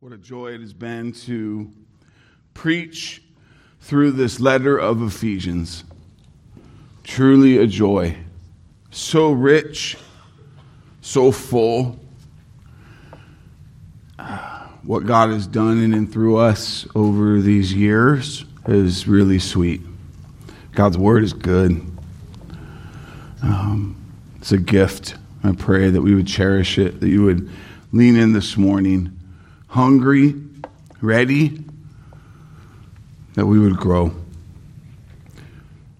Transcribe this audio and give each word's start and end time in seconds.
What 0.00 0.12
a 0.12 0.16
joy 0.16 0.52
it 0.52 0.60
has 0.60 0.72
been 0.72 1.10
to 1.24 1.72
preach 2.54 3.20
through 3.80 4.12
this 4.12 4.38
letter 4.38 4.78
of 4.78 5.02
Ephesians. 5.02 5.82
Truly 7.02 7.58
a 7.58 7.66
joy. 7.66 8.16
So 8.92 9.32
rich, 9.32 9.96
so 11.00 11.32
full. 11.32 11.98
What 14.84 15.04
God 15.04 15.30
has 15.30 15.48
done 15.48 15.82
in 15.82 15.92
and 15.92 16.12
through 16.12 16.36
us 16.36 16.86
over 16.94 17.40
these 17.40 17.74
years 17.74 18.44
is 18.68 19.08
really 19.08 19.40
sweet. 19.40 19.80
God's 20.76 20.96
word 20.96 21.24
is 21.24 21.32
good. 21.32 21.72
Um, 23.42 23.96
it's 24.36 24.52
a 24.52 24.58
gift. 24.58 25.16
I 25.42 25.50
pray 25.50 25.90
that 25.90 26.02
we 26.02 26.14
would 26.14 26.28
cherish 26.28 26.78
it, 26.78 27.00
that 27.00 27.08
you 27.08 27.24
would 27.24 27.50
lean 27.90 28.14
in 28.14 28.32
this 28.32 28.56
morning 28.56 29.17
hungry, 29.68 30.34
ready, 31.00 31.64
that 33.34 33.46
we 33.46 33.58
would 33.58 33.76
grow. 33.76 34.12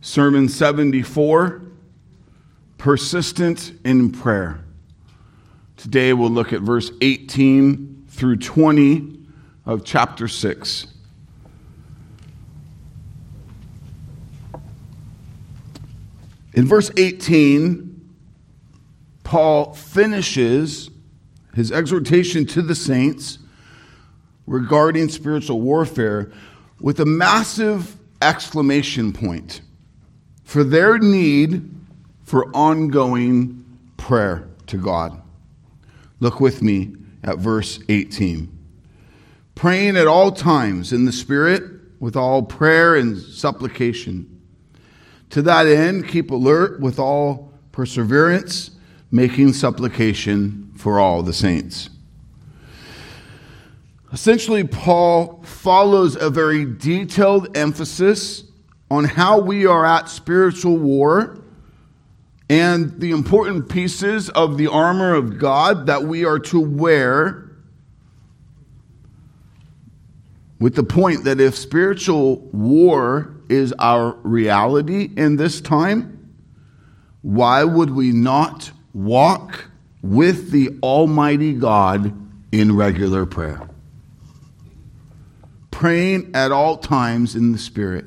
Sermon 0.01 0.49
74 0.49 1.63
Persistent 2.79 3.73
in 3.85 4.11
Prayer. 4.11 4.65
Today 5.77 6.13
we'll 6.13 6.31
look 6.31 6.53
at 6.53 6.61
verse 6.61 6.91
18 7.01 8.07
through 8.09 8.37
20 8.37 9.19
of 9.67 9.85
chapter 9.85 10.27
6. 10.27 10.87
In 16.55 16.67
verse 16.67 16.91
18, 16.97 17.89
Paul 19.23 19.75
finishes 19.75 20.91
his 21.55 21.71
exhortation 21.71 22.47
to 22.47 22.63
the 22.63 22.75
saints 22.75 23.38
regarding 24.49 25.09
spiritual 25.09 25.61
warfare 25.61 26.33
with 26.81 27.01
a 27.01 27.07
massive 27.07 27.97
exclamation 28.23 29.13
point 29.13 29.61
for 30.43 30.65
their 30.65 30.99
need 30.99 31.71
for 32.25 32.51
ongoing 32.57 33.65
prayer 33.97 34.49
to 34.67 34.77
God. 34.77 35.21
Look 36.21 36.41
with 36.41 36.63
me 36.63 36.95
at 37.23 37.39
verse 37.39 37.79
18. 37.89 38.57
Praying 39.55 39.97
at 39.97 40.07
all 40.07 40.33
times 40.33 40.93
in 40.93 41.05
the 41.05 41.13
Spirit 41.13 41.63
with 42.01 42.17
all 42.17 42.43
prayer 42.43 42.95
and 42.95 43.19
supplication. 43.19 44.41
To 45.31 45.43
that 45.43 45.67
end, 45.67 46.09
keep 46.09 46.31
alert 46.31 46.81
with 46.81 46.99
all 46.99 47.53
perseverance, 47.73 48.71
making 49.11 49.53
supplication 49.53 50.73
for 50.77 50.99
all 50.99 51.23
the 51.23 51.33
saints. 51.33 51.91
Essentially, 54.13 54.65
Paul 54.65 55.43
follows 55.43 56.17
a 56.17 56.31
very 56.31 56.65
detailed 56.65 57.57
emphasis 57.57 58.45
on 58.91 59.05
how 59.05 59.39
we 59.39 59.67
are 59.67 59.85
at 59.85 60.09
spiritual 60.09 60.79
war 60.79 61.43
and 62.49 62.99
the 62.99 63.11
important 63.11 63.69
pieces 63.69 64.31
of 64.31 64.57
the 64.57 64.69
armor 64.69 65.15
of 65.15 65.39
God 65.39 65.87
that 65.87 66.05
we 66.05 66.25
are 66.25 66.39
to 66.39 66.59
wear, 66.59 67.51
with 70.59 70.75
the 70.75 70.83
point 70.83 71.25
that 71.25 71.41
if 71.41 71.55
spiritual 71.55 72.39
war 72.53 73.35
is 73.51 73.75
our 73.79 74.13
reality 74.23 75.11
in 75.17 75.37
this 75.37 75.61
time, 75.61 76.35
why 77.23 77.65
would 77.65 77.91
we 77.91 78.13
not 78.13 78.71
walk 78.95 79.67
with 80.03 80.51
the 80.51 80.71
Almighty 80.83 81.53
God 81.53 82.15
in 82.51 82.75
regular 82.75 83.27
prayer? 83.27 83.68
Praying 85.79 86.29
at 86.35 86.51
all 86.51 86.77
times 86.77 87.37
in 87.37 87.53
the 87.53 87.59
Spirit. 87.59 88.05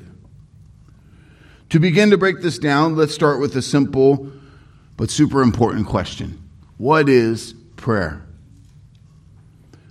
To 1.70 1.80
begin 1.80 2.10
to 2.10 2.18
break 2.18 2.42
this 2.42 2.58
down, 2.58 2.96
let's 2.96 3.14
start 3.14 3.40
with 3.40 3.56
a 3.56 3.62
simple 3.62 4.30
but 4.98 5.08
super 5.08 5.40
important 5.40 5.86
question 5.86 6.38
What 6.76 7.08
is 7.08 7.54
prayer? 7.76 8.26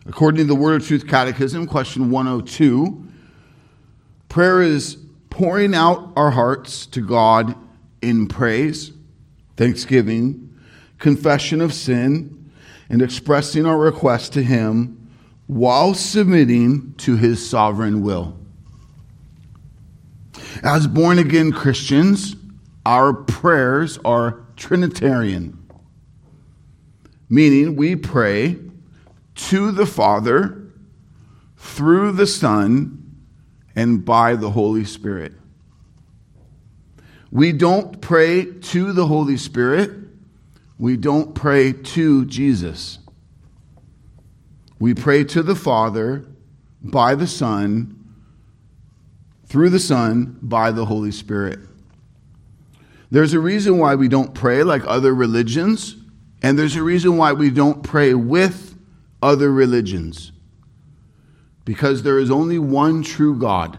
According 0.06 0.41
to 0.41 0.44
the 0.44 0.53
Word 0.53 0.80
of 0.80 0.88
Truth 0.88 1.08
Catechism, 1.08 1.66
question 1.66 2.12
102, 2.12 3.03
prayer 4.30 4.62
is 4.62 4.97
pouring 5.31 5.74
out 5.74 6.14
our 6.16 6.30
hearts 6.30 6.86
to 6.86 7.02
God 7.02 7.56
in 8.03 8.28
praise, 8.28 8.91
thanksgiving, 9.58 10.56
confession 11.00 11.62
of 11.62 11.74
sin, 11.74 12.52
and 12.90 13.02
expressing 13.02 13.66
our 13.66 13.80
request 13.80 14.34
to 14.34 14.44
Him 14.44 15.00
while 15.51 15.94
submitting 15.94 16.94
to 16.94 17.17
his 17.17 17.45
sovereign 17.45 18.01
will. 18.01 18.38
As 20.63 20.88
born 20.88 21.19
again 21.19 21.51
Christians, 21.51 22.38
our 22.85 23.12
prayers 23.12 24.00
are 24.06 24.45
Trinitarian, 24.56 25.61
meaning 27.28 27.75
we 27.75 27.97
pray 27.97 28.59
to 29.35 29.73
the 29.73 29.85
Father 29.85 30.72
through 31.57 32.13
the 32.13 32.28
Son 32.28 33.13
and 33.75 34.06
by 34.06 34.38
the 34.38 34.51
Holy 34.51 34.85
Spirit. 34.85 35.34
We 37.29 37.51
don't 37.51 38.00
pray 38.00 38.45
to 38.45 38.94
the 38.94 39.07
Holy 39.07 39.35
Spirit, 39.35 39.91
we 40.79 40.95
don't 40.95 41.35
pray 41.35 41.73
to 41.73 42.25
Jesus. 42.25 43.00
We 44.81 44.96
pray 44.96 45.25
to 45.25 45.44
the 45.44 45.53
Father 45.53 46.25
by 46.81 47.14
the 47.14 47.28
Son, 47.28 48.03
through 49.46 49.69
the 49.69 49.80
Son, 49.80 50.40
by 50.42 50.72
the 50.72 50.86
Holy 50.86 51.12
Spirit. 51.12 51.59
There's 53.12 53.34
a 53.34 53.40
reason 53.40 53.78
why 53.78 53.94
we 53.94 54.08
don't 54.08 54.34
pray 54.34 54.64
like 54.64 54.81
other 54.88 55.14
religions, 55.14 55.97
and 56.41 56.58
there's 56.58 56.75
a 56.75 56.81
reason 56.81 57.16
why 57.16 57.34
we 57.34 57.52
don't 57.52 57.84
pray 57.84 58.16
with 58.16 58.75
other 59.22 59.52
religions. 59.52 60.31
Because 61.64 62.02
there 62.02 62.18
is 62.18 62.31
only 62.31 62.58
one 62.58 63.03
true 63.03 63.38
God. 63.38 63.78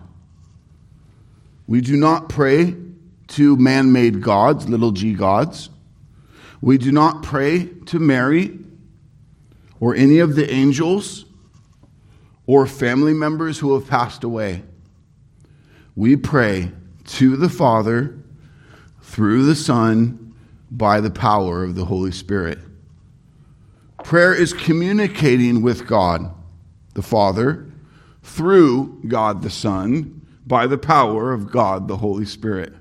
We 1.66 1.80
do 1.80 1.96
not 1.96 2.28
pray 2.28 2.76
to 3.26 3.56
man 3.56 3.90
made 3.90 4.22
gods, 4.22 4.68
little 4.68 4.92
g 4.92 5.14
gods. 5.14 5.68
We 6.60 6.78
do 6.78 6.92
not 6.92 7.24
pray 7.24 7.70
to 7.86 7.98
Mary 7.98 8.56
or 9.82 9.96
any 9.96 10.20
of 10.20 10.36
the 10.36 10.48
angels 10.48 11.24
or 12.46 12.68
family 12.68 13.12
members 13.12 13.58
who 13.58 13.74
have 13.74 13.88
passed 13.88 14.22
away. 14.22 14.62
We 15.96 16.14
pray 16.14 16.70
to 17.06 17.36
the 17.36 17.48
Father 17.48 18.16
through 19.00 19.44
the 19.44 19.56
Son 19.56 20.36
by 20.70 21.00
the 21.00 21.10
power 21.10 21.64
of 21.64 21.74
the 21.74 21.86
Holy 21.86 22.12
Spirit. 22.12 22.60
Prayer 24.04 24.32
is 24.32 24.52
communicating 24.52 25.62
with 25.62 25.88
God 25.88 26.32
the 26.94 27.02
Father 27.02 27.68
through 28.22 29.02
God 29.08 29.42
the 29.42 29.50
Son 29.50 30.24
by 30.46 30.68
the 30.68 30.78
power 30.78 31.32
of 31.32 31.50
God 31.50 31.88
the 31.88 31.96
Holy 31.96 32.24
Spirit. 32.24 32.72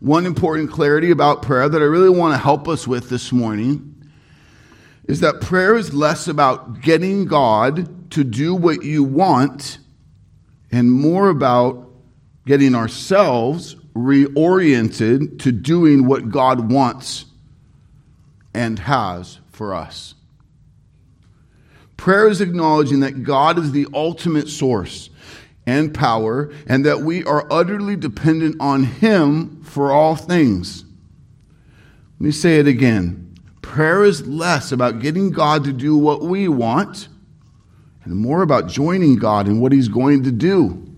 One 0.00 0.26
important 0.26 0.72
clarity 0.72 1.12
about 1.12 1.42
prayer 1.42 1.68
that 1.68 1.80
I 1.80 1.84
really 1.84 2.10
want 2.10 2.34
to 2.34 2.38
help 2.38 2.66
us 2.66 2.88
with 2.88 3.08
this 3.08 3.30
morning 3.30 3.89
is 5.10 5.18
that 5.18 5.40
prayer 5.40 5.74
is 5.74 5.92
less 5.92 6.28
about 6.28 6.82
getting 6.82 7.24
God 7.24 8.12
to 8.12 8.22
do 8.22 8.54
what 8.54 8.84
you 8.84 9.02
want 9.02 9.78
and 10.70 10.92
more 10.92 11.30
about 11.30 11.90
getting 12.46 12.76
ourselves 12.76 13.74
reoriented 13.92 15.40
to 15.40 15.50
doing 15.50 16.06
what 16.06 16.30
God 16.30 16.70
wants 16.70 17.24
and 18.54 18.78
has 18.78 19.40
for 19.50 19.74
us. 19.74 20.14
Prayer 21.96 22.28
is 22.28 22.40
acknowledging 22.40 23.00
that 23.00 23.24
God 23.24 23.58
is 23.58 23.72
the 23.72 23.88
ultimate 23.92 24.48
source 24.48 25.10
and 25.66 25.92
power, 25.92 26.52
and 26.68 26.86
that 26.86 27.00
we 27.00 27.24
are 27.24 27.52
utterly 27.52 27.96
dependent 27.96 28.56
on 28.60 28.84
Him 28.84 29.60
for 29.64 29.90
all 29.90 30.14
things. 30.14 30.84
Let 32.18 32.26
me 32.26 32.30
say 32.30 32.60
it 32.60 32.68
again. 32.68 33.29
Prayer 33.70 34.02
is 34.02 34.26
less 34.26 34.72
about 34.72 34.98
getting 34.98 35.30
God 35.30 35.62
to 35.62 35.72
do 35.72 35.96
what 35.96 36.22
we 36.22 36.48
want 36.48 37.06
and 38.02 38.16
more 38.16 38.42
about 38.42 38.66
joining 38.66 39.14
God 39.14 39.46
in 39.46 39.60
what 39.60 39.70
He's 39.70 39.86
going 39.86 40.24
to 40.24 40.32
do. 40.32 40.92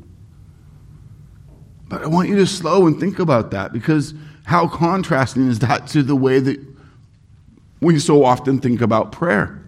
But 1.90 2.02
I 2.02 2.06
want 2.06 2.30
you 2.30 2.36
to 2.36 2.46
slow 2.46 2.86
and 2.86 2.98
think 2.98 3.18
about 3.18 3.50
that 3.50 3.74
because 3.74 4.14
how 4.44 4.68
contrasting 4.68 5.48
is 5.48 5.58
that 5.58 5.86
to 5.88 6.02
the 6.02 6.16
way 6.16 6.40
that 6.40 6.58
we 7.82 7.98
so 7.98 8.24
often 8.24 8.58
think 8.58 8.80
about 8.80 9.12
prayer? 9.12 9.62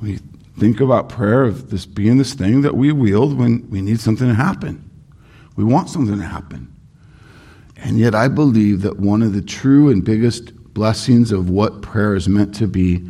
We 0.00 0.18
think 0.58 0.80
about 0.80 1.08
prayer 1.08 1.44
of 1.44 1.70
this 1.70 1.86
being 1.86 2.18
this 2.18 2.34
thing 2.34 2.62
that 2.62 2.74
we 2.74 2.90
wield 2.90 3.38
when 3.38 3.70
we 3.70 3.82
need 3.82 4.00
something 4.00 4.26
to 4.26 4.34
happen. 4.34 4.90
We 5.54 5.62
want 5.62 5.90
something 5.90 6.18
to 6.18 6.26
happen. 6.26 6.71
And 7.82 7.98
yet, 7.98 8.14
I 8.14 8.28
believe 8.28 8.82
that 8.82 9.00
one 9.00 9.22
of 9.22 9.32
the 9.32 9.42
true 9.42 9.90
and 9.90 10.04
biggest 10.04 10.54
blessings 10.72 11.32
of 11.32 11.50
what 11.50 11.82
prayer 11.82 12.14
is 12.14 12.28
meant 12.28 12.54
to 12.54 12.68
be 12.68 13.04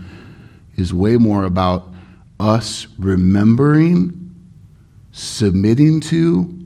is 0.77 0.95
way 0.95 1.19
more 1.19 1.45
about 1.45 1.93
us 2.41 2.87
remembering, 2.99 4.35
submitting 5.13 6.01
to, 6.01 6.59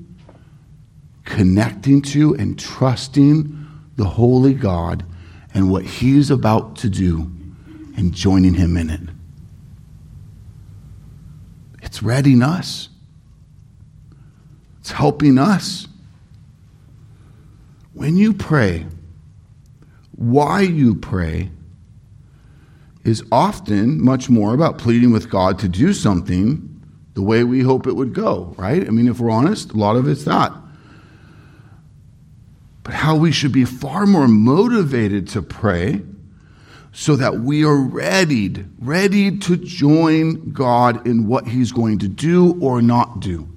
connecting 1.24 2.00
to, 2.00 2.34
and 2.36 2.56
trusting 2.56 3.66
the 3.96 4.04
Holy 4.04 4.54
God 4.54 5.04
and 5.52 5.70
what 5.70 5.84
He's 5.84 6.30
about 6.30 6.76
to 6.76 6.88
do 6.88 7.30
and 7.96 8.14
joining 8.14 8.54
Him 8.54 8.76
in 8.76 8.88
it. 8.88 9.00
It's 11.82 12.04
readying 12.04 12.42
us, 12.42 12.88
it's 14.78 14.92
helping 14.92 15.38
us. 15.38 15.88
When 17.96 18.18
you 18.18 18.34
pray, 18.34 18.84
why 20.12 20.60
you 20.60 20.96
pray 20.96 21.50
is 23.04 23.24
often 23.32 24.04
much 24.04 24.28
more 24.28 24.52
about 24.52 24.76
pleading 24.76 25.12
with 25.12 25.30
God 25.30 25.58
to 25.60 25.68
do 25.68 25.94
something 25.94 26.78
the 27.14 27.22
way 27.22 27.42
we 27.42 27.62
hope 27.62 27.86
it 27.86 27.94
would 27.96 28.12
go, 28.12 28.54
right? 28.58 28.86
I 28.86 28.90
mean, 28.90 29.08
if 29.08 29.18
we're 29.18 29.30
honest, 29.30 29.72
a 29.72 29.78
lot 29.78 29.96
of 29.96 30.06
it's 30.06 30.24
that. 30.24 30.52
But 32.82 32.92
how 32.92 33.16
we 33.16 33.32
should 33.32 33.52
be 33.52 33.64
far 33.64 34.04
more 34.04 34.28
motivated 34.28 35.26
to 35.28 35.40
pray 35.40 36.02
so 36.92 37.16
that 37.16 37.40
we 37.40 37.64
are 37.64 37.78
readied, 37.78 38.68
ready 38.78 39.38
to 39.38 39.56
join 39.56 40.50
God 40.50 41.06
in 41.06 41.26
what 41.26 41.48
He's 41.48 41.72
going 41.72 42.00
to 42.00 42.08
do 42.08 42.60
or 42.60 42.82
not 42.82 43.20
do. 43.20 43.48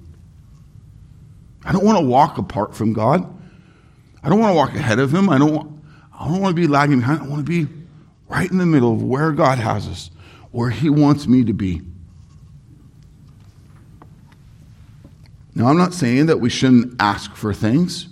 I 1.62 1.72
don't 1.72 1.84
want 1.84 1.98
to 1.98 2.06
walk 2.06 2.38
apart 2.38 2.74
from 2.74 2.94
God. 2.94 3.36
I 4.22 4.28
don't 4.28 4.38
want 4.38 4.50
to 4.52 4.56
walk 4.56 4.74
ahead 4.74 4.98
of 4.98 5.14
Him. 5.14 5.28
I 5.28 5.38
don't 5.38 5.54
want, 5.54 5.82
I 6.18 6.28
don't 6.28 6.40
want 6.40 6.54
to 6.54 6.60
be 6.60 6.66
lagging 6.66 7.00
behind. 7.00 7.20
I 7.20 7.26
want 7.26 7.44
to 7.46 7.50
be 7.50 7.72
right 8.28 8.50
in 8.50 8.58
the 8.58 8.66
middle 8.66 8.92
of 8.92 9.02
where 9.02 9.32
God 9.32 9.58
has 9.58 9.88
us, 9.88 10.10
where 10.50 10.70
He 10.70 10.90
wants 10.90 11.26
me 11.26 11.44
to 11.44 11.52
be. 11.52 11.82
Now, 15.54 15.66
I'm 15.66 15.78
not 15.78 15.94
saying 15.94 16.26
that 16.26 16.40
we 16.40 16.48
shouldn't 16.48 17.00
ask 17.00 17.34
for 17.34 17.52
things. 17.52 18.08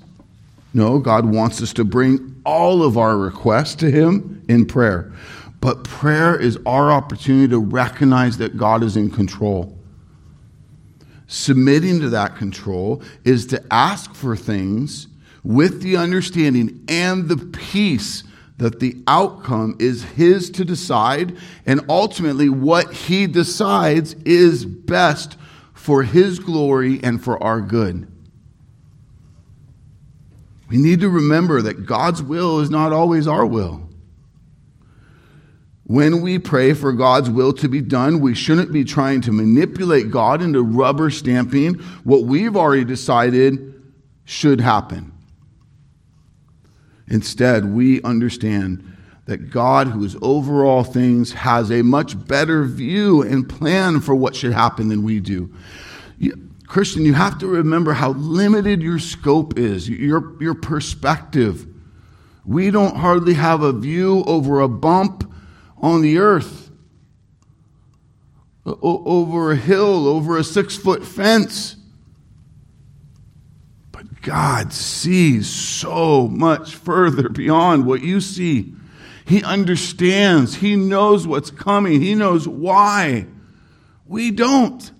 No, 0.74 0.98
God 0.98 1.24
wants 1.24 1.62
us 1.62 1.72
to 1.74 1.84
bring 1.84 2.40
all 2.44 2.82
of 2.82 2.98
our 2.98 3.16
requests 3.16 3.74
to 3.76 3.90
Him 3.90 4.42
in 4.48 4.66
prayer. 4.66 5.12
But 5.60 5.84
prayer 5.84 6.38
is 6.38 6.58
our 6.66 6.90
opportunity 6.92 7.48
to 7.48 7.58
recognize 7.58 8.38
that 8.38 8.56
God 8.56 8.82
is 8.82 8.96
in 8.96 9.10
control. 9.10 9.76
Submitting 11.26 12.00
to 12.00 12.08
that 12.10 12.36
control 12.36 13.02
is 13.24 13.46
to 13.46 13.62
ask 13.70 14.14
for 14.14 14.36
things 14.36 15.08
with 15.48 15.80
the 15.80 15.96
understanding 15.96 16.84
and 16.88 17.26
the 17.26 17.38
peace 17.38 18.22
that 18.58 18.80
the 18.80 18.94
outcome 19.06 19.74
is 19.78 20.02
his 20.02 20.50
to 20.50 20.62
decide, 20.62 21.34
and 21.64 21.80
ultimately 21.88 22.50
what 22.50 22.92
he 22.92 23.26
decides 23.26 24.12
is 24.26 24.66
best 24.66 25.38
for 25.72 26.02
his 26.02 26.38
glory 26.38 27.00
and 27.02 27.24
for 27.24 27.42
our 27.42 27.62
good. 27.62 28.06
We 30.68 30.76
need 30.76 31.00
to 31.00 31.08
remember 31.08 31.62
that 31.62 31.86
God's 31.86 32.22
will 32.22 32.60
is 32.60 32.68
not 32.68 32.92
always 32.92 33.26
our 33.26 33.46
will. 33.46 33.88
When 35.84 36.20
we 36.20 36.38
pray 36.38 36.74
for 36.74 36.92
God's 36.92 37.30
will 37.30 37.54
to 37.54 37.70
be 37.70 37.80
done, 37.80 38.20
we 38.20 38.34
shouldn't 38.34 38.70
be 38.70 38.84
trying 38.84 39.22
to 39.22 39.32
manipulate 39.32 40.10
God 40.10 40.42
into 40.42 40.62
rubber 40.62 41.08
stamping 41.08 41.76
what 42.04 42.24
we've 42.24 42.54
already 42.54 42.84
decided 42.84 43.82
should 44.26 44.60
happen. 44.60 45.14
Instead, 47.10 47.64
we 47.72 48.02
understand 48.02 48.96
that 49.26 49.50
God, 49.50 49.88
who 49.88 50.04
is 50.04 50.16
over 50.22 50.64
all 50.64 50.84
things, 50.84 51.32
has 51.32 51.70
a 51.70 51.82
much 51.82 52.26
better 52.26 52.64
view 52.64 53.22
and 53.22 53.48
plan 53.48 54.00
for 54.00 54.14
what 54.14 54.34
should 54.34 54.52
happen 54.52 54.88
than 54.88 55.02
we 55.02 55.20
do. 55.20 55.52
You, 56.18 56.50
Christian, 56.66 57.04
you 57.04 57.14
have 57.14 57.38
to 57.38 57.46
remember 57.46 57.94
how 57.94 58.10
limited 58.12 58.82
your 58.82 58.98
scope 58.98 59.58
is, 59.58 59.88
your, 59.88 60.34
your 60.40 60.54
perspective. 60.54 61.66
We 62.44 62.70
don't 62.70 62.96
hardly 62.96 63.34
have 63.34 63.62
a 63.62 63.72
view 63.72 64.22
over 64.24 64.60
a 64.60 64.68
bump 64.68 65.30
on 65.78 66.02
the 66.02 66.18
earth, 66.18 66.70
o- 68.66 68.78
over 68.82 69.52
a 69.52 69.56
hill, 69.56 70.06
over 70.06 70.36
a 70.36 70.44
six 70.44 70.76
foot 70.76 71.04
fence. 71.04 71.76
God 74.22 74.72
sees 74.72 75.48
so 75.48 76.28
much 76.28 76.74
further 76.74 77.28
beyond 77.28 77.86
what 77.86 78.02
you 78.02 78.20
see. 78.20 78.74
He 79.24 79.44
understands. 79.44 80.56
He 80.56 80.74
knows 80.74 81.26
what's 81.26 81.50
coming. 81.50 82.00
He 82.00 82.14
knows 82.14 82.48
why. 82.48 83.26
We 84.06 84.30
don't. 84.30 84.90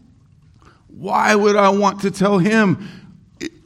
Why 0.87 1.35
would 1.35 1.57
I 1.57 1.71
want 1.71 2.03
to 2.03 2.11
tell 2.11 2.39
him, 2.39 2.89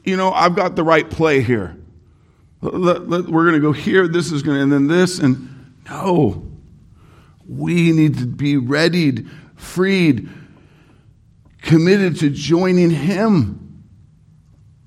you 0.03 0.15
know, 0.15 0.31
I've 0.31 0.55
got 0.55 0.75
the 0.75 0.83
right 0.83 1.09
play 1.09 1.41
here? 1.41 1.77
Let, 2.61 3.09
let, 3.09 3.25
we're 3.25 3.43
going 3.43 3.55
to 3.55 3.59
go 3.59 3.73
here, 3.73 4.07
this 4.07 4.31
is 4.31 4.41
going 4.41 4.57
to, 4.57 4.63
and 4.63 4.71
then 4.71 4.87
this, 4.87 5.19
and 5.19 5.73
no. 5.89 6.49
We 7.47 7.91
need 7.91 8.19
to 8.19 8.25
be 8.25 8.55
readied, 8.55 9.29
freed, 9.55 10.29
committed 11.61 12.19
to 12.19 12.29
joining 12.29 12.89
him. 12.89 13.62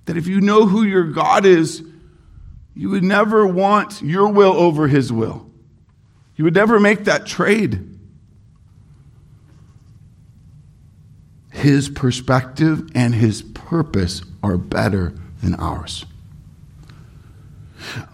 That 0.07 0.17
if 0.17 0.27
you 0.27 0.41
know 0.41 0.67
who 0.67 0.83
your 0.83 1.05
God 1.05 1.45
is, 1.45 1.83
you 2.75 2.91
would 2.91 3.05
never 3.05 3.47
want 3.47 4.03
your 4.03 4.29
will 4.29 4.53
over 4.53 4.89
his 4.89 5.13
will. 5.13 5.51
You 6.37 6.45
would 6.45 6.55
never 6.55 6.79
make 6.79 7.05
that 7.05 7.27
trade. 7.27 7.99
His 11.51 11.89
perspective 11.89 12.89
and 12.95 13.15
his 13.15 13.43
purpose 13.43 14.23
are 14.43 14.59
better 14.59 15.15
than 15.43 15.55
ours. 15.55 16.05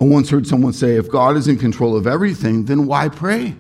I 0.01 0.05
once 0.05 0.31
heard 0.31 0.47
someone 0.47 0.73
say 0.73 0.97
if 0.97 1.11
God 1.11 1.37
is 1.37 1.49
in 1.49 1.59
control 1.59 1.97
of 1.97 2.07
everything, 2.07 2.67
then 2.67 2.87
why 2.87 3.09
pray? 3.09 3.57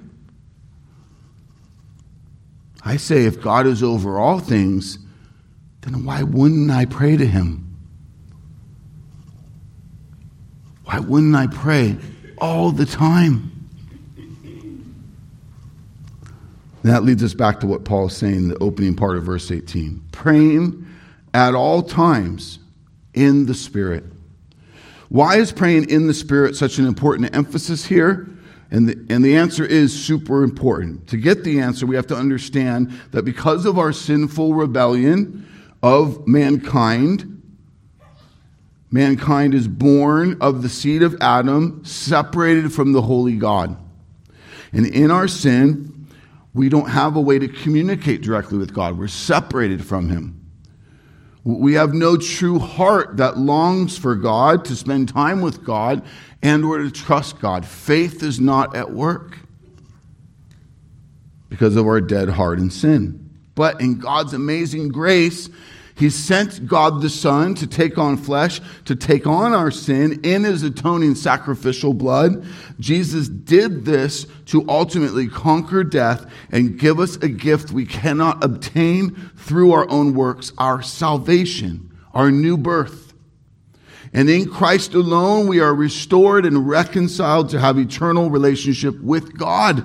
I 2.84 2.96
say 2.96 3.25
if 3.25 3.40
God 3.40 3.67
is 3.67 3.82
over 3.82 4.19
all 4.19 4.38
things, 4.38 4.99
then 5.82 6.05
why 6.05 6.23
wouldn't 6.23 6.70
I 6.70 6.84
pray 6.84 7.17
to 7.17 7.26
him? 7.26 7.71
Why 10.93 10.99
wouldn't 10.99 11.35
I 11.35 11.47
pray 11.47 11.97
all 12.37 12.71
the 12.71 12.85
time? 12.85 13.50
That 16.83 17.03
leads 17.03 17.25
us 17.25 17.33
back 17.33 17.61
to 17.61 17.67
what 17.67 17.87
Paul 17.87 18.09
is 18.09 18.17
saying 18.17 18.35
in 18.35 18.49
the 18.49 18.59
opening 18.59 18.94
part 18.94 19.17
of 19.17 19.25
verse 19.25 19.51
18 19.51 20.03
praying 20.13 20.87
at 21.32 21.55
all 21.55 21.82
times 21.82 22.58
in 23.15 23.46
the 23.46 23.55
Spirit. 23.55 24.05
Why 25.08 25.37
is 25.37 25.51
praying 25.51 25.89
in 25.89 26.08
the 26.08 26.15
Spirit 26.15 26.56
such 26.56 26.77
an 26.77 26.87
important 26.87 27.34
emphasis 27.34 27.87
here? 27.87 28.29
And 28.70 28.87
the, 28.87 29.15
and 29.15 29.25
the 29.25 29.34
answer 29.34 29.65
is 29.65 29.99
super 29.99 30.44
important. 30.44 31.08
To 31.08 31.17
get 31.17 31.43
the 31.43 31.58
answer, 31.61 31.87
we 31.87 31.96
have 31.96 32.06
to 32.08 32.17
understand 32.17 32.93
that 33.13 33.22
because 33.22 33.65
of 33.65 33.79
our 33.79 33.94
sinful 33.94 34.53
rebellion 34.53 35.49
of 35.82 36.29
mankind, 36.29 37.42
mankind 38.93 39.55
is 39.55 39.67
born 39.67 40.37
of 40.41 40.63
the 40.63 40.69
seed 40.69 41.03
of 41.03 41.17
Adam, 41.20 41.84
separated 41.84 42.72
from 42.72 42.93
the 42.93 43.03
holy 43.03 43.37
God. 43.37 43.77
And 44.72 44.87
in 44.87 45.11
our 45.11 45.27
sin, 45.27 46.06
we 46.55 46.69
don't 46.69 46.91
have 46.91 47.17
a 47.17 47.20
way 47.20 47.39
to 47.39 47.49
communicate 47.49 48.20
directly 48.20 48.58
with 48.58 48.75
God. 48.75 48.99
We're 48.99 49.08
separated 49.08 49.84
from 49.84 50.11
Him. 50.11 50.39
We 51.44 51.75
have 51.75 51.93
no 51.93 52.17
true 52.17 52.58
heart 52.58 53.17
that 53.17 53.39
longs 53.39 53.99
for 53.99 54.15
God, 54.15 54.65
to 54.67 54.77
spend 54.77 55.08
time 55.08 55.41
with 55.41 55.65
God, 55.65 56.05
and 56.43 56.65
or 56.65 56.79
to 56.79 56.91
trust 56.91 57.41
God. 57.41 57.67
Faith 57.67 58.22
is 58.22 58.39
not 58.39 58.77
at 58.77 58.93
work 58.93 59.39
because 61.49 61.77
of 61.77 61.87
our 61.87 62.01
dead 62.01 62.29
heart 62.29 62.58
and 62.58 62.72
sin. 62.72 63.31
But 63.55 63.81
in 63.81 63.99
God's 63.99 64.34
amazing 64.34 64.89
grace, 64.89 65.49
he 65.94 66.08
sent 66.11 66.67
God 66.67 67.03
the 67.03 67.11
Son 67.11 67.55
to 67.56 67.67
take 67.67 67.99
on 67.99 68.17
flesh, 68.17 68.61
to 68.87 68.96
take 68.96 69.27
on 69.27 69.53
our 69.53 69.70
sin 69.70 70.20
in 70.22 70.44
his 70.44 70.63
atoning 70.63 71.15
sacrificial 71.15 71.93
blood. 71.93 72.44
Jesus 72.81 73.29
did 73.29 73.84
this 73.84 74.27
to 74.46 74.69
ultimately 74.69 75.29
conquer 75.29 75.84
death 75.84 76.27
and 76.51 76.79
give 76.79 76.99
us 76.99 77.17
a 77.17 77.29
gift 77.29 77.72
we 77.72 77.84
cannot 77.84 78.43
obtain 78.43 79.15
through 79.37 79.72
our 79.72 79.89
own 79.91 80.15
works, 80.15 80.53
our 80.58 80.82
salvation, 80.82 81.91
our 82.15 82.31
new 82.31 82.56
birth. 82.56 83.13
And 84.15 84.29
in 84.29 84.51
Christ 84.51 84.94
alone, 84.94 85.46
we 85.46 85.61
are 85.61 85.75
restored 85.75 86.44
and 86.44 86.69
reconciled 86.69 87.49
to 87.51 87.61
have 87.61 87.79
eternal 87.79 88.31
relationship 88.31 88.99
with 89.01 89.37
God. 89.39 89.84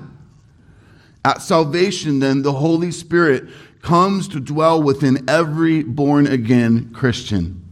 At 1.23 1.41
salvation, 1.41 2.19
then, 2.19 2.41
the 2.41 2.53
Holy 2.53 2.91
Spirit 2.91 3.49
comes 3.87 4.27
to 4.27 4.41
dwell 4.41 4.83
within 4.83 5.23
every 5.29 5.81
born 5.81 6.27
again 6.27 6.93
Christian. 6.93 7.63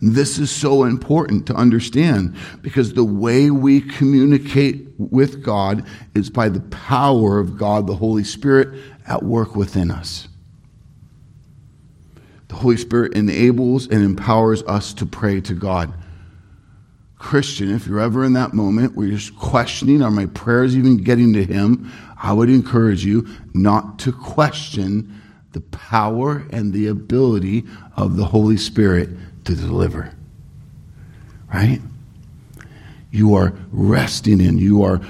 This 0.00 0.38
is 0.38 0.52
so 0.52 0.84
important 0.84 1.48
to 1.48 1.54
understand 1.54 2.36
because 2.62 2.92
the 2.92 3.02
way 3.02 3.50
we 3.50 3.80
communicate 3.80 4.86
with 4.98 5.42
God 5.42 5.84
is 6.14 6.30
by 6.30 6.48
the 6.48 6.60
power 6.60 7.40
of 7.40 7.58
God, 7.58 7.88
the 7.88 7.96
Holy 7.96 8.22
Spirit, 8.22 8.80
at 9.08 9.24
work 9.24 9.56
within 9.56 9.90
us. 9.90 10.28
The 12.46 12.54
Holy 12.54 12.76
Spirit 12.76 13.14
enables 13.14 13.88
and 13.88 14.04
empowers 14.04 14.62
us 14.62 14.94
to 14.94 15.06
pray 15.06 15.40
to 15.40 15.54
God. 15.54 15.92
Christian, 17.18 17.74
if 17.74 17.88
you're 17.88 17.98
ever 17.98 18.24
in 18.24 18.34
that 18.34 18.54
moment 18.54 18.94
where 18.94 19.08
you're 19.08 19.18
questioning, 19.36 20.02
are 20.02 20.10
my 20.12 20.26
prayers 20.26 20.76
even 20.76 20.98
getting 20.98 21.32
to 21.32 21.44
Him? 21.44 21.90
I 22.16 22.32
would 22.32 22.48
encourage 22.48 23.04
you 23.04 23.26
not 23.54 23.98
to 24.00 24.12
question 24.12 25.15
the 25.56 25.62
power 25.78 26.46
and 26.50 26.74
the 26.74 26.88
ability 26.88 27.64
of 27.96 28.18
the 28.18 28.26
Holy 28.26 28.58
Spirit 28.58 29.08
to 29.46 29.54
deliver. 29.54 30.12
Right? 31.52 31.80
You 33.10 33.34
are 33.36 33.54
resting 33.72 34.42
in, 34.42 34.58
you 34.58 34.82
are 34.82 35.00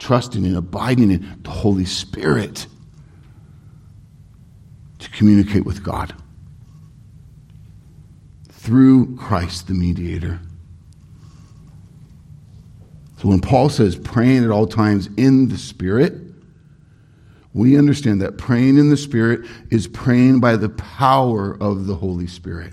trusting 0.00 0.44
in, 0.44 0.56
abiding 0.56 1.12
in 1.12 1.38
the 1.44 1.50
Holy 1.50 1.84
Spirit 1.84 2.66
to 4.98 5.08
communicate 5.10 5.64
with 5.64 5.84
God 5.84 6.12
through 8.48 9.14
Christ 9.14 9.68
the 9.68 9.74
mediator. 9.74 10.40
So 13.18 13.28
when 13.28 13.40
Paul 13.40 13.68
says 13.68 13.94
praying 13.94 14.42
at 14.42 14.50
all 14.50 14.66
times 14.66 15.08
in 15.16 15.48
the 15.48 15.58
Spirit, 15.58 16.31
we 17.54 17.76
understand 17.76 18.22
that 18.22 18.38
praying 18.38 18.78
in 18.78 18.88
the 18.88 18.96
Spirit 18.96 19.48
is 19.70 19.86
praying 19.86 20.40
by 20.40 20.56
the 20.56 20.70
power 20.70 21.56
of 21.60 21.86
the 21.86 21.96
Holy 21.96 22.26
Spirit. 22.26 22.72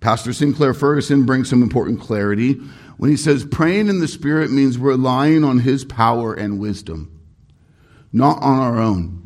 Pastor 0.00 0.32
Sinclair 0.32 0.74
Ferguson 0.74 1.24
brings 1.24 1.48
some 1.48 1.62
important 1.62 2.00
clarity 2.00 2.60
when 2.96 3.10
he 3.10 3.16
says 3.16 3.44
praying 3.44 3.88
in 3.88 4.00
the 4.00 4.08
Spirit 4.08 4.50
means 4.50 4.78
relying 4.78 5.44
on 5.44 5.58
His 5.60 5.84
power 5.84 6.34
and 6.34 6.58
wisdom, 6.58 7.20
not 8.12 8.42
on 8.42 8.58
our 8.58 8.78
own. 8.78 9.22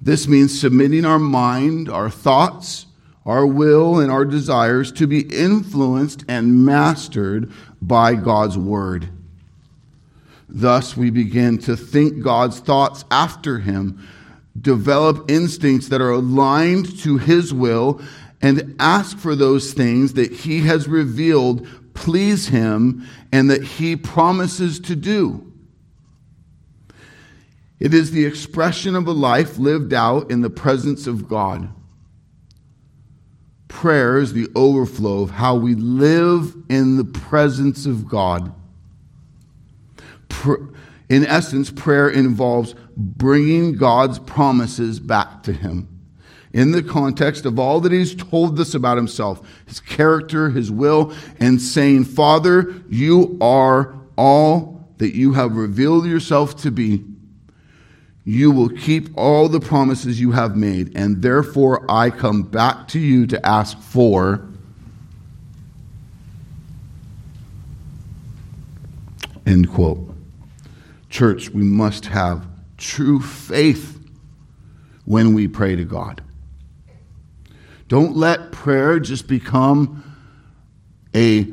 This 0.00 0.26
means 0.26 0.58
submitting 0.58 1.04
our 1.04 1.18
mind, 1.18 1.88
our 1.88 2.10
thoughts, 2.10 2.86
our 3.24 3.46
will, 3.46 4.00
and 4.00 4.10
our 4.10 4.24
desires 4.24 4.90
to 4.92 5.06
be 5.06 5.20
influenced 5.20 6.24
and 6.26 6.64
mastered 6.64 7.52
by 7.80 8.16
God's 8.16 8.58
Word. 8.58 9.08
Thus, 10.54 10.96
we 10.96 11.10
begin 11.10 11.58
to 11.58 11.76
think 11.76 12.22
God's 12.22 12.60
thoughts 12.60 13.04
after 13.10 13.58
Him, 13.58 14.06
develop 14.60 15.30
instincts 15.30 15.88
that 15.88 16.02
are 16.02 16.10
aligned 16.10 16.98
to 17.00 17.16
His 17.16 17.54
will, 17.54 18.02
and 18.42 18.74
ask 18.80 19.16
for 19.16 19.36
those 19.36 19.72
things 19.72 20.14
that 20.14 20.32
he 20.32 20.62
has 20.62 20.88
revealed 20.88 21.66
please 21.94 22.48
him 22.48 23.06
and 23.30 23.50
that 23.50 23.62
he 23.62 23.96
promises 23.96 24.80
to 24.80 24.96
do. 24.96 25.52
It 27.78 27.94
is 27.94 28.10
the 28.10 28.24
expression 28.24 28.94
of 28.94 29.06
a 29.06 29.12
life 29.12 29.58
lived 29.58 29.92
out 29.92 30.30
in 30.30 30.40
the 30.40 30.50
presence 30.50 31.06
of 31.06 31.28
God. 31.28 31.68
Prayer 33.68 34.18
is 34.18 34.32
the 34.32 34.48
overflow 34.54 35.22
of 35.22 35.30
how 35.30 35.56
we 35.56 35.74
live 35.74 36.54
in 36.68 36.96
the 36.96 37.04
presence 37.04 37.86
of 37.86 38.08
God. 38.08 38.54
In 41.08 41.26
essence, 41.26 41.70
prayer 41.70 42.08
involves 42.08 42.74
bringing 42.96 43.76
God's 43.76 44.18
promises 44.18 44.98
back 45.00 45.42
to 45.44 45.52
Him 45.52 45.92
in 46.52 46.72
the 46.72 46.82
context 46.82 47.46
of 47.46 47.58
all 47.58 47.80
that 47.80 47.92
he's 47.92 48.14
told 48.14 48.58
us 48.60 48.74
about 48.74 48.96
himself, 48.96 49.40
his 49.66 49.80
character, 49.80 50.50
his 50.50 50.70
will, 50.70 51.12
and 51.38 51.60
saying, 51.60 52.04
Father, 52.04 52.74
you 52.88 53.38
are 53.40 53.94
all 54.16 54.86
that 54.98 55.14
you 55.14 55.32
have 55.32 55.56
revealed 55.56 56.06
yourself 56.06 56.56
to 56.62 56.70
be. 56.70 57.04
You 58.24 58.50
will 58.50 58.68
keep 58.68 59.08
all 59.16 59.48
the 59.48 59.60
promises 59.60 60.20
you 60.20 60.32
have 60.32 60.56
made, 60.56 60.96
and 60.96 61.22
therefore 61.22 61.90
I 61.90 62.10
come 62.10 62.42
back 62.42 62.86
to 62.88 63.00
you 63.00 63.26
to 63.28 63.46
ask 63.46 63.78
for. 63.80 64.46
End 69.44 69.68
quote. 69.70 70.11
Church, 71.12 71.50
we 71.50 71.62
must 71.62 72.06
have 72.06 72.48
true 72.78 73.20
faith 73.20 74.00
when 75.04 75.34
we 75.34 75.46
pray 75.46 75.76
to 75.76 75.84
God. 75.84 76.22
Don't 77.86 78.16
let 78.16 78.50
prayer 78.50 78.98
just 78.98 79.28
become 79.28 80.02
a 81.14 81.52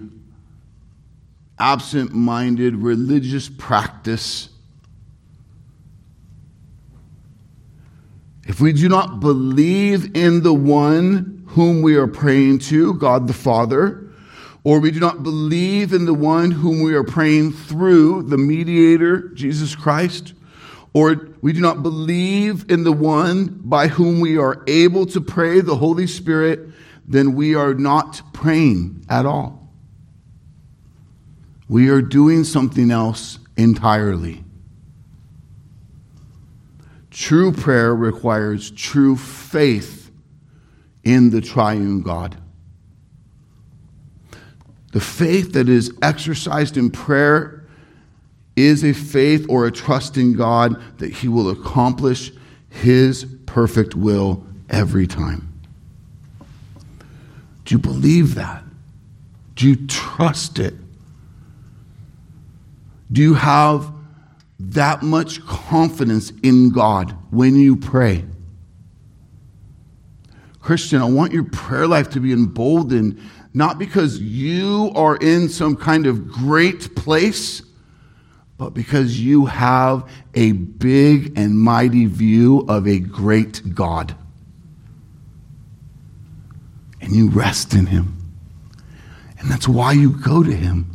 absent-minded 1.60 2.78
religious 2.78 3.50
practice. 3.50 4.48
If 8.48 8.62
we 8.62 8.72
do 8.72 8.88
not 8.88 9.20
believe 9.20 10.16
in 10.16 10.42
the 10.42 10.54
one 10.54 11.44
whom 11.48 11.82
we 11.82 11.98
are 11.98 12.08
praying 12.08 12.60
to, 12.60 12.94
God 12.94 13.28
the 13.28 13.34
Father, 13.34 14.09
or 14.70 14.80
we 14.80 14.92
do 14.92 15.00
not 15.00 15.24
believe 15.24 15.94
in 15.94 16.06
the 16.06 16.14
one 16.14 16.52
whom 16.52 16.84
we 16.84 16.94
are 16.94 17.04
praying 17.04 17.52
through, 17.52 18.22
the 18.22 18.38
mediator, 18.38 19.30
Jesus 19.30 19.76
Christ, 19.76 20.36
or 20.94 21.28
we 21.42 21.54
do 21.54 21.60
not 21.60 21.82
believe 21.82 22.70
in 22.70 22.84
the 22.84 22.92
one 22.92 23.48
by 23.64 23.88
whom 23.88 24.20
we 24.20 24.38
are 24.38 24.64
able 24.68 25.08
to 25.08 25.22
pray, 25.22 25.60
the 25.62 25.76
Holy 25.76 26.06
Spirit, 26.06 26.70
then 27.08 27.34
we 27.34 27.56
are 27.56 27.74
not 27.74 28.22
praying 28.32 29.04
at 29.10 29.26
all. 29.26 29.74
We 31.68 31.90
are 31.90 32.04
doing 32.04 32.44
something 32.44 32.92
else 32.92 33.40
entirely. 33.58 34.44
True 37.10 37.52
prayer 37.52 37.96
requires 37.96 38.70
true 38.70 39.16
faith 39.16 40.12
in 41.04 41.32
the 41.32 41.42
triune 41.42 42.04
God. 42.04 42.38
The 44.92 45.00
faith 45.00 45.54
that 45.54 45.70
is 45.70 45.94
exercised 46.02 46.78
in 46.78 46.90
prayer 46.90 47.64
is 48.56 48.84
a 48.84 48.94
faith 48.94 49.46
or 49.48 49.66
a 49.66 49.72
trust 49.72 50.18
in 50.18 50.34
God 50.34 50.82
that 50.98 51.12
He 51.12 51.28
will 51.28 51.50
accomplish 51.50 52.32
His 52.70 53.26
perfect 53.46 53.96
will 53.96 54.46
every 54.70 55.08
time. 55.08 55.48
Do 57.66 57.76
you 57.76 57.80
believe 57.80 58.36
that? 58.36 58.64
Do 59.56 59.68
you 59.68 59.88
trust 59.88 60.60
it? 60.60 60.74
Do 63.12 63.22
you 63.22 63.36
have 63.36 63.92
that 64.60 65.04
much 65.04 65.46
confidence 65.46 66.32
in 66.44 66.72
God 66.72 67.16
when 67.32 67.56
you 67.56 67.76
pray? 67.76 68.26
Christian, 70.60 71.02
I 71.02 71.06
want 71.06 71.32
your 71.32 71.46
prayer 71.46 71.88
life 71.88 72.10
to 72.12 72.20
be 72.20 72.32
emboldened, 72.32 73.20
not 73.54 73.80
because 73.80 74.20
you 74.20 74.92
are 74.96 75.18
in 75.18 75.50
some 75.50 75.76
kind 75.76 76.06
of 76.06 76.28
great 76.28 76.96
place 76.96 77.62
but 78.60 78.74
because 78.74 79.18
you 79.18 79.46
have 79.46 80.08
a 80.36 80.52
big 80.52 81.32
and 81.40 81.58
mighty 81.58 82.06
view 82.06 82.66
of 82.68 82.86
a 82.88 83.00
great 83.00 83.74
God. 83.74 84.14
And 87.00 87.14
you 87.16 87.30
rest 87.30 87.74
in 87.74 87.86
Him. 87.86 88.18
And 89.40 89.50
that's 89.50 89.66
why 89.66 89.94
you 89.94 90.12
go 90.12 90.44
to 90.44 90.52
Him 90.52 90.92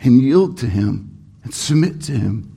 and 0.00 0.22
yield 0.22 0.56
to 0.58 0.66
Him 0.66 1.14
and 1.44 1.54
submit 1.54 2.00
to 2.04 2.12
Him. 2.12 2.49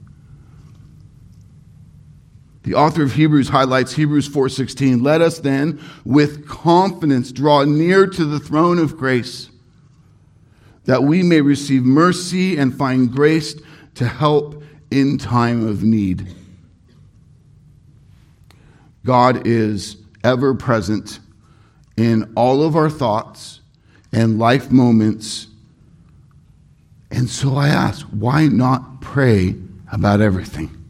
The 2.63 2.75
author 2.75 3.03
of 3.03 3.13
Hebrews 3.13 3.49
highlights 3.49 3.93
Hebrews 3.93 4.27
4:16, 4.27 5.03
"Let 5.03 5.21
us 5.21 5.39
then 5.39 5.79
with 6.05 6.47
confidence 6.47 7.31
draw 7.31 7.63
near 7.65 8.07
to 8.07 8.25
the 8.25 8.39
throne 8.39 8.79
of 8.79 8.97
grace, 8.97 9.49
that 10.85 11.03
we 11.03 11.23
may 11.23 11.41
receive 11.41 11.83
mercy 11.83 12.57
and 12.57 12.73
find 12.73 13.11
grace 13.11 13.55
to 13.95 14.07
help 14.07 14.63
in 14.93 15.17
time 15.17 15.65
of 15.65 15.83
need. 15.83 16.27
God 19.05 19.47
is 19.47 19.97
ever 20.23 20.53
present 20.53 21.19
in 21.97 22.31
all 22.35 22.63
of 22.63 22.75
our 22.75 22.89
thoughts 22.89 23.59
and 24.11 24.39
life 24.39 24.71
moments. 24.71 25.47
And 27.11 27.29
so 27.29 27.55
I 27.55 27.67
ask, 27.69 28.05
why 28.07 28.47
not 28.47 29.01
pray 29.01 29.55
about 29.91 30.21
everything? 30.21 30.82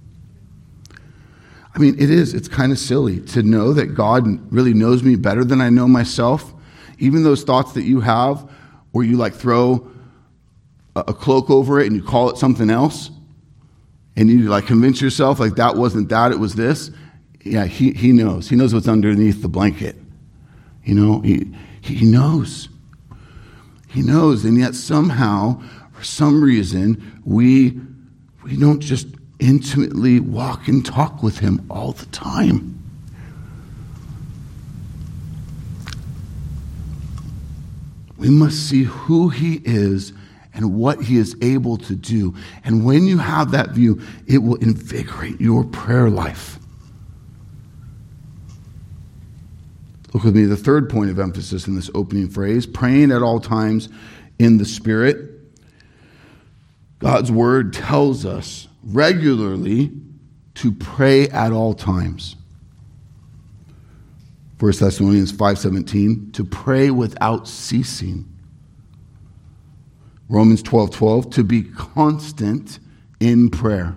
I 1.76 1.80
mean, 1.80 1.96
it 2.00 2.10
is, 2.10 2.34
it's 2.34 2.48
kind 2.48 2.72
of 2.72 2.78
silly 2.78 3.20
to 3.22 3.42
know 3.42 3.74
that 3.74 3.88
God 3.96 4.28
really 4.54 4.74
knows 4.74 5.02
me 5.02 5.16
better 5.16 5.44
than 5.44 5.60
I 5.60 5.70
know 5.70 5.88
myself. 5.88 6.54
Even 7.00 7.24
those 7.24 7.44
thoughts 7.44 7.74
that 7.74 7.84
you 7.84 8.02
have 8.02 8.50
where 8.92 9.06
you 9.06 9.18
like 9.18 9.34
throw 9.34 9.90
a 10.96 11.14
cloak 11.14 11.50
over 11.50 11.80
it 11.80 11.88
and 11.88 11.96
you 11.96 12.04
call 12.04 12.30
it 12.30 12.38
something 12.38 12.70
else, 12.70 13.10
and 14.16 14.30
you 14.30 14.50
like 14.50 14.68
convince 14.68 15.02
yourself 15.02 15.40
like 15.40 15.56
that 15.56 15.76
wasn't 15.76 16.10
that, 16.10 16.32
it 16.32 16.40
was 16.40 16.54
this. 16.54 16.92
Yeah, 17.44 17.66
he, 17.66 17.92
he 17.92 18.12
knows. 18.12 18.48
He 18.48 18.56
knows 18.56 18.74
what's 18.74 18.88
underneath 18.88 19.42
the 19.42 19.50
blanket. 19.50 19.96
You 20.84 20.94
know, 20.94 21.22
he, 21.22 21.52
He 21.84 22.06
knows. 22.06 22.70
He 23.90 24.02
knows. 24.02 24.46
And 24.46 24.58
yet, 24.58 24.74
somehow, 24.74 25.62
for 25.92 26.04
some 26.04 26.42
reason, 26.42 27.22
we, 27.26 27.78
we 28.44 28.56
don't 28.56 28.80
just 28.80 29.08
intimately 29.44 30.20
walk 30.22 30.68
and 30.68 30.86
talk 30.86 31.22
with 31.22 31.40
Him 31.40 31.66
all 31.70 31.92
the 31.92 32.06
time. 32.08 32.80
We 38.18 38.30
must 38.30 38.70
see 38.70 38.84
who 38.84 39.28
He 39.28 39.62
is 39.66 40.14
and 40.54 40.76
what 40.76 41.04
He 41.04 41.18
is 41.18 41.36
able 41.42 41.78
to 41.80 41.96
do. 41.96 42.34
And 42.64 42.86
when 42.86 43.06
you 43.06 43.18
have 43.18 43.52
that 43.52 43.72
view, 43.72 44.02
it 44.28 44.38
will 44.38 44.56
invigorate 44.56 45.42
your 45.42 45.66
prayer 45.66 46.10
life. 46.10 46.58
Look 50.14 50.24
with 50.24 50.36
me, 50.36 50.46
the 50.46 50.56
third 50.56 50.90
point 50.90 51.10
of 51.10 51.20
emphasis 51.20 51.68
in 51.68 51.76
this 51.76 51.90
opening 51.94 52.30
phrase 52.30 52.66
praying 52.66 53.12
at 53.12 53.22
all 53.22 53.42
times 53.42 53.90
in 54.40 54.58
the 54.58 54.66
Spirit. 54.66 55.32
God's 57.00 57.32
word 57.32 57.74
tells 57.74 58.26
us 58.26 58.70
regularly 58.86 59.92
to 60.56 60.72
pray 60.72 61.28
at 61.30 61.52
all 61.52 61.74
times. 61.74 62.36
1 64.60 64.80
Thessalonians 64.80 65.32
5:17 65.32 66.32
to 66.34 66.44
pray 66.46 66.90
without 66.90 67.48
ceasing. 67.48 68.26
Romans 70.30 70.64
12:12 70.64 70.92
12, 70.92 70.92
12, 70.92 71.30
to 71.32 71.44
be 71.44 71.64
constant 71.64 72.80
in 73.20 73.50
prayer. 73.50 73.96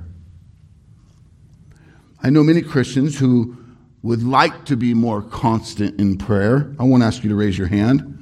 I 2.22 2.30
know 2.30 2.42
many 2.42 2.62
Christians 2.62 3.18
who 3.18 3.56
would 4.02 4.22
like 4.22 4.64
to 4.64 4.76
be 4.76 4.94
more 4.94 5.22
constant 5.22 6.00
in 6.00 6.16
prayer. 6.16 6.72
I 6.78 6.84
won't 6.84 7.02
ask 7.02 7.22
you 7.22 7.28
to 7.30 7.36
raise 7.36 7.56
your 7.56 7.68
hand, 7.68 8.18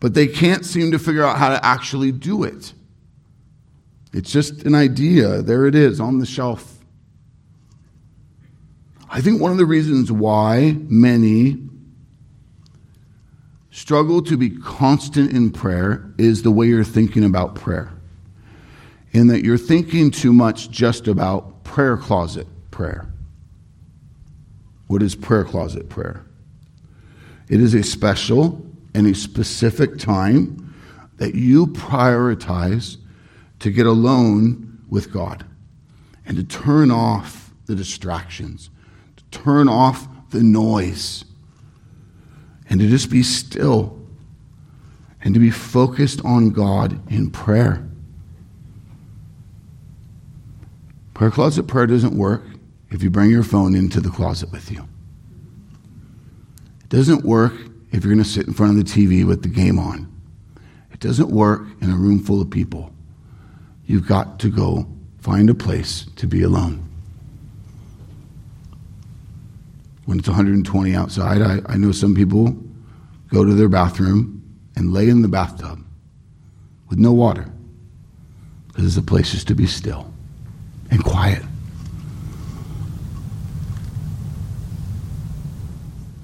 but 0.00 0.14
they 0.14 0.26
can't 0.26 0.64
seem 0.64 0.90
to 0.92 0.98
figure 0.98 1.24
out 1.24 1.38
how 1.38 1.48
to 1.48 1.64
actually 1.64 2.12
do 2.12 2.44
it. 2.44 2.72
It's 4.12 4.32
just 4.32 4.64
an 4.64 4.74
idea. 4.74 5.42
There 5.42 5.66
it 5.66 5.74
is 5.74 6.00
on 6.00 6.18
the 6.18 6.26
shelf. 6.26 6.78
I 9.10 9.20
think 9.20 9.40
one 9.40 9.52
of 9.52 9.58
the 9.58 9.66
reasons 9.66 10.12
why 10.12 10.76
many 10.88 11.58
struggle 13.70 14.22
to 14.22 14.36
be 14.36 14.50
constant 14.50 15.32
in 15.32 15.50
prayer 15.50 16.12
is 16.18 16.42
the 16.42 16.50
way 16.50 16.66
you're 16.66 16.84
thinking 16.84 17.24
about 17.24 17.54
prayer. 17.54 17.92
In 19.12 19.28
that 19.28 19.44
you're 19.44 19.56
thinking 19.58 20.10
too 20.10 20.32
much 20.32 20.70
just 20.70 21.08
about 21.08 21.64
prayer 21.64 21.96
closet 21.96 22.46
prayer. 22.70 23.06
What 24.88 25.02
is 25.02 25.14
prayer 25.14 25.44
closet 25.44 25.88
prayer? 25.88 26.24
It 27.48 27.60
is 27.60 27.74
a 27.74 27.82
special 27.82 28.64
and 28.94 29.06
a 29.06 29.14
specific 29.14 29.98
time 29.98 30.74
that 31.16 31.34
you 31.34 31.66
prioritize 31.68 32.96
to 33.60 33.70
get 33.70 33.86
alone 33.86 34.80
with 34.88 35.12
God 35.12 35.44
and 36.26 36.36
to 36.36 36.44
turn 36.44 36.90
off 36.90 37.52
the 37.66 37.74
distractions, 37.74 38.70
to 39.16 39.24
turn 39.38 39.68
off 39.68 40.08
the 40.30 40.42
noise, 40.42 41.24
and 42.68 42.80
to 42.80 42.88
just 42.88 43.10
be 43.10 43.22
still 43.22 43.98
and 45.22 45.34
to 45.34 45.40
be 45.40 45.50
focused 45.50 46.24
on 46.24 46.50
God 46.50 47.00
in 47.10 47.30
prayer. 47.30 47.88
Prayer 51.14 51.30
closet 51.30 51.64
prayer 51.64 51.86
doesn't 51.86 52.16
work 52.16 52.44
if 52.90 53.02
you 53.02 53.10
bring 53.10 53.30
your 53.30 53.42
phone 53.42 53.74
into 53.74 54.00
the 54.00 54.10
closet 54.10 54.52
with 54.52 54.70
you. 54.70 54.86
It 56.82 56.88
doesn't 56.88 57.24
work 57.24 57.54
if 57.90 58.04
you're 58.04 58.14
going 58.14 58.22
to 58.22 58.28
sit 58.28 58.46
in 58.46 58.52
front 58.52 58.78
of 58.78 58.86
the 58.86 58.90
TV 58.90 59.26
with 59.26 59.42
the 59.42 59.48
game 59.48 59.78
on. 59.78 60.10
It 60.92 61.00
doesn't 61.00 61.30
work 61.30 61.66
in 61.80 61.90
a 61.90 61.96
room 61.96 62.22
full 62.22 62.40
of 62.40 62.50
people. 62.50 62.92
You've 63.88 64.06
got 64.06 64.38
to 64.40 64.50
go 64.50 64.86
find 65.18 65.48
a 65.48 65.54
place 65.54 66.04
to 66.16 66.26
be 66.26 66.42
alone. 66.42 66.86
When 70.04 70.18
it's 70.18 70.28
120 70.28 70.94
outside, 70.94 71.40
I, 71.40 71.60
I 71.66 71.76
know 71.78 71.90
some 71.92 72.14
people 72.14 72.54
go 73.32 73.44
to 73.44 73.54
their 73.54 73.68
bathroom 73.68 74.42
and 74.76 74.92
lay 74.92 75.08
in 75.08 75.22
the 75.22 75.28
bathtub 75.28 75.82
with 76.90 76.98
no 76.98 77.12
water 77.12 77.50
because 78.68 78.94
a 78.98 79.02
place 79.02 79.32
just 79.32 79.48
to 79.48 79.54
be 79.54 79.66
still 79.66 80.12
and 80.90 81.02
quiet. 81.02 81.42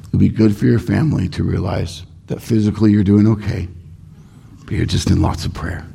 It'll 0.09 0.19
be 0.19 0.29
good 0.29 0.55
for 0.55 0.67
your 0.67 0.79
family 0.79 1.31
to 1.31 1.43
realize 1.43 2.05
that 2.27 2.43
physically 2.43 2.93
you're 2.93 3.05
doing 3.05 3.27
okay, 3.27 3.69
but 4.67 4.75
you're 4.75 4.85
just 4.85 5.11
in 5.11 5.23
lots 5.23 5.47
of 5.47 5.55
prayer. 5.55 5.87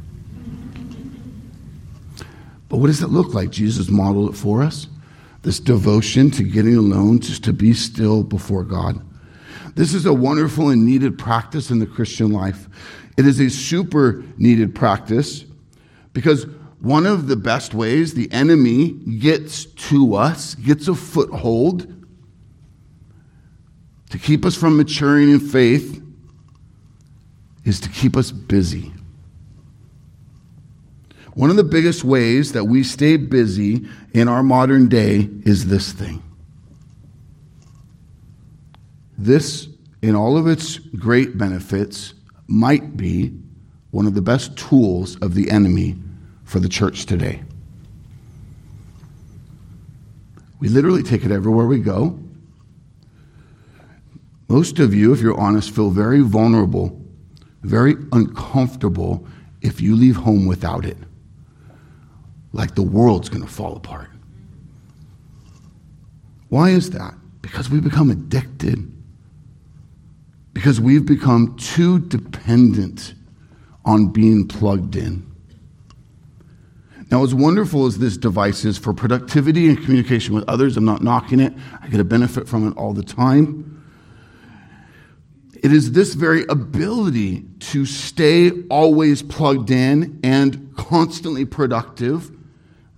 But 2.70 2.78
what 2.78 2.88
does 2.88 3.02
it 3.02 3.10
look 3.10 3.34
like? 3.34 3.50
Jesus 3.50 3.90
modeled 3.90 4.32
it 4.32 4.38
for 4.38 4.62
us. 4.62 4.88
This 5.42 5.60
devotion 5.60 6.32
to 6.32 6.44
getting 6.44 6.76
alone, 6.76 7.20
just 7.20 7.44
to 7.46 7.54
be 7.54 7.74
still 7.74 8.24
before 8.24 8.64
God. 8.64 9.02
This 9.76 9.94
is 9.94 10.06
a 10.06 10.14
wonderful 10.14 10.70
and 10.70 10.86
needed 10.86 11.18
practice 11.18 11.72
in 11.72 11.80
the 11.80 11.86
Christian 11.86 12.32
life. 12.32 12.68
It 13.18 13.26
is 13.26 13.40
a 13.40 13.50
super 13.50 14.24
needed 14.38 14.76
practice 14.76 15.46
because 16.14 16.46
one 16.80 17.06
of 17.06 17.28
the 17.28 17.36
best 17.36 17.74
ways 17.74 18.14
the 18.14 18.32
enemy 18.32 18.92
gets 18.92 19.66
to 19.66 20.16
us, 20.16 20.56
gets 20.56 20.88
a 20.88 20.96
foothold, 20.96 21.96
to 24.10 24.18
keep 24.18 24.46
us 24.46 24.56
from 24.56 24.78
maturing 24.78 25.30
in 25.30 25.40
faith 25.40 26.02
is 27.64 27.80
to 27.82 27.90
keep 27.90 28.18
us 28.18 28.32
busy. 28.32 28.92
One 31.40 31.50
of 31.50 31.56
the 31.56 31.64
biggest 31.64 32.04
ways 32.04 32.52
that 32.52 32.66
we 32.66 32.84
stay 32.84 33.16
busy 33.16 33.88
in 34.12 34.28
our 34.28 34.44
modern 34.44 34.90
day 34.90 35.30
is 35.46 35.68
this 35.68 35.94
thing. 35.94 36.22
This, 39.18 39.70
in 40.02 40.16
all 40.18 40.36
of 40.36 40.48
its 40.48 40.80
great 40.80 41.38
benefits, 41.38 42.14
might 42.48 42.98
be 42.98 43.32
one 43.92 44.06
of 44.06 44.16
the 44.16 44.22
best 44.22 44.58
tools 44.58 45.16
of 45.22 45.34
the 45.34 45.50
enemy 45.50 45.96
for 46.44 46.60
the 46.60 46.68
church 46.68 47.06
today. 47.06 47.42
We 50.60 50.68
literally 50.68 51.04
take 51.04 51.24
it 51.24 51.32
everywhere 51.32 51.68
we 51.68 51.80
go. 51.80 52.20
Most 54.50 54.80
of 54.80 54.94
you, 54.94 55.14
if 55.14 55.22
you're 55.22 55.40
honest, 55.40 55.74
feel 55.74 55.90
very 55.90 56.20
vulnerable, 56.20 57.02
very 57.62 57.96
uncomfortable 58.12 59.26
if 59.62 59.80
you 59.80 59.96
leave 59.96 60.18
home 60.18 60.46
without 60.46 60.84
it. 60.84 60.98
Like 62.52 62.76
the 62.76 62.84
world's 62.84 63.30
going 63.30 63.44
to 63.44 63.48
fall 63.48 63.76
apart. 63.76 64.10
Why 66.50 66.70
is 66.70 66.90
that? 66.92 67.14
Because 67.42 67.70
we 67.70 67.80
become 67.80 68.10
addicted. 68.10 68.92
Because 70.54 70.82
we've 70.82 71.06
become 71.06 71.56
too 71.58 72.00
dependent 72.00 73.14
on 73.86 74.08
being 74.08 74.48
plugged 74.48 74.96
in. 74.96 75.26
Now, 77.12 77.24
as 77.24 77.34
wonderful 77.34 77.86
as 77.88 77.98
this 77.98 78.18
device 78.18 78.66
is 78.66 78.78
for 78.78 78.94
productivity 78.94 79.68
and 79.68 79.78
communication 79.84 80.36
with 80.36 80.48
others, 80.48 80.78
I'm 80.78 80.86
not 80.86 81.02
knocking 81.02 81.40
it. 81.40 81.54
I 81.82 81.88
get 81.88 82.00
a 82.00 82.04
benefit 82.04 82.48
from 82.48 82.68
it 82.68 82.78
all 82.78 82.94
the 82.94 83.04
time. 83.04 83.84
It 85.62 85.74
is 85.74 85.92
this 85.92 86.14
very 86.14 86.46
ability 86.50 87.46
to 87.60 87.86
stay 87.86 88.52
always 88.70 89.22
plugged 89.24 89.72
in 89.72 90.20
and 90.24 90.74
constantly 90.78 91.46
productive 91.46 92.32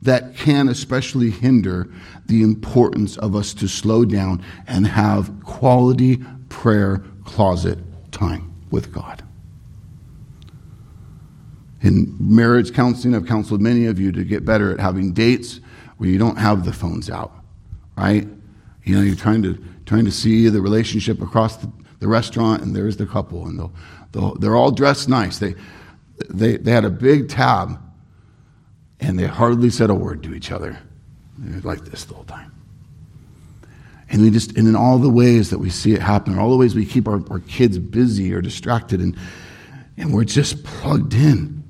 that 0.02 0.36
can 0.36 0.68
especially 0.68 1.30
hinder 1.30 1.90
the 2.26 2.42
importance 2.42 3.18
of 3.18 3.36
us 3.36 3.54
to 3.54 3.68
slow 3.68 4.04
down 4.06 4.44
and 4.68 4.88
have 4.88 5.32
quality 5.44 6.20
prayer 6.50 7.04
closet 7.24 7.78
time 8.12 8.54
with 8.72 8.92
God. 8.92 9.24
In 11.82 12.16
marriage 12.20 12.74
counseling, 12.74 13.16
I've 13.16 13.26
counseled 13.26 13.62
many 13.62 13.86
of 13.88 14.00
you 14.00 14.12
to 14.12 14.24
get 14.24 14.46
better 14.46 14.72
at 14.72 14.80
having 14.80 15.14
dates 15.14 15.60
where 15.98 16.10
you 16.10 16.18
don't 16.18 16.38
have 16.38 16.66
the 16.66 16.74
phones 16.74 17.10
out, 17.10 17.34
right? 17.98 18.28
You 18.84 18.96
know, 18.96 19.02
you're 19.02 19.16
trying 19.16 19.44
to 19.44 19.58
trying 19.86 20.06
to 20.06 20.12
see 20.12 20.48
the 20.48 20.62
relationship 20.62 21.22
across 21.22 21.58
the, 21.58 21.70
the 22.00 22.08
restaurant, 22.08 22.62
and 22.62 22.76
there's 22.76 22.96
the 22.98 23.06
couple, 23.06 23.46
and 23.46 23.60
they'll, 23.60 23.74
they'll, 24.14 24.36
they're 24.36 24.56
all 24.56 24.72
dressed 24.72 25.10
nice. 25.10 25.38
They, 25.38 25.54
they, 26.30 26.56
they 26.58 26.72
had 26.72 26.86
a 26.86 26.90
big 26.90 27.28
tab, 27.28 27.78
and 29.02 29.18
they 29.18 29.26
hardly 29.26 29.70
said 29.70 29.90
a 29.90 29.96
word 29.96 30.24
to 30.24 30.34
each 30.34 30.52
other. 30.52 30.78
They're 31.38 31.62
like 31.62 31.84
this 31.86 32.06
the 32.06 32.14
whole 32.14 32.24
time. 32.24 32.54
And 34.10 34.22
we 34.22 34.30
just, 34.30 34.58
and 34.58 34.68
in 34.68 34.76
all 34.76 35.00
the 35.00 35.10
ways 35.10 35.50
that 35.50 35.58
we 35.58 35.70
see 35.70 35.94
it 35.94 36.02
happen, 36.02 36.38
all 36.38 36.52
the 36.52 36.58
ways 36.58 36.76
we 36.76 36.86
keep 36.86 37.08
our, 37.08 37.22
our 37.32 37.40
kids 37.40 37.80
busy 37.80 38.34
or 38.34 38.42
distracted, 38.42 39.00
and, 39.00 39.18
and 39.98 40.14
we're 40.14 40.26
just 40.26 40.64
plugged 40.64 41.14
in. 41.14 41.64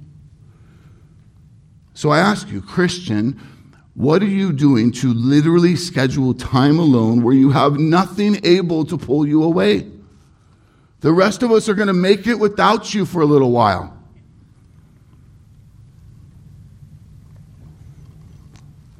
So 1.93 2.09
I 2.09 2.19
ask 2.19 2.49
you, 2.49 2.61
Christian, 2.61 3.39
what 3.93 4.23
are 4.23 4.27
you 4.27 4.51
doing 4.51 4.91
to 4.93 5.13
literally 5.13 5.75
schedule 5.75 6.33
time 6.33 6.79
alone 6.79 7.21
where 7.21 7.33
you 7.33 7.51
have 7.51 7.77
nothing 7.77 8.43
able 8.43 8.85
to 8.85 8.97
pull 8.97 9.27
you 9.27 9.43
away? 9.43 9.87
The 11.01 11.13
rest 11.13 11.43
of 11.43 11.51
us 11.51 11.69
are 11.69 11.75
going 11.75 11.87
to 11.87 11.93
make 11.93 12.25
it 12.25 12.35
without 12.35 12.93
you 12.93 13.05
for 13.05 13.21
a 13.21 13.25
little 13.25 13.51
while. 13.51 14.00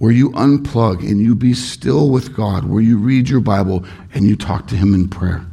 Where 0.02 0.12
you 0.12 0.32
unplug 0.32 1.08
and 1.08 1.22
you 1.22 1.36
be 1.36 1.54
still 1.54 2.10
with 2.10 2.36
God, 2.36 2.66
where 2.66 2.82
you 2.82 2.98
read 2.98 3.30
your 3.30 3.40
Bible 3.40 3.86
and 4.16 4.26
you 4.26 4.36
talk 4.36 4.66
to 4.70 4.76
Him 4.76 4.96
in 4.96 5.08
prayer. 5.08 5.46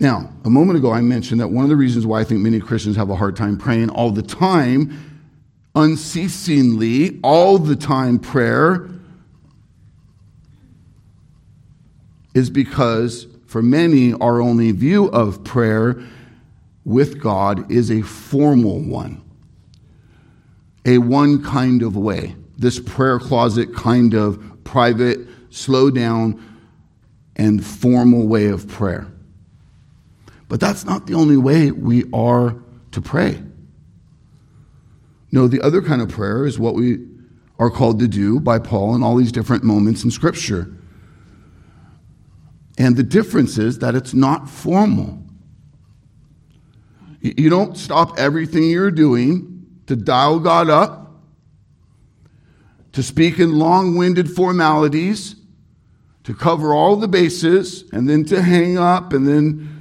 Now, 0.00 0.28
a 0.44 0.50
moment 0.50 0.76
ago, 0.76 0.90
I 0.90 1.02
mentioned 1.02 1.40
that 1.40 1.52
one 1.52 1.62
of 1.62 1.68
the 1.70 1.76
reasons 1.76 2.04
why 2.04 2.18
I 2.18 2.24
think 2.24 2.40
many 2.40 2.58
Christians 2.58 2.96
have 2.96 3.10
a 3.10 3.14
hard 3.14 3.36
time 3.36 3.56
praying 3.56 3.90
all 3.90 4.10
the 4.10 4.24
time, 4.24 5.22
unceasingly, 5.76 7.20
all 7.22 7.58
the 7.58 7.76
time 7.76 8.18
prayer, 8.18 8.88
is 12.34 12.50
because 12.50 13.28
for 13.46 13.62
many, 13.62 14.14
our 14.14 14.40
only 14.40 14.72
view 14.72 15.06
of 15.10 15.44
prayer 15.44 16.02
with 16.84 17.20
God 17.20 17.70
is 17.70 17.88
a 17.88 18.02
formal 18.02 18.80
one, 18.80 19.22
a 20.84 20.98
one 20.98 21.42
kind 21.42 21.82
of 21.82 21.96
way. 21.96 22.36
This 22.56 22.78
prayer 22.78 23.18
closet 23.18 23.74
kind 23.74 24.14
of 24.14 24.64
private, 24.64 25.20
slow 25.50 25.90
down, 25.90 26.42
and 27.36 27.64
formal 27.64 28.26
way 28.26 28.46
of 28.46 28.68
prayer. 28.68 29.10
But 30.48 30.60
that's 30.60 30.84
not 30.84 31.06
the 31.06 31.14
only 31.14 31.36
way 31.36 31.70
we 31.70 32.04
are 32.12 32.56
to 32.92 33.00
pray. 33.00 33.42
No, 35.32 35.46
the 35.46 35.60
other 35.60 35.80
kind 35.80 36.02
of 36.02 36.08
prayer 36.08 36.44
is 36.44 36.58
what 36.58 36.74
we 36.74 36.98
are 37.58 37.70
called 37.70 38.00
to 38.00 38.08
do 38.08 38.40
by 38.40 38.58
Paul 38.58 38.94
in 38.94 39.02
all 39.02 39.16
these 39.16 39.32
different 39.32 39.62
moments 39.62 40.02
in 40.02 40.10
Scripture. 40.10 40.74
And 42.78 42.96
the 42.96 43.02
difference 43.02 43.58
is 43.58 43.78
that 43.78 43.94
it's 43.94 44.14
not 44.14 44.48
formal. 44.48 45.22
You 47.20 47.50
don't 47.50 47.76
stop 47.76 48.18
everything 48.18 48.64
you're 48.64 48.90
doing 48.90 49.49
to 49.90 49.96
dial 49.96 50.38
God 50.38 50.70
up, 50.70 51.10
to 52.92 53.02
speak 53.02 53.40
in 53.40 53.58
long 53.58 53.96
winded 53.96 54.30
formalities, 54.30 55.34
to 56.22 56.32
cover 56.32 56.72
all 56.72 56.94
the 56.94 57.08
bases, 57.08 57.90
and 57.92 58.08
then 58.08 58.24
to 58.26 58.40
hang 58.40 58.78
up 58.78 59.12
and 59.12 59.26
then 59.26 59.76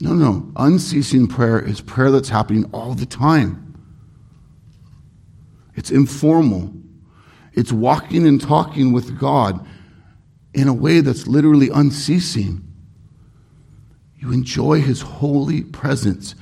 no, 0.00 0.14
no. 0.14 0.50
Unceasing 0.56 1.26
prayer 1.26 1.60
is 1.60 1.82
prayer 1.82 2.10
that's 2.10 2.30
happening 2.30 2.64
all 2.72 2.94
the 2.94 3.04
time. 3.04 3.78
It's 5.74 5.90
informal. 5.90 6.72
It's 7.52 7.70
walking 7.70 8.26
and 8.26 8.40
talking 8.40 8.94
with 8.94 9.18
God 9.18 9.66
in 10.54 10.68
a 10.68 10.72
way 10.72 11.02
that's 11.02 11.26
literally 11.26 11.68
unceasing. 11.68 12.66
You 14.16 14.32
enjoy 14.32 14.80
His 14.80 15.02
holy 15.02 15.64
presence 15.64 16.34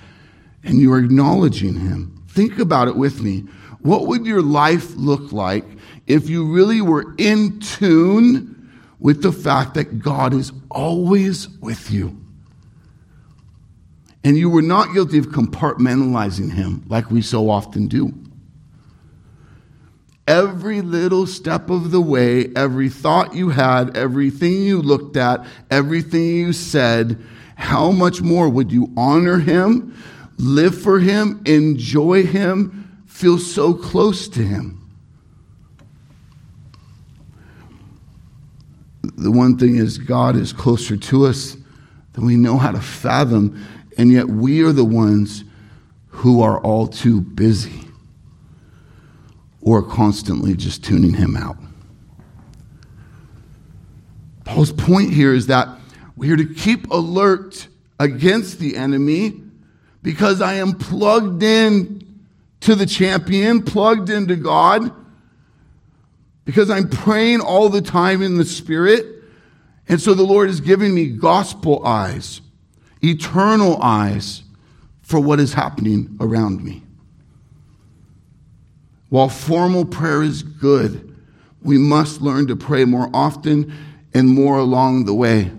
and 0.67 0.81
you 0.81 0.93
are 0.93 0.99
acknowledging 0.99 1.75
Him. 1.75 2.25
Think 2.29 2.59
about 2.59 2.89
it 2.89 2.97
with 2.97 3.23
me. 3.23 3.45
What 3.81 4.09
would 4.09 4.27
your 4.27 4.43
life 4.43 4.95
look 4.97 5.33
like 5.33 5.65
if 6.07 6.29
you 6.29 6.53
really 6.53 6.81
were 6.81 7.15
in 7.19 7.61
tune 7.61 8.53
with 8.99 9.23
the 9.23 9.33
fact 9.33 9.75
that 9.75 10.01
God 10.01 10.35
is 10.35 10.53
always 10.71 11.49
with 11.61 11.91
you? 11.91 12.21
And 14.25 14.37
you 14.37 14.51
were 14.51 14.63
not 14.63 14.93
guilty 14.93 15.19
of 15.19 15.27
compartmentalizing 15.27 16.53
him 16.53 16.85
like 16.89 17.13
we 17.13 17.23
so 17.23 17.49
often 17.49 17.87
do. 17.87 18.13
Every 20.27 20.81
little 20.81 21.29
step 21.29 21.71
of 21.71 21.93
the 21.93 22.01
way, 22.01 22.53
every 22.57 22.89
thought 22.89 23.37
you 23.37 23.51
had, 23.51 23.97
everything 23.97 24.63
you 24.63 24.83
looked 24.83 25.17
at, 25.17 25.47
everything 25.71 26.25
you 26.25 26.53
said, 26.53 27.23
how 27.55 27.93
much 27.93 28.21
more 28.21 28.49
would 28.49 28.73
you 28.73 28.93
honor 28.97 29.39
him, 29.39 29.97
live 30.39 30.81
for 30.81 31.01
him, 31.01 31.43
enjoy 31.47 32.25
him, 32.25 33.03
feel 33.07 33.39
so 33.39 33.73
close 33.75 34.29
to 34.29 34.43
him? 34.43 34.83
The 39.03 39.31
one 39.31 39.57
thing 39.57 39.77
is, 39.77 39.99
God 39.99 40.37
is 40.37 40.53
closer 40.53 40.97
to 40.97 41.27
us 41.27 41.57
than 42.13 42.27
we 42.27 42.37
know 42.37 42.59
how 42.59 42.73
to 42.73 42.81
fathom. 42.81 43.65
And 43.97 44.11
yet 44.13 44.29
we 44.29 44.63
are 44.63 44.73
the 44.73 44.85
ones 44.85 45.45
who 46.09 46.43
are 46.43 46.59
all 46.61 46.87
too 46.87 47.21
busy 47.21 47.83
or 49.61 49.83
constantly 49.83 50.55
just 50.55 50.85
tuning 50.85 51.15
him 51.15 51.37
out. 51.37 51.57
Paul's 54.45 54.73
point 54.73 55.13
here 55.13 55.35
is 55.35 55.49
that 55.49 55.69
we 56.15 56.31
are 56.31 56.37
to 56.37 56.55
keep 56.55 56.91
alert 56.91 57.69
against 57.99 58.59
the 58.59 58.77
enemy 58.77 59.43
because 60.07 60.41
I 60.41 60.55
am 60.55 60.75
plugged 60.75 61.43
in 61.43 62.23
to 62.61 62.77
the 62.77 62.87
champion, 62.87 63.61
plugged 63.61 64.09
into 64.09 64.37
God, 64.37 64.93
because 66.45 66.71
I'm 66.71 66.89
praying 66.89 67.41
all 67.41 67.69
the 67.69 67.83
time 67.83 68.23
in 68.23 68.39
the 68.39 68.45
Spirit. 68.45 69.05
And 69.89 70.01
so 70.01 70.15
the 70.15 70.23
Lord 70.23 70.49
is 70.49 70.61
giving 70.61 70.95
me 70.95 71.09
gospel 71.09 71.85
eyes 71.85 72.41
eternal 73.03 73.83
eyes 73.83 74.45
for 75.03 75.19
what 75.19 75.41
is 75.41 75.55
happening 75.55 76.17
around 76.21 76.63
me. 76.63 76.85
While 79.09 79.29
formal 79.29 79.85
prayer 79.85 80.23
is 80.23 80.45
good, 80.45 81.17
we 81.63 81.79
must 81.79 82.23
learn 82.23 82.47
to 82.47 82.55
pray 82.55 82.85
more 82.85 83.11
often 83.13 83.73
and 84.15 84.29
more 84.29 84.59
along 84.59 85.07
the 85.07 85.15
way. 85.15 85.51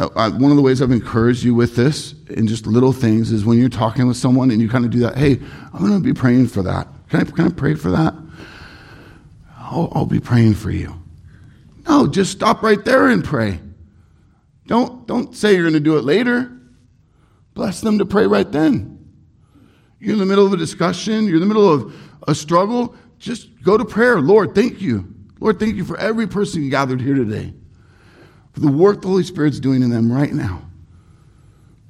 Uh, 0.00 0.08
uh, 0.16 0.30
one 0.30 0.50
of 0.50 0.56
the 0.56 0.62
ways 0.62 0.80
I've 0.80 0.90
encouraged 0.90 1.44
you 1.44 1.54
with 1.54 1.76
this, 1.76 2.14
in 2.30 2.46
just 2.46 2.66
little 2.66 2.92
things, 2.92 3.30
is 3.32 3.44
when 3.44 3.58
you're 3.58 3.68
talking 3.68 4.08
with 4.08 4.16
someone 4.16 4.50
and 4.50 4.58
you 4.58 4.68
kind 4.68 4.86
of 4.86 4.90
do 4.90 5.00
that. 5.00 5.18
Hey, 5.18 5.38
I'm 5.74 5.80
going 5.80 5.92
to 5.92 6.00
be 6.00 6.14
praying 6.14 6.46
for 6.46 6.62
that. 6.62 6.88
Can 7.10 7.20
I, 7.20 7.24
can 7.24 7.44
I 7.44 7.50
pray 7.50 7.74
for 7.74 7.90
that? 7.90 8.14
I'll, 9.58 9.92
I'll 9.94 10.06
be 10.06 10.18
praying 10.18 10.54
for 10.54 10.70
you. 10.70 11.00
No, 11.86 12.06
just 12.06 12.32
stop 12.32 12.62
right 12.62 12.82
there 12.82 13.08
and 13.08 13.22
pray. 13.22 13.60
Don't, 14.66 15.06
don't 15.06 15.36
say 15.36 15.52
you're 15.52 15.64
going 15.64 15.74
to 15.74 15.80
do 15.80 15.98
it 15.98 16.04
later. 16.04 16.50
Bless 17.52 17.82
them 17.82 17.98
to 17.98 18.06
pray 18.06 18.26
right 18.26 18.50
then. 18.50 18.96
You're 19.98 20.14
in 20.14 20.18
the 20.18 20.24
middle 20.26 20.46
of 20.46 20.52
a 20.54 20.56
discussion, 20.56 21.26
you're 21.26 21.36
in 21.36 21.40
the 21.40 21.46
middle 21.46 21.70
of 21.70 21.94
a 22.26 22.34
struggle, 22.34 22.94
just 23.18 23.62
go 23.62 23.76
to 23.76 23.84
prayer. 23.84 24.18
Lord, 24.18 24.54
thank 24.54 24.80
you. 24.80 25.14
Lord, 25.40 25.58
thank 25.58 25.76
you 25.76 25.84
for 25.84 25.98
every 25.98 26.26
person 26.26 26.70
gathered 26.70 27.02
here 27.02 27.14
today, 27.14 27.52
for 28.52 28.60
the 28.60 28.68
work 28.68 29.02
the 29.02 29.08
Holy 29.08 29.22
Spirit's 29.22 29.60
doing 29.60 29.82
in 29.82 29.90
them 29.90 30.12
right 30.12 30.32
now. 30.32 30.62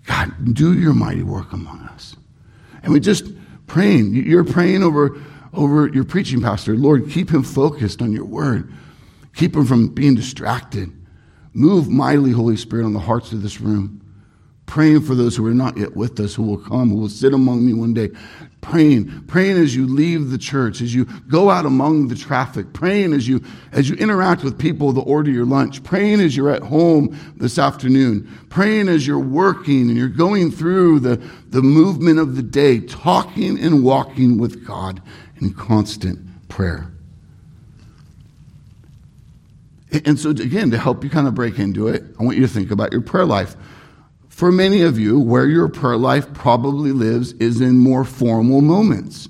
God, 0.06 0.54
do 0.54 0.78
your 0.78 0.92
mighty 0.92 1.22
work 1.22 1.52
among 1.52 1.80
us. 1.80 2.16
And 2.82 2.92
we 2.92 3.00
just 3.00 3.24
praying. 3.66 4.14
You're 4.14 4.44
praying 4.44 4.82
over, 4.82 5.20
over 5.52 5.88
your 5.88 6.04
preaching 6.04 6.40
pastor. 6.40 6.76
Lord, 6.76 7.10
keep 7.10 7.30
him 7.30 7.42
focused 7.42 8.02
on 8.02 8.12
your 8.12 8.24
word. 8.24 8.72
Keep 9.34 9.56
him 9.56 9.64
from 9.64 9.88
being 9.88 10.14
distracted. 10.14 10.90
Move 11.52 11.88
mightily, 11.88 12.32
Holy 12.32 12.56
Spirit, 12.56 12.84
on 12.84 12.92
the 12.92 13.00
hearts 13.00 13.32
of 13.32 13.42
this 13.42 13.60
room. 13.60 14.00
Praying 14.66 15.02
for 15.02 15.14
those 15.14 15.36
who 15.36 15.46
are 15.46 15.54
not 15.54 15.76
yet 15.76 15.96
with 15.96 16.18
us, 16.20 16.34
who 16.34 16.42
will 16.42 16.58
come, 16.58 16.90
who 16.90 16.96
will 16.96 17.08
sit 17.08 17.34
among 17.34 17.64
me 17.66 17.74
one 17.74 17.94
day. 17.94 18.08
Praying, 18.60 19.24
praying 19.26 19.56
as 19.56 19.74
you 19.74 19.86
leave 19.86 20.30
the 20.30 20.36
church, 20.36 20.82
as 20.82 20.94
you 20.94 21.06
go 21.28 21.48
out 21.48 21.64
among 21.64 22.08
the 22.08 22.14
traffic. 22.14 22.72
Praying 22.74 23.14
as 23.14 23.26
you, 23.26 23.42
as 23.72 23.88
you 23.88 23.96
interact 23.96 24.44
with 24.44 24.58
people 24.58 24.92
that 24.92 25.00
order 25.00 25.30
your 25.30 25.46
lunch. 25.46 25.82
Praying 25.82 26.20
as 26.20 26.36
you're 26.36 26.50
at 26.50 26.62
home 26.62 27.16
this 27.36 27.58
afternoon. 27.58 28.28
Praying 28.50 28.88
as 28.88 29.06
you're 29.06 29.18
working 29.18 29.88
and 29.88 29.96
you're 29.96 30.08
going 30.08 30.50
through 30.50 31.00
the, 31.00 31.16
the 31.48 31.62
movement 31.62 32.18
of 32.18 32.36
the 32.36 32.42
day. 32.42 32.80
Talking 32.80 33.58
and 33.58 33.82
walking 33.82 34.36
with 34.36 34.66
God 34.66 35.00
in 35.40 35.54
constant 35.54 36.48
prayer. 36.48 36.92
And 40.04 40.18
so, 40.18 40.30
again, 40.30 40.70
to 40.70 40.78
help 40.78 41.02
you 41.02 41.10
kind 41.10 41.26
of 41.26 41.34
break 41.34 41.58
into 41.58 41.88
it, 41.88 42.04
I 42.18 42.22
want 42.22 42.36
you 42.36 42.42
to 42.42 42.52
think 42.52 42.70
about 42.70 42.92
your 42.92 43.00
prayer 43.00 43.24
life. 43.24 43.56
For 44.40 44.50
many 44.50 44.80
of 44.80 44.98
you, 44.98 45.20
where 45.20 45.46
your 45.46 45.68
prayer 45.68 45.98
life 45.98 46.32
probably 46.32 46.92
lives 46.92 47.34
is 47.34 47.60
in 47.60 47.76
more 47.76 48.06
formal 48.06 48.62
moments 48.62 49.28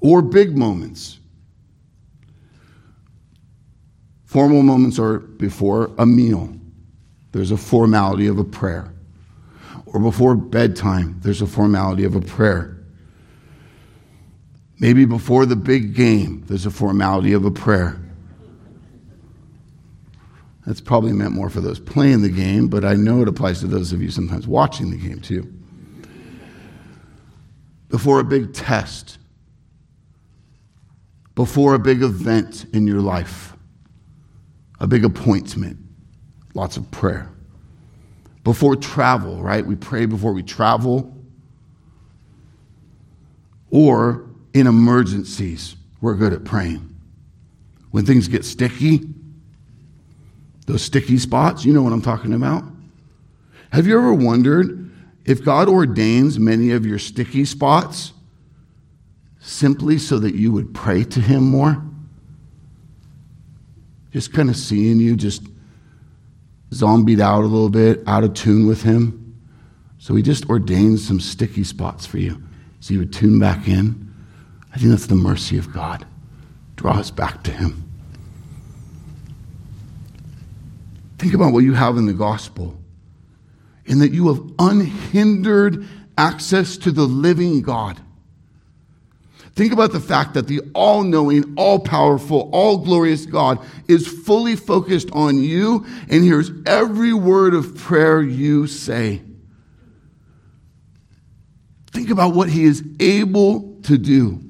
or 0.00 0.22
big 0.22 0.58
moments. 0.58 1.20
Formal 4.24 4.64
moments 4.64 4.98
are 4.98 5.20
before 5.20 5.92
a 5.98 6.04
meal, 6.04 6.52
there's 7.30 7.52
a 7.52 7.56
formality 7.56 8.26
of 8.26 8.40
a 8.40 8.44
prayer. 8.44 8.92
Or 9.86 10.00
before 10.00 10.34
bedtime, 10.34 11.20
there's 11.22 11.40
a 11.40 11.46
formality 11.46 12.02
of 12.02 12.16
a 12.16 12.20
prayer. 12.20 12.76
Maybe 14.80 15.04
before 15.04 15.46
the 15.46 15.54
big 15.54 15.94
game, 15.94 16.42
there's 16.48 16.66
a 16.66 16.72
formality 16.72 17.34
of 17.34 17.44
a 17.44 17.52
prayer. 17.52 18.00
That's 20.66 20.80
probably 20.80 21.12
meant 21.12 21.32
more 21.32 21.48
for 21.48 21.60
those 21.60 21.80
playing 21.80 22.22
the 22.22 22.28
game, 22.28 22.68
but 22.68 22.84
I 22.84 22.94
know 22.94 23.22
it 23.22 23.28
applies 23.28 23.60
to 23.60 23.66
those 23.66 23.92
of 23.92 24.02
you 24.02 24.10
sometimes 24.10 24.46
watching 24.46 24.90
the 24.90 24.96
game 24.96 25.20
too. 25.20 25.52
Before 27.88 28.20
a 28.20 28.24
big 28.24 28.52
test, 28.52 29.18
before 31.34 31.74
a 31.74 31.78
big 31.78 32.02
event 32.02 32.66
in 32.72 32.86
your 32.86 33.00
life, 33.00 33.56
a 34.78 34.86
big 34.86 35.04
appointment, 35.04 35.78
lots 36.54 36.76
of 36.76 36.90
prayer. 36.90 37.30
Before 38.44 38.76
travel, 38.76 39.42
right? 39.42 39.64
We 39.64 39.76
pray 39.76 40.06
before 40.06 40.32
we 40.32 40.42
travel. 40.42 41.16
Or 43.70 44.28
in 44.54 44.66
emergencies, 44.66 45.76
we're 46.00 46.14
good 46.14 46.32
at 46.32 46.44
praying. 46.44 46.94
When 47.90 48.06
things 48.06 48.28
get 48.28 48.44
sticky, 48.44 49.08
those 50.70 50.82
sticky 50.82 51.18
spots, 51.18 51.64
you 51.64 51.72
know 51.72 51.82
what 51.82 51.92
I'm 51.92 52.02
talking 52.02 52.32
about. 52.32 52.62
Have 53.72 53.86
you 53.86 53.98
ever 53.98 54.14
wondered 54.14 54.90
if 55.24 55.44
God 55.44 55.68
ordains 55.68 56.38
many 56.38 56.70
of 56.70 56.86
your 56.86 56.98
sticky 56.98 57.44
spots 57.44 58.12
simply 59.40 59.98
so 59.98 60.18
that 60.20 60.34
you 60.34 60.52
would 60.52 60.72
pray 60.72 61.02
to 61.04 61.20
Him 61.20 61.50
more? 61.50 61.82
Just 64.12 64.32
kind 64.32 64.48
of 64.48 64.56
seeing 64.56 65.00
you 65.00 65.16
just 65.16 65.42
zombied 66.72 67.20
out 67.20 67.42
a 67.42 67.46
little 67.46 67.68
bit, 67.68 68.02
out 68.06 68.22
of 68.22 68.34
tune 68.34 68.66
with 68.66 68.82
Him. 68.82 69.36
So 69.98 70.14
He 70.14 70.22
just 70.22 70.48
ordains 70.48 71.06
some 71.06 71.20
sticky 71.20 71.64
spots 71.64 72.06
for 72.06 72.18
you 72.18 72.42
so 72.78 72.94
you 72.94 73.00
would 73.00 73.12
tune 73.12 73.40
back 73.40 73.66
in. 73.66 74.14
I 74.72 74.78
think 74.78 74.90
that's 74.90 75.06
the 75.06 75.16
mercy 75.16 75.58
of 75.58 75.72
God. 75.72 76.06
Draw 76.76 76.92
us 76.92 77.10
back 77.10 77.42
to 77.44 77.50
Him. 77.50 77.89
Think 81.20 81.34
about 81.34 81.52
what 81.52 81.64
you 81.64 81.74
have 81.74 81.98
in 81.98 82.06
the 82.06 82.14
gospel, 82.14 82.82
in 83.84 83.98
that 83.98 84.10
you 84.10 84.28
have 84.28 84.42
unhindered 84.58 85.86
access 86.16 86.78
to 86.78 86.90
the 86.90 87.02
living 87.02 87.60
God. 87.60 88.00
Think 89.54 89.74
about 89.74 89.92
the 89.92 90.00
fact 90.00 90.32
that 90.32 90.46
the 90.46 90.62
all 90.74 91.02
knowing, 91.02 91.52
all 91.58 91.78
powerful, 91.78 92.48
all 92.54 92.78
glorious 92.78 93.26
God 93.26 93.58
is 93.86 94.08
fully 94.08 94.56
focused 94.56 95.10
on 95.12 95.42
you 95.42 95.84
and 96.08 96.24
hears 96.24 96.50
every 96.64 97.12
word 97.12 97.52
of 97.52 97.76
prayer 97.76 98.22
you 98.22 98.66
say. 98.66 99.20
Think 101.90 102.08
about 102.08 102.34
what 102.34 102.48
he 102.48 102.64
is 102.64 102.82
able 102.98 103.78
to 103.82 103.98
do. 103.98 104.40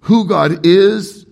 Who 0.00 0.26
God 0.26 0.66
is, 0.66 1.27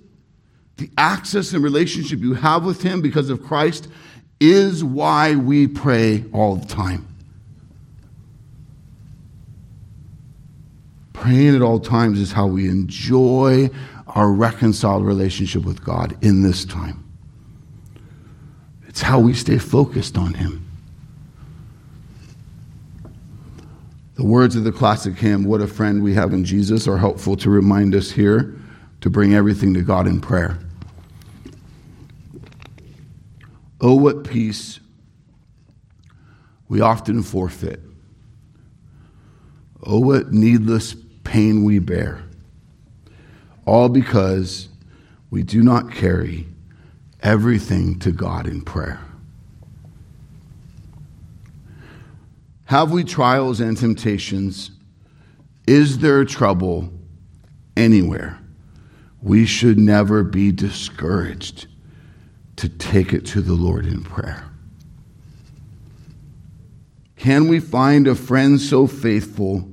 the 0.77 0.91
access 0.99 1.53
and 1.53 1.65
relationship 1.65 2.21
you 2.21 2.35
have 2.35 2.65
with 2.65 2.83
him 2.83 3.01
because 3.01 3.31
of 3.31 3.43
Christ 3.43 3.89
is 4.41 4.85
why 4.85 5.35
we 5.35 5.67
pray 5.67 6.25
all 6.33 6.57
the 6.57 6.67
time. 6.67 7.07
Praying 11.15 11.57
at 11.57 11.63
all 11.63 11.81
times 11.81 12.21
is 12.21 12.33
how 12.33 12.47
we 12.47 12.69
enjoy 12.69 13.71
our 14.07 14.31
reconciled 14.31 15.05
relationship 15.05 15.65
with 15.65 15.83
God 15.83 16.17
in 16.23 16.43
this 16.43 16.65
time. 16.65 17.03
It's 18.87 19.01
how 19.01 19.19
we 19.19 19.33
stay 19.33 19.59
focused 19.59 20.19
on 20.19 20.35
Him. 20.35 20.63
The 24.15 24.25
words 24.25 24.57
of 24.57 24.65
the 24.65 24.73
classic 24.73 25.17
hymn, 25.17 25.45
What 25.45 25.61
a 25.61 25.67
Friend 25.67 26.03
We 26.03 26.15
Have 26.15 26.33
in 26.33 26.45
Jesus, 26.45 26.87
are 26.87 26.97
helpful 26.97 27.37
to 27.37 27.51
remind 27.51 27.95
us 27.95 28.11
here 28.11 28.55
to 29.03 29.11
bring 29.11 29.35
everything 29.35 29.75
to 29.75 29.83
God 29.83 30.07
in 30.07 30.21
prayer. 30.21 30.59
Oh, 33.81 33.95
what 33.95 34.25
peace 34.25 34.81
we 36.69 36.81
often 36.81 37.23
forfeit. 37.23 37.81
Oh, 39.83 40.01
what 40.01 40.33
needless 40.33 40.97
pain 41.25 41.63
we 41.65 41.79
bear, 41.79 42.23
all 43.65 43.89
because 43.89 44.69
we 45.31 45.43
do 45.43 45.63
not 45.63 45.93
carry 45.93 46.47
everything 47.23 47.99
to 48.01 48.11
God 48.11 48.47
in 48.47 48.63
prayer. 48.63 49.01
Have 52.65 52.91
we 52.91 53.05
trials 53.05 53.61
and 53.61 53.77
temptations? 53.77 54.73
Is 55.69 55.99
there 55.99 56.25
trouble 56.25 56.91
anywhere? 57.77 58.41
We 59.23 59.47
should 59.47 59.79
never 59.79 60.25
be 60.25 60.51
discouraged 60.51 61.69
to 62.57 62.69
take 62.69 63.13
it 63.13 63.27
to 63.27 63.41
the 63.41 63.55
Lord 63.55 63.87
in 63.87 64.03
prayer. 64.03 64.45
Can 67.17 67.49
we 67.49 67.61
find 67.61 68.07
a 68.07 68.15
friend 68.15 68.61
so 68.61 68.87
faithful 68.87 69.69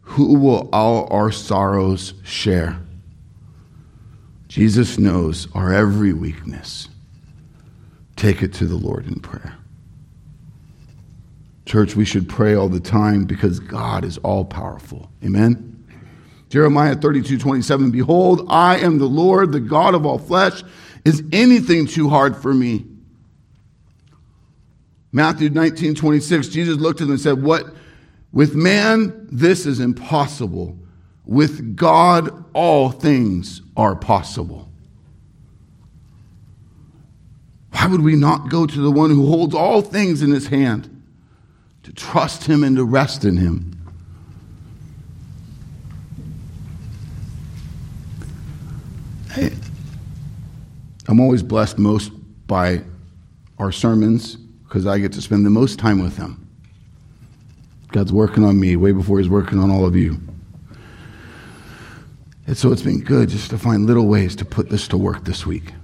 who 0.00 0.38
will 0.38 0.68
all 0.72 1.08
our 1.10 1.30
sorrows 1.30 2.14
share? 2.24 2.78
Jesus 4.48 4.98
knows 4.98 5.48
our 5.54 5.72
every 5.72 6.12
weakness. 6.12 6.88
Take 8.16 8.42
it 8.42 8.52
to 8.54 8.66
the 8.66 8.76
Lord 8.76 9.06
in 9.06 9.20
prayer. 9.20 9.56
Church, 11.64 11.96
we 11.96 12.04
should 12.04 12.28
pray 12.28 12.54
all 12.54 12.68
the 12.68 12.80
time 12.80 13.24
because 13.24 13.58
God 13.58 14.04
is 14.04 14.18
all 14.18 14.44
powerful. 14.44 15.10
Amen. 15.24 15.86
Jeremiah 16.50 16.94
32 16.94 17.38
27, 17.38 17.90
Behold, 17.90 18.44
I 18.50 18.76
am 18.76 18.98
the 18.98 19.06
Lord, 19.06 19.52
the 19.52 19.60
God 19.60 19.94
of 19.94 20.04
all 20.04 20.18
flesh. 20.18 20.62
Is 21.04 21.22
anything 21.32 21.86
too 21.86 22.08
hard 22.08 22.36
for 22.36 22.54
me? 22.54 22.86
Matthew 25.10 25.50
19 25.50 25.94
26, 25.94 26.48
Jesus 26.48 26.76
looked 26.78 27.00
at 27.00 27.04
them 27.04 27.12
and 27.12 27.20
said, 27.20 27.42
What 27.42 27.66
with 28.32 28.54
man, 28.54 29.28
this 29.30 29.66
is 29.66 29.78
impossible. 29.78 30.78
With 31.24 31.76
God, 31.76 32.44
all 32.54 32.90
things 32.90 33.60
are 33.76 33.94
possible. 33.94 34.68
Why 37.72 37.86
would 37.86 38.00
we 38.00 38.16
not 38.16 38.48
go 38.48 38.66
to 38.66 38.80
the 38.80 38.90
one 38.90 39.10
who 39.10 39.26
holds 39.26 39.54
all 39.54 39.82
things 39.82 40.22
in 40.22 40.30
his 40.30 40.46
hand 40.46 41.02
to 41.82 41.92
trust 41.92 42.44
him 42.44 42.64
and 42.64 42.76
to 42.76 42.84
rest 42.84 43.24
in 43.24 43.36
him? 43.36 43.78
Hey, 49.30 49.52
I'm 51.12 51.20
always 51.20 51.42
blessed 51.42 51.78
most 51.78 52.10
by 52.46 52.80
our 53.58 53.70
sermons 53.70 54.36
because 54.36 54.86
I 54.86 54.98
get 54.98 55.12
to 55.12 55.20
spend 55.20 55.44
the 55.44 55.50
most 55.50 55.78
time 55.78 56.02
with 56.02 56.16
them. 56.16 56.48
God's 57.88 58.14
working 58.14 58.44
on 58.44 58.58
me 58.58 58.76
way 58.76 58.92
before 58.92 59.18
He's 59.18 59.28
working 59.28 59.58
on 59.58 59.70
all 59.70 59.84
of 59.84 59.94
you. 59.94 60.18
And 62.46 62.56
so 62.56 62.72
it's 62.72 62.80
been 62.80 63.02
good 63.02 63.28
just 63.28 63.50
to 63.50 63.58
find 63.58 63.84
little 63.84 64.06
ways 64.06 64.34
to 64.36 64.46
put 64.46 64.70
this 64.70 64.88
to 64.88 64.96
work 64.96 65.26
this 65.26 65.44
week. 65.44 65.74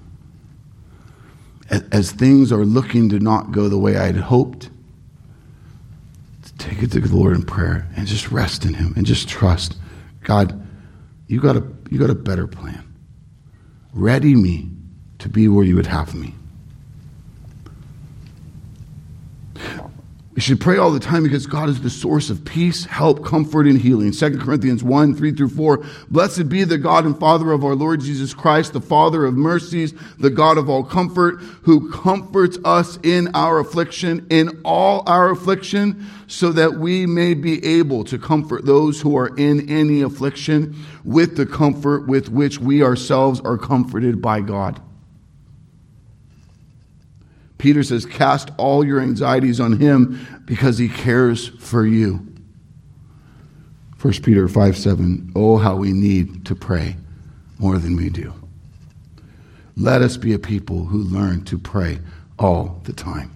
As 1.68 2.10
things 2.10 2.50
are 2.50 2.64
looking 2.64 3.10
to 3.10 3.18
not 3.18 3.52
go 3.52 3.68
the 3.68 3.76
way 3.76 3.98
I 3.98 4.06
had 4.06 4.16
hoped, 4.16 4.70
to 6.42 6.54
take 6.56 6.82
it 6.82 6.90
to 6.92 7.00
the 7.00 7.14
Lord 7.14 7.36
in 7.36 7.42
prayer 7.42 7.86
and 7.98 8.06
just 8.06 8.32
rest 8.32 8.64
in 8.64 8.72
Him 8.72 8.94
and 8.96 9.04
just 9.04 9.28
trust. 9.28 9.76
God, 10.22 10.66
you 11.26 11.38
got 11.38 11.58
a, 11.58 11.64
you 11.90 11.98
got 11.98 12.08
a 12.08 12.14
better 12.14 12.46
plan. 12.46 12.82
Ready 13.92 14.34
me 14.34 14.70
to 15.18 15.28
be 15.28 15.48
where 15.48 15.64
you 15.64 15.76
would 15.76 15.87
have 15.87 16.14
me. 16.14 16.35
We 20.38 20.42
should 20.42 20.61
pray 20.61 20.76
all 20.76 20.92
the 20.92 21.00
time 21.00 21.24
because 21.24 21.48
God 21.48 21.68
is 21.68 21.81
the 21.81 21.90
source 21.90 22.31
of 22.31 22.44
peace, 22.44 22.85
help, 22.85 23.24
comfort, 23.24 23.66
and 23.66 23.76
healing. 23.76 24.12
2 24.12 24.38
Corinthians 24.38 24.85
1 24.85 25.16
3 25.16 25.33
through 25.33 25.48
4. 25.48 25.85
Blessed 26.11 26.48
be 26.48 26.62
the 26.62 26.78
God 26.78 27.04
and 27.04 27.18
Father 27.18 27.50
of 27.50 27.64
our 27.64 27.74
Lord 27.74 28.00
Jesus 28.02 28.35
Christ, 28.35 28.72
the 28.72 28.81
Father 28.81 29.24
of 29.24 29.35
mercies, 29.35 29.94
the 30.20 30.31
God 30.31 30.57
of 30.57 30.70
all 30.70 30.85
comfort, 30.85 31.40
who 31.62 31.90
comforts 31.90 32.57
us 32.64 33.00
in 33.02 33.35
our 33.35 33.59
affliction, 33.59 34.28
in 34.31 34.61
all 34.64 35.02
our 35.09 35.31
affliction, 35.31 36.07
so 36.28 36.52
that 36.52 36.74
we 36.74 37.04
may 37.04 37.35
be 37.35 37.64
able 37.66 38.04
to 38.04 38.16
comfort 38.16 38.64
those 38.64 39.00
who 39.00 39.16
are 39.18 39.37
in 39.37 39.68
any 39.68 40.02
affliction 40.02 40.76
with 41.02 41.37
the 41.37 41.46
comfort 41.46 42.07
with 42.07 42.28
which 42.28 42.61
we 42.61 42.81
ourselves 42.81 43.40
are 43.40 43.59
comforted 43.59 44.22
by 44.22 44.40
God. 44.40 44.81
Peter 47.58 47.82
says, 47.82 48.06
Cast 48.06 48.50
all 48.56 48.84
your 48.84 49.00
anxieties 49.00 49.60
on 49.60 49.78
him 49.78 50.42
because 50.44 50.78
he 50.78 50.88
cares 50.88 51.48
for 51.48 51.84
you. 51.84 52.24
1 54.00 54.12
Peter 54.22 54.48
5 54.48 54.76
7. 54.76 55.32
Oh, 55.34 55.56
how 55.56 55.76
we 55.76 55.92
need 55.92 56.46
to 56.46 56.54
pray 56.54 56.96
more 57.58 57.78
than 57.78 57.96
we 57.96 58.08
do. 58.08 58.32
Let 59.76 60.02
us 60.02 60.16
be 60.16 60.32
a 60.32 60.38
people 60.38 60.84
who 60.84 60.98
learn 60.98 61.44
to 61.44 61.58
pray 61.58 61.98
all 62.38 62.80
the 62.84 62.92
time. 62.92 63.34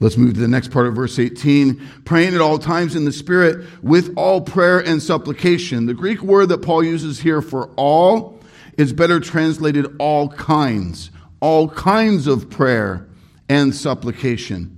Let's 0.00 0.16
move 0.16 0.34
to 0.34 0.40
the 0.40 0.48
next 0.48 0.70
part 0.70 0.86
of 0.86 0.94
verse 0.94 1.18
18. 1.18 1.80
Praying 2.04 2.34
at 2.34 2.40
all 2.40 2.58
times 2.58 2.94
in 2.94 3.04
the 3.04 3.12
Spirit 3.12 3.66
with 3.82 4.12
all 4.16 4.40
prayer 4.40 4.78
and 4.78 5.02
supplication. 5.02 5.86
The 5.86 5.94
Greek 5.94 6.22
word 6.22 6.50
that 6.50 6.62
Paul 6.62 6.84
uses 6.84 7.18
here 7.18 7.42
for 7.42 7.70
all 7.76 8.38
is 8.76 8.92
better 8.92 9.18
translated 9.18 9.86
all 9.98 10.28
kinds 10.28 11.10
all 11.40 11.68
kinds 11.68 12.26
of 12.26 12.50
prayer 12.50 13.06
and 13.48 13.74
supplication. 13.74 14.74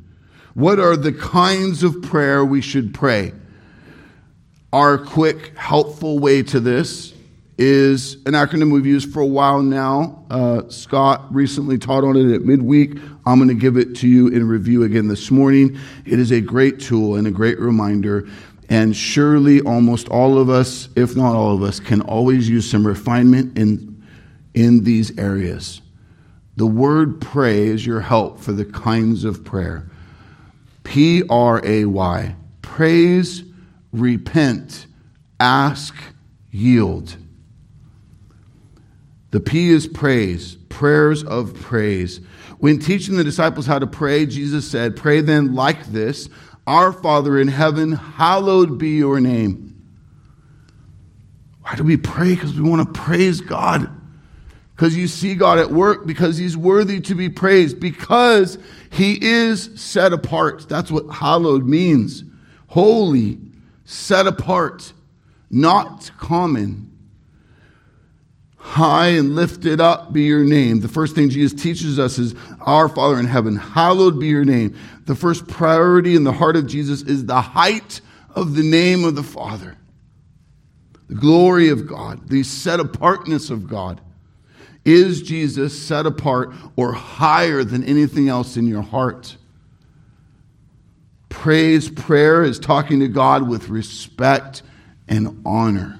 What 0.55 0.79
are 0.79 0.97
the 0.97 1.13
kinds 1.13 1.83
of 1.83 2.03
prayer 2.03 2.45
we 2.45 2.61
should 2.61 2.93
pray? 2.93 3.33
Our 4.73 4.99
quick, 4.99 5.57
helpful 5.57 6.19
way 6.19 6.43
to 6.45 6.61
this 6.61 7.15
is 7.59 8.15
an 8.25 8.33
acronym 8.33 8.73
we've 8.73 8.87
used 8.87 9.13
for 9.13 9.21
a 9.21 9.27
while 9.27 9.63
now. 9.63 10.25
Uh, 10.31 10.63
Scott 10.69 11.27
recently 11.35 11.77
taught 11.77 12.05
on 12.05 12.17
it 12.17 12.35
at 12.35 12.43
midweek. 12.43 12.97
I'm 13.27 13.39
going 13.39 13.49
to 13.49 13.55
give 13.55 13.77
it 13.77 13.97
to 13.97 14.09
you 14.09 14.29
in 14.29 14.49
review 14.49 14.85
again 14.85 15.09
this 15.09 15.31
morning. 15.31 15.79
It 16.07 16.19
is 16.19 16.31
a 16.31 16.41
great 16.41 16.81
tool 16.81 17.17
and 17.17 17.27
a 17.27 17.31
great 17.31 17.61
reminder. 17.61 18.29
And 18.71 18.97
surely 18.97 19.61
almost 19.61 20.09
all 20.09 20.39
of 20.39 20.49
us, 20.49 20.89
if 20.97 21.17
not 21.17 21.35
all 21.35 21.55
of 21.55 21.63
us, 21.63 21.81
can 21.81 22.01
always 22.03 22.49
use 22.49 22.71
some 22.71 22.87
refinement 22.87 23.59
in, 23.59 24.07
in 24.55 24.85
these 24.85 25.19
areas. 25.19 25.83
The 26.57 26.67
word 26.67 27.21
pray 27.21 27.69
is 27.69 27.87
your 27.87 28.01
help 28.01 28.41
for 28.41 28.53
the 28.53 28.65
kinds 28.65 29.25
of 29.25 29.45
prayer. 29.45 29.89
P 30.85 31.23
R 31.29 31.61
A 31.65 31.85
Y. 31.85 32.37
Praise, 32.63 33.45
repent, 33.93 34.87
ask, 35.39 35.95
yield. 36.51 37.17
The 39.31 39.41
P 39.41 39.71
is 39.71 39.87
praise, 39.87 40.57
prayers 40.69 41.23
of 41.23 41.55
praise. 41.55 42.21
When 42.59 42.79
teaching 42.79 43.17
the 43.17 43.25
disciples 43.25 43.67
how 43.67 43.79
to 43.79 43.87
pray, 43.87 44.27
Jesus 44.27 44.69
said, 44.69 44.97
Pray 44.97 45.21
then 45.21 45.55
like 45.55 45.87
this 45.87 46.29
Our 46.67 46.93
Father 46.93 47.39
in 47.39 47.49
heaven, 47.49 47.93
hallowed 47.93 48.79
be 48.79 48.91
your 48.91 49.21
name. 49.21 49.67
Why 51.63 51.77
do 51.77 51.85
we 51.85 51.97
pray? 51.97 52.35
Because 52.35 52.59
we 52.59 52.69
want 52.69 52.87
to 52.93 53.01
praise 53.01 53.41
God. 53.41 54.00
Because 54.81 54.97
you 54.97 55.09
see 55.09 55.35
God 55.35 55.59
at 55.59 55.71
work, 55.71 56.07
because 56.07 56.39
He's 56.39 56.57
worthy 56.57 57.03
to 57.03 57.15
be 57.15 57.29
praised, 57.29 57.79
because 57.81 58.57
He 58.89 59.23
is 59.23 59.71
set 59.79 60.15
apart. 60.15 60.71
That's 60.71 60.91
what 60.91 61.07
hallowed 61.11 61.67
means 61.67 62.25
holy, 62.67 63.39
set 63.85 64.27
apart, 64.27 64.95
not 65.51 66.11
common. 66.17 66.97
High 68.57 69.09
and 69.09 69.35
lifted 69.35 69.83
up 69.83 70.15
be 70.15 70.23
your 70.23 70.45
name. 70.45 70.81
The 70.81 70.89
first 70.89 71.15
thing 71.15 71.29
Jesus 71.29 71.63
teaches 71.63 71.99
us 71.99 72.19
is, 72.19 72.35
Our 72.61 72.89
Father 72.89 73.21
in 73.21 73.27
heaven, 73.27 73.57
hallowed 73.57 74.19
be 74.19 74.29
your 74.29 74.47
name. 74.47 74.75
The 75.05 75.15
first 75.15 75.47
priority 75.47 76.17
in 76.17 76.25
the 76.25 76.33
heart 76.33 76.57
of 76.57 76.67
Jesus 76.67 77.03
is 77.03 77.27
the 77.27 77.43
height 77.43 78.01
of 78.35 78.55
the 78.55 78.63
name 78.63 79.05
of 79.05 79.15
the 79.15 79.23
Father, 79.23 79.77
the 81.11 81.17
glory 81.17 81.69
of 81.69 81.87
God, 81.87 82.31
the 82.31 82.43
set 82.43 82.81
apartness 82.81 83.51
of 83.51 83.69
God. 83.69 84.01
Is 84.85 85.23
Jesus 85.23 85.81
set 85.81 86.07
apart 86.07 86.53
or 86.77 86.93
higher 86.93 87.65
than 87.65 87.85
anything 87.85 88.29
else 88.29 88.57
in 88.57 88.67
your 88.67 88.83
heart? 88.83 89.37
Praise, 91.29 91.89
prayer 91.89 92.43
is 92.43 92.59
talking 92.59 93.01
to 93.01 93.09
God 93.09 93.49
with 93.49 93.69
respect 93.69 94.63
and 95.09 95.43
honor. 95.45 95.99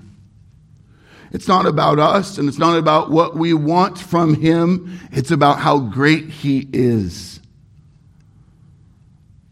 It's 1.33 1.47
not 1.47 1.67
about 1.67 1.99
us 1.99 2.39
and 2.39 2.49
it's 2.49 2.59
not 2.59 2.79
about 2.79 3.11
what 3.11 3.37
we 3.37 3.55
want 3.55 3.99
from 3.99 4.35
Him. 4.35 4.99
It's 5.13 5.31
about 5.31 5.59
how 5.59 5.79
great 5.79 6.29
He 6.29 6.69
is. 6.73 7.41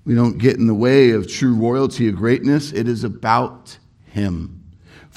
We 0.05 0.15
don't 0.15 0.39
get 0.39 0.57
in 0.57 0.67
the 0.67 0.75
way 0.75 1.11
of 1.11 1.31
true 1.31 1.55
royalty 1.55 2.09
of 2.09 2.17
greatness. 2.17 2.73
It 2.73 2.89
is 2.89 3.05
about 3.05 3.79
Him. 4.07 4.58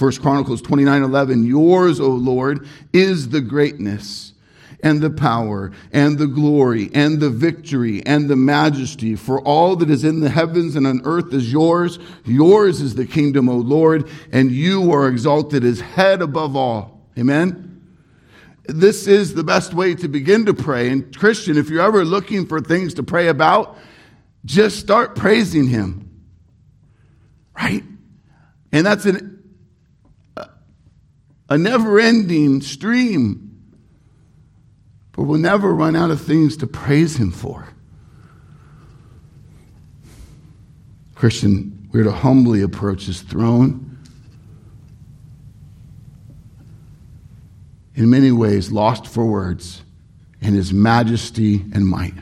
First 0.01 0.23
Chronicles 0.23 0.63
29 0.63 1.03
11, 1.03 1.45
yours, 1.45 1.99
O 1.99 2.07
Lord, 2.07 2.67
is 2.91 3.29
the 3.29 3.39
greatness 3.39 4.33
and 4.81 4.99
the 4.99 5.11
power 5.11 5.71
and 5.93 6.17
the 6.17 6.25
glory 6.25 6.89
and 6.95 7.19
the 7.19 7.29
victory 7.29 8.03
and 8.03 8.27
the 8.27 8.35
majesty. 8.35 9.15
For 9.15 9.39
all 9.41 9.75
that 9.75 9.91
is 9.91 10.03
in 10.03 10.19
the 10.19 10.29
heavens 10.31 10.75
and 10.75 10.87
on 10.87 11.01
earth 11.03 11.31
is 11.35 11.53
yours. 11.53 11.99
Yours 12.25 12.81
is 12.81 12.95
the 12.95 13.05
kingdom, 13.05 13.47
O 13.47 13.57
Lord, 13.57 14.09
and 14.31 14.51
you 14.51 14.91
are 14.91 15.07
exalted 15.07 15.63
as 15.63 15.81
head 15.81 16.23
above 16.23 16.55
all. 16.55 17.07
Amen. 17.15 17.85
This 18.65 19.05
is 19.05 19.35
the 19.35 19.43
best 19.43 19.75
way 19.75 19.93
to 19.93 20.07
begin 20.07 20.47
to 20.47 20.53
pray. 20.55 20.89
And 20.89 21.15
Christian, 21.15 21.57
if 21.57 21.69
you're 21.69 21.83
ever 21.83 22.03
looking 22.03 22.47
for 22.47 22.59
things 22.59 22.95
to 22.95 23.03
pray 23.03 23.27
about, 23.27 23.77
just 24.45 24.79
start 24.79 25.15
praising 25.15 25.67
him. 25.67 26.23
Right? 27.55 27.83
And 28.71 28.83
that's 28.83 29.05
an, 29.05 29.40
a 31.51 31.57
never 31.57 31.99
ending 31.99 32.61
stream 32.61 33.51
but 35.21 35.23
we'll 35.23 35.39
never 35.39 35.73
run 35.73 35.95
out 35.95 36.09
of 36.09 36.21
things 36.21 36.57
to 36.57 36.67
praise 36.67 37.17
Him 37.17 37.31
for. 37.31 37.67
Christian, 41.15 41.89
we're 41.91 42.05
to 42.05 42.11
humbly 42.11 42.61
approach 42.61 43.05
His 43.05 43.21
throne. 43.21 43.99
In 47.93 48.09
many 48.09 48.31
ways, 48.31 48.71
lost 48.71 49.05
for 49.05 49.25
words 49.25 49.83
in 50.39 50.53
His 50.53 50.73
majesty 50.73 51.65
and 51.73 51.85
might. 51.85 52.15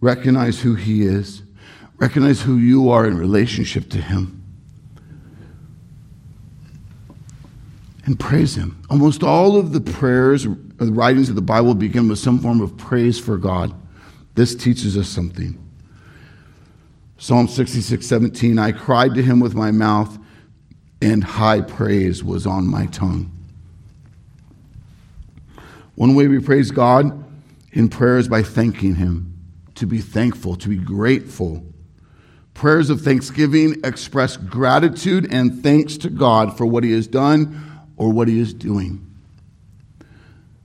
Recognize 0.00 0.60
who 0.60 0.74
He 0.74 1.02
is, 1.02 1.42
recognize 1.96 2.42
who 2.42 2.58
you 2.58 2.90
are 2.90 3.06
in 3.06 3.16
relationship 3.16 3.88
to 3.90 4.00
Him. 4.00 4.43
And 8.04 8.18
praise 8.18 8.56
Him. 8.56 8.82
Almost 8.90 9.22
all 9.22 9.56
of 9.56 9.72
the 9.72 9.80
prayers, 9.80 10.44
the 10.44 10.92
writings 10.92 11.28
of 11.28 11.36
the 11.36 11.42
Bible 11.42 11.74
begin 11.74 12.08
with 12.08 12.18
some 12.18 12.38
form 12.38 12.60
of 12.60 12.76
praise 12.76 13.18
for 13.18 13.36
God. 13.36 13.74
This 14.34 14.54
teaches 14.54 14.96
us 14.96 15.08
something. 15.08 15.60
Psalm 17.16 17.48
66, 17.48 18.04
17, 18.04 18.58
I 18.58 18.72
cried 18.72 19.14
to 19.14 19.22
him 19.22 19.40
with 19.40 19.54
my 19.54 19.70
mouth, 19.70 20.18
and 21.00 21.22
high 21.22 21.60
praise 21.60 22.22
was 22.22 22.46
on 22.46 22.66
my 22.66 22.86
tongue. 22.86 23.30
One 25.94 26.14
way 26.14 26.26
we 26.26 26.40
praise 26.40 26.70
God 26.70 27.24
in 27.72 27.88
prayer 27.88 28.18
is 28.18 28.28
by 28.28 28.42
thanking 28.42 28.96
him, 28.96 29.32
to 29.76 29.86
be 29.86 30.00
thankful, 30.00 30.56
to 30.56 30.68
be 30.68 30.76
grateful. 30.76 31.64
Prayers 32.52 32.90
of 32.90 33.00
thanksgiving 33.00 33.76
express 33.84 34.36
gratitude 34.36 35.32
and 35.32 35.62
thanks 35.62 35.96
to 35.98 36.10
God 36.10 36.56
for 36.56 36.66
what 36.66 36.84
he 36.84 36.92
has 36.92 37.06
done 37.06 37.73
or 37.96 38.10
what 38.10 38.28
he 38.28 38.38
is 38.38 38.52
doing. 38.54 39.14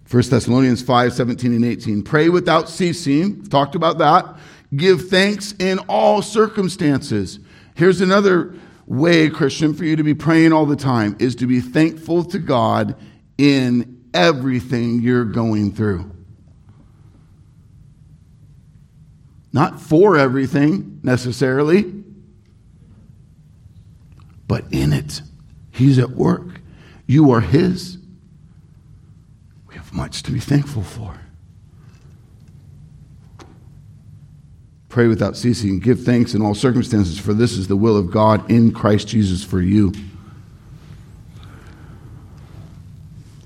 1 0.09 0.23
Thessalonians 0.29 0.81
5 0.81 1.13
17 1.13 1.53
and 1.53 1.65
18. 1.65 2.03
Pray 2.03 2.29
without 2.29 2.67
ceasing. 2.67 3.45
Talked 3.45 3.75
about 3.75 3.99
that. 3.99 4.37
Give 4.75 5.07
thanks 5.07 5.53
in 5.59 5.79
all 5.87 6.21
circumstances. 6.21 7.39
Here's 7.75 8.01
another 8.01 8.55
way, 8.87 9.29
Christian, 9.29 9.73
for 9.73 9.85
you 9.85 9.95
to 9.95 10.03
be 10.03 10.15
praying 10.15 10.51
all 10.51 10.65
the 10.65 10.75
time 10.75 11.15
is 11.19 11.35
to 11.35 11.47
be 11.47 11.59
thankful 11.61 12.23
to 12.25 12.39
God 12.39 12.95
in 13.37 14.03
everything 14.13 15.01
you're 15.01 15.25
going 15.25 15.73
through. 15.73 16.11
Not 19.53 19.79
for 19.79 20.17
everything 20.17 20.99
necessarily, 21.03 21.83
but 24.47 24.65
in 24.71 24.93
it. 24.93 25.21
He's 25.71 25.99
at 25.99 26.11
work. 26.11 26.58
You 27.09 27.31
are 27.31 27.41
His. 27.41 27.97
We 29.67 29.73
have 29.73 29.91
much 29.91 30.21
to 30.21 30.31
be 30.31 30.39
thankful 30.39 30.83
for. 30.83 31.19
Pray 34.89 35.07
without 35.07 35.35
ceasing. 35.35 35.79
Give 35.79 35.99
thanks 35.99 36.35
in 36.35 36.43
all 36.43 36.53
circumstances, 36.53 37.17
for 37.17 37.33
this 37.33 37.53
is 37.53 37.67
the 37.67 37.75
will 37.75 37.97
of 37.97 38.11
God 38.11 38.51
in 38.51 38.71
Christ 38.71 39.07
Jesus 39.07 39.43
for 39.43 39.59
you. 39.59 39.91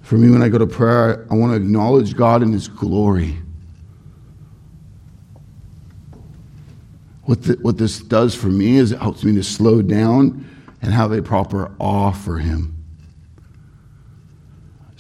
For 0.01 0.17
me, 0.17 0.29
when 0.29 0.43
I 0.43 0.49
go 0.49 0.57
to 0.57 0.67
prayer, 0.67 1.25
I 1.31 1.35
want 1.35 1.53
to 1.53 1.55
acknowledge 1.55 2.17
God 2.17 2.43
in 2.43 2.51
His 2.51 2.67
glory. 2.67 3.37
What, 7.23 7.43
the, 7.43 7.53
what 7.61 7.77
this 7.77 8.01
does 8.01 8.35
for 8.35 8.47
me 8.47 8.75
is 8.75 8.91
it 8.91 8.99
helps 8.99 9.23
me 9.23 9.33
to 9.35 9.43
slow 9.43 9.81
down 9.81 10.45
and 10.81 10.91
have 10.91 11.13
a 11.13 11.21
proper 11.21 11.73
awe 11.79 12.11
for 12.11 12.39
Him 12.39 12.82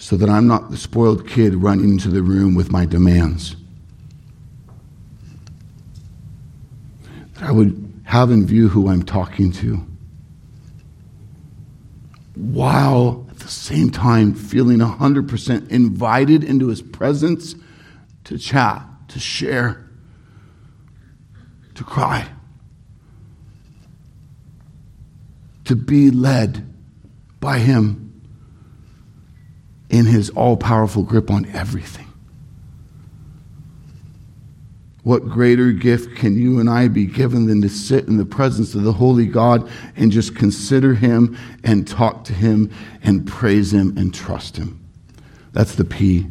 so 0.03 0.17
that 0.17 0.29
I'm 0.29 0.47
not 0.47 0.69
the 0.69 0.75
spoiled 0.75 1.25
kid 1.25 1.55
running 1.55 1.91
into 1.91 2.09
the 2.09 2.21
room 2.21 2.55
with 2.55 2.73
my 2.73 2.85
demands. 2.85 3.55
That 7.35 7.43
I 7.43 7.51
would 7.53 8.01
have 8.03 8.29
in 8.29 8.45
view 8.45 8.67
who 8.67 8.89
I'm 8.89 9.03
talking 9.03 9.53
to, 9.53 9.81
while 12.35 13.25
at 13.29 13.39
the 13.39 13.47
same 13.47 13.89
time 13.89 14.33
feeling 14.33 14.79
100% 14.79 15.69
invited 15.69 16.43
into 16.43 16.67
his 16.67 16.81
presence 16.81 17.55
to 18.25 18.37
chat, 18.37 18.85
to 19.07 19.19
share, 19.19 19.89
to 21.75 21.83
cry, 21.85 22.27
to 25.63 25.77
be 25.77 26.11
led 26.11 26.67
by 27.39 27.59
him 27.59 28.12
in 29.93 30.07
his 30.07 30.31
all 30.31 30.57
powerful 30.57 31.03
grip 31.03 31.29
on 31.29 31.45
everything. 31.53 32.11
What 35.03 35.29
greater 35.29 35.71
gift 35.71 36.17
can 36.17 36.35
you 36.35 36.59
and 36.59 36.67
I 36.67 36.87
be 36.87 37.05
given 37.05 37.45
than 37.45 37.61
to 37.61 37.69
sit 37.69 38.07
in 38.07 38.17
the 38.17 38.25
presence 38.25 38.73
of 38.73 38.81
the 38.81 38.93
Holy 38.93 39.27
God 39.27 39.69
and 39.95 40.11
just 40.11 40.35
consider 40.35 40.95
Him 40.95 41.37
and 41.63 41.87
talk 41.87 42.23
to 42.23 42.33
Him 42.33 42.71
and 43.03 43.27
praise 43.27 43.71
Him 43.71 43.95
and 43.95 44.11
trust 44.11 44.57
Him? 44.57 44.83
That's 45.51 45.75
the 45.75 45.85
P. 45.85 46.25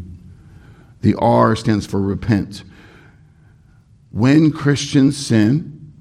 The 1.03 1.15
R 1.17 1.55
stands 1.55 1.87
for 1.87 2.01
repent. 2.01 2.65
When 4.11 4.51
Christians 4.51 5.17
sin, 5.17 5.93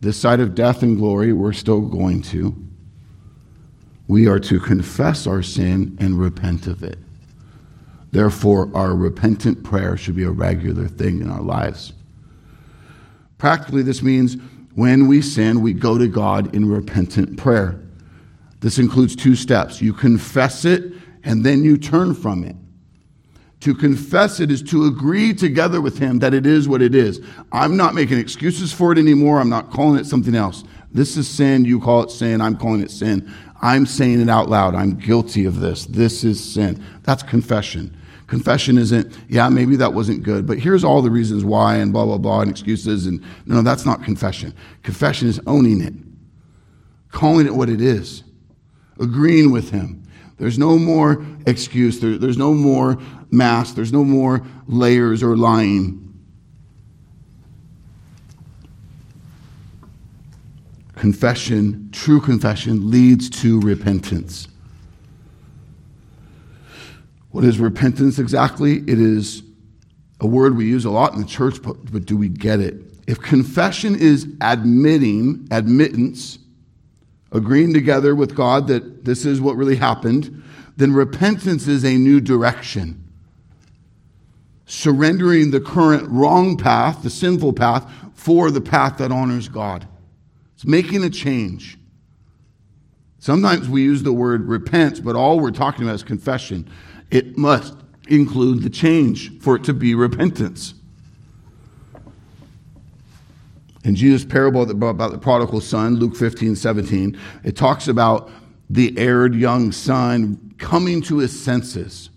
this 0.00 0.20
side 0.20 0.40
of 0.40 0.54
death 0.54 0.82
and 0.82 0.98
glory, 0.98 1.32
we're 1.32 1.54
still 1.54 1.80
going 1.80 2.20
to. 2.22 2.54
We 4.12 4.28
are 4.28 4.40
to 4.40 4.60
confess 4.60 5.26
our 5.26 5.42
sin 5.42 5.96
and 5.98 6.20
repent 6.20 6.66
of 6.66 6.82
it. 6.82 6.98
Therefore, 8.10 8.70
our 8.74 8.94
repentant 8.94 9.64
prayer 9.64 9.96
should 9.96 10.16
be 10.16 10.24
a 10.24 10.30
regular 10.30 10.86
thing 10.86 11.22
in 11.22 11.30
our 11.30 11.40
lives. 11.40 11.94
Practically, 13.38 13.80
this 13.82 14.02
means 14.02 14.36
when 14.74 15.08
we 15.08 15.22
sin, 15.22 15.62
we 15.62 15.72
go 15.72 15.96
to 15.96 16.08
God 16.08 16.54
in 16.54 16.68
repentant 16.68 17.38
prayer. 17.38 17.80
This 18.60 18.78
includes 18.78 19.16
two 19.16 19.34
steps 19.34 19.80
you 19.80 19.94
confess 19.94 20.66
it, 20.66 20.92
and 21.24 21.42
then 21.42 21.64
you 21.64 21.78
turn 21.78 22.12
from 22.14 22.44
it. 22.44 22.56
To 23.60 23.74
confess 23.74 24.40
it 24.40 24.50
is 24.50 24.62
to 24.64 24.84
agree 24.84 25.32
together 25.32 25.80
with 25.80 25.98
Him 25.98 26.18
that 26.18 26.34
it 26.34 26.44
is 26.44 26.68
what 26.68 26.82
it 26.82 26.94
is. 26.94 27.18
I'm 27.50 27.78
not 27.78 27.94
making 27.94 28.18
excuses 28.18 28.74
for 28.74 28.92
it 28.92 28.98
anymore. 28.98 29.40
I'm 29.40 29.48
not 29.48 29.70
calling 29.70 29.98
it 29.98 30.04
something 30.04 30.34
else. 30.34 30.64
This 30.92 31.16
is 31.16 31.28
sin. 31.28 31.64
You 31.64 31.80
call 31.80 32.02
it 32.02 32.10
sin. 32.10 32.40
I'm 32.40 32.56
calling 32.56 32.82
it 32.82 32.90
sin. 32.90 33.32
I'm 33.60 33.86
saying 33.86 34.20
it 34.20 34.28
out 34.28 34.48
loud. 34.48 34.74
I'm 34.74 34.98
guilty 34.98 35.44
of 35.44 35.60
this. 35.60 35.86
This 35.86 36.24
is 36.24 36.42
sin. 36.42 36.84
That's 37.04 37.22
confession. 37.22 37.96
Confession 38.26 38.78
isn't, 38.78 39.14
yeah, 39.28 39.48
maybe 39.50 39.76
that 39.76 39.92
wasn't 39.92 40.22
good, 40.22 40.46
but 40.46 40.58
here's 40.58 40.84
all 40.84 41.02
the 41.02 41.10
reasons 41.10 41.44
why 41.44 41.76
and 41.76 41.92
blah, 41.92 42.06
blah, 42.06 42.16
blah, 42.16 42.40
and 42.40 42.50
excuses. 42.50 43.06
And 43.06 43.22
no, 43.44 43.60
that's 43.60 43.84
not 43.84 44.02
confession. 44.02 44.54
Confession 44.82 45.28
is 45.28 45.38
owning 45.46 45.82
it, 45.82 45.92
calling 47.10 47.44
it 47.44 47.54
what 47.54 47.68
it 47.68 47.82
is, 47.82 48.24
agreeing 48.98 49.52
with 49.52 49.70
Him. 49.70 50.02
There's 50.38 50.58
no 50.58 50.78
more 50.78 51.24
excuse, 51.46 52.00
there, 52.00 52.16
there's 52.16 52.38
no 52.38 52.54
more 52.54 52.98
mask, 53.30 53.74
there's 53.74 53.92
no 53.92 54.02
more 54.02 54.42
layers 54.66 55.22
or 55.22 55.36
lying. 55.36 56.11
Confession, 61.02 61.88
true 61.90 62.20
confession, 62.20 62.88
leads 62.88 63.28
to 63.28 63.58
repentance. 63.58 64.46
What 67.32 67.42
is 67.42 67.58
repentance 67.58 68.20
exactly? 68.20 68.76
It 68.76 69.00
is 69.00 69.42
a 70.20 70.28
word 70.28 70.56
we 70.56 70.66
use 70.66 70.84
a 70.84 70.90
lot 70.90 71.12
in 71.12 71.20
the 71.20 71.26
church, 71.26 71.60
but, 71.60 71.90
but 71.90 72.06
do 72.06 72.16
we 72.16 72.28
get 72.28 72.60
it? 72.60 72.76
If 73.08 73.20
confession 73.20 73.96
is 73.96 74.28
admitting, 74.40 75.48
admittance, 75.50 76.38
agreeing 77.32 77.74
together 77.74 78.14
with 78.14 78.36
God 78.36 78.68
that 78.68 79.04
this 79.04 79.26
is 79.26 79.40
what 79.40 79.56
really 79.56 79.74
happened, 79.74 80.44
then 80.76 80.92
repentance 80.92 81.66
is 81.66 81.84
a 81.84 81.96
new 81.96 82.20
direction. 82.20 83.02
Surrendering 84.66 85.50
the 85.50 85.60
current 85.60 86.08
wrong 86.08 86.56
path, 86.56 87.02
the 87.02 87.10
sinful 87.10 87.54
path, 87.54 87.92
for 88.14 88.52
the 88.52 88.60
path 88.60 88.98
that 88.98 89.10
honors 89.10 89.48
God. 89.48 89.88
It's 90.62 90.68
making 90.68 91.02
a 91.02 91.10
change. 91.10 91.76
Sometimes 93.18 93.68
we 93.68 93.82
use 93.82 94.04
the 94.04 94.12
word 94.12 94.46
repent, 94.46 95.04
but 95.04 95.16
all 95.16 95.40
we're 95.40 95.50
talking 95.50 95.82
about 95.82 95.96
is 95.96 96.04
confession 96.04 96.70
it 97.10 97.36
must 97.36 97.74
include 98.06 98.62
the 98.62 98.70
change 98.70 99.40
for 99.40 99.56
it 99.56 99.64
to 99.64 99.74
be 99.74 99.96
repentance. 99.96 100.74
In 103.82 103.96
Jesus' 103.96 104.24
parable 104.24 104.70
about 104.70 105.10
the 105.10 105.18
prodigal 105.18 105.60
son, 105.60 105.96
Luke 105.96 106.14
15, 106.14 106.54
17, 106.54 107.18
it 107.42 107.56
talks 107.56 107.88
about 107.88 108.30
the 108.70 108.96
erred 108.96 109.34
young 109.34 109.72
son 109.72 110.54
coming 110.58 111.02
to 111.02 111.18
his 111.18 111.38
senses. 111.38 112.08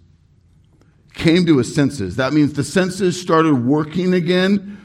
Came 1.16 1.48
to 1.48 1.58
his 1.58 1.74
senses. 1.74 2.18
That 2.18 2.32
means 2.32 2.54
the 2.54 2.64
senses 2.64 3.20
started 3.20 3.66
working 3.66 4.14
again. 4.14 4.78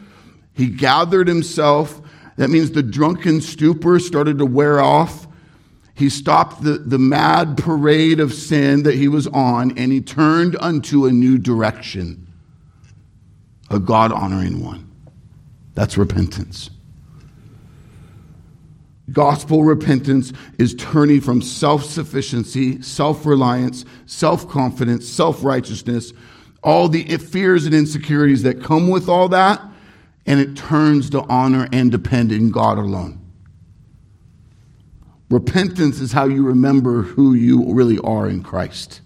He 0.55 0.69
gathered 0.69 1.29
himself. 1.29 2.01
That 2.41 2.49
means 2.49 2.71
the 2.71 2.83
drunken 2.83 3.43
stupor 3.43 3.99
started 3.99 4.39
to 4.39 4.47
wear 4.47 4.81
off. 4.81 5.29
He 5.93 6.09
stopped 6.09 6.63
the, 6.63 6.79
the 6.79 6.99
mad 6.99 7.59
parade 7.59 8.19
of 8.19 8.33
sin 8.33 8.85
that 8.85 8.95
he 8.95 9.09
was 9.09 9.27
on 9.27 9.77
and 9.77 9.93
he 9.93 10.01
turned 10.01 10.57
unto 10.59 11.05
a 11.05 11.13
new 11.13 11.37
direction, 11.37 12.27
a 13.69 13.79
God 13.79 14.11
honoring 14.11 14.65
one. 14.65 14.91
That's 15.75 15.99
repentance. 15.99 16.71
Gospel 19.13 19.63
repentance 19.63 20.33
is 20.57 20.75
turning 20.77 21.21
from 21.21 21.43
self 21.43 21.85
sufficiency, 21.85 22.81
self 22.81 23.27
reliance, 23.27 23.85
self 24.07 24.49
confidence, 24.49 25.07
self 25.07 25.45
righteousness, 25.45 26.15
all 26.63 26.89
the 26.89 27.05
fears 27.19 27.67
and 27.67 27.75
insecurities 27.75 28.45
that 28.45 28.63
come 28.63 28.89
with 28.89 29.11
all 29.11 29.29
that, 29.29 29.61
and 30.31 30.39
it 30.39 30.55
turns 30.55 31.11
to 31.11 31.23
honor 31.23 31.69
and 31.73 31.91
depend 31.91 32.31
in 32.31 32.53
God 32.53 32.79
alone. 32.79 33.19
Repentance 35.29 35.99
is 35.99 36.13
how 36.13 36.27
you 36.27 36.45
remember 36.45 37.03
who 37.03 37.35
you 37.35 37.75
really 37.75 37.99
are 37.99 38.29
in 38.29 38.41
Christ. 38.41 39.01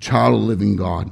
Child 0.00 0.34
of 0.34 0.40
living 0.40 0.74
God. 0.74 1.08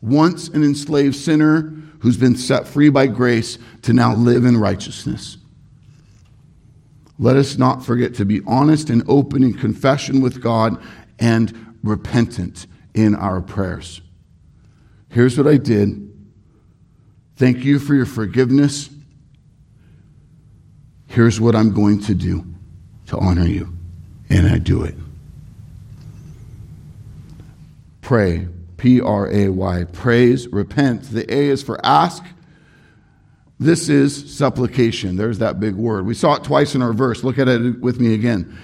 Once 0.00 0.48
an 0.48 0.64
enslaved 0.64 1.14
sinner 1.14 1.74
who's 1.98 2.16
been 2.16 2.36
set 2.36 2.66
free 2.66 2.88
by 2.88 3.06
grace 3.06 3.58
to 3.82 3.92
now 3.92 4.14
live 4.14 4.46
in 4.46 4.56
righteousness. 4.56 5.36
Let 7.18 7.36
us 7.36 7.58
not 7.58 7.84
forget 7.84 8.14
to 8.14 8.24
be 8.24 8.40
honest 8.46 8.88
and 8.88 9.02
open 9.06 9.42
in 9.42 9.52
confession 9.52 10.22
with 10.22 10.40
God 10.40 10.82
and 11.18 11.76
repentant 11.82 12.66
in 12.94 13.14
our 13.14 13.42
prayers. 13.42 14.00
Here's 15.10 15.36
what 15.36 15.46
I 15.46 15.58
did. 15.58 16.09
Thank 17.40 17.64
you 17.64 17.78
for 17.78 17.94
your 17.94 18.04
forgiveness 18.04 18.90
here's 21.10 21.40
what 21.40 21.56
I'm 21.56 21.72
going 21.72 22.00
to 22.02 22.14
do 22.14 22.44
to 23.06 23.18
honor 23.18 23.46
you. 23.46 23.72
And 24.28 24.46
I 24.46 24.58
do 24.58 24.84
it. 24.84 24.94
Pray, 28.02 28.46
P 28.76 29.00
R 29.00 29.26
A 29.30 29.48
Y, 29.48 29.84
praise, 29.92 30.48
repent. 30.48 31.04
The 31.04 31.32
A 31.32 31.48
is 31.48 31.62
for 31.62 31.84
ask. 31.84 32.22
This 33.58 33.88
is 33.88 34.36
supplication. 34.36 35.16
There's 35.16 35.38
that 35.38 35.60
big 35.60 35.74
word. 35.74 36.04
We 36.04 36.14
saw 36.14 36.34
it 36.34 36.44
twice 36.44 36.74
in 36.74 36.82
our 36.82 36.92
verse. 36.92 37.24
Look 37.24 37.38
at 37.38 37.48
it 37.48 37.80
with 37.80 38.00
me 38.00 38.12
again. 38.12 38.58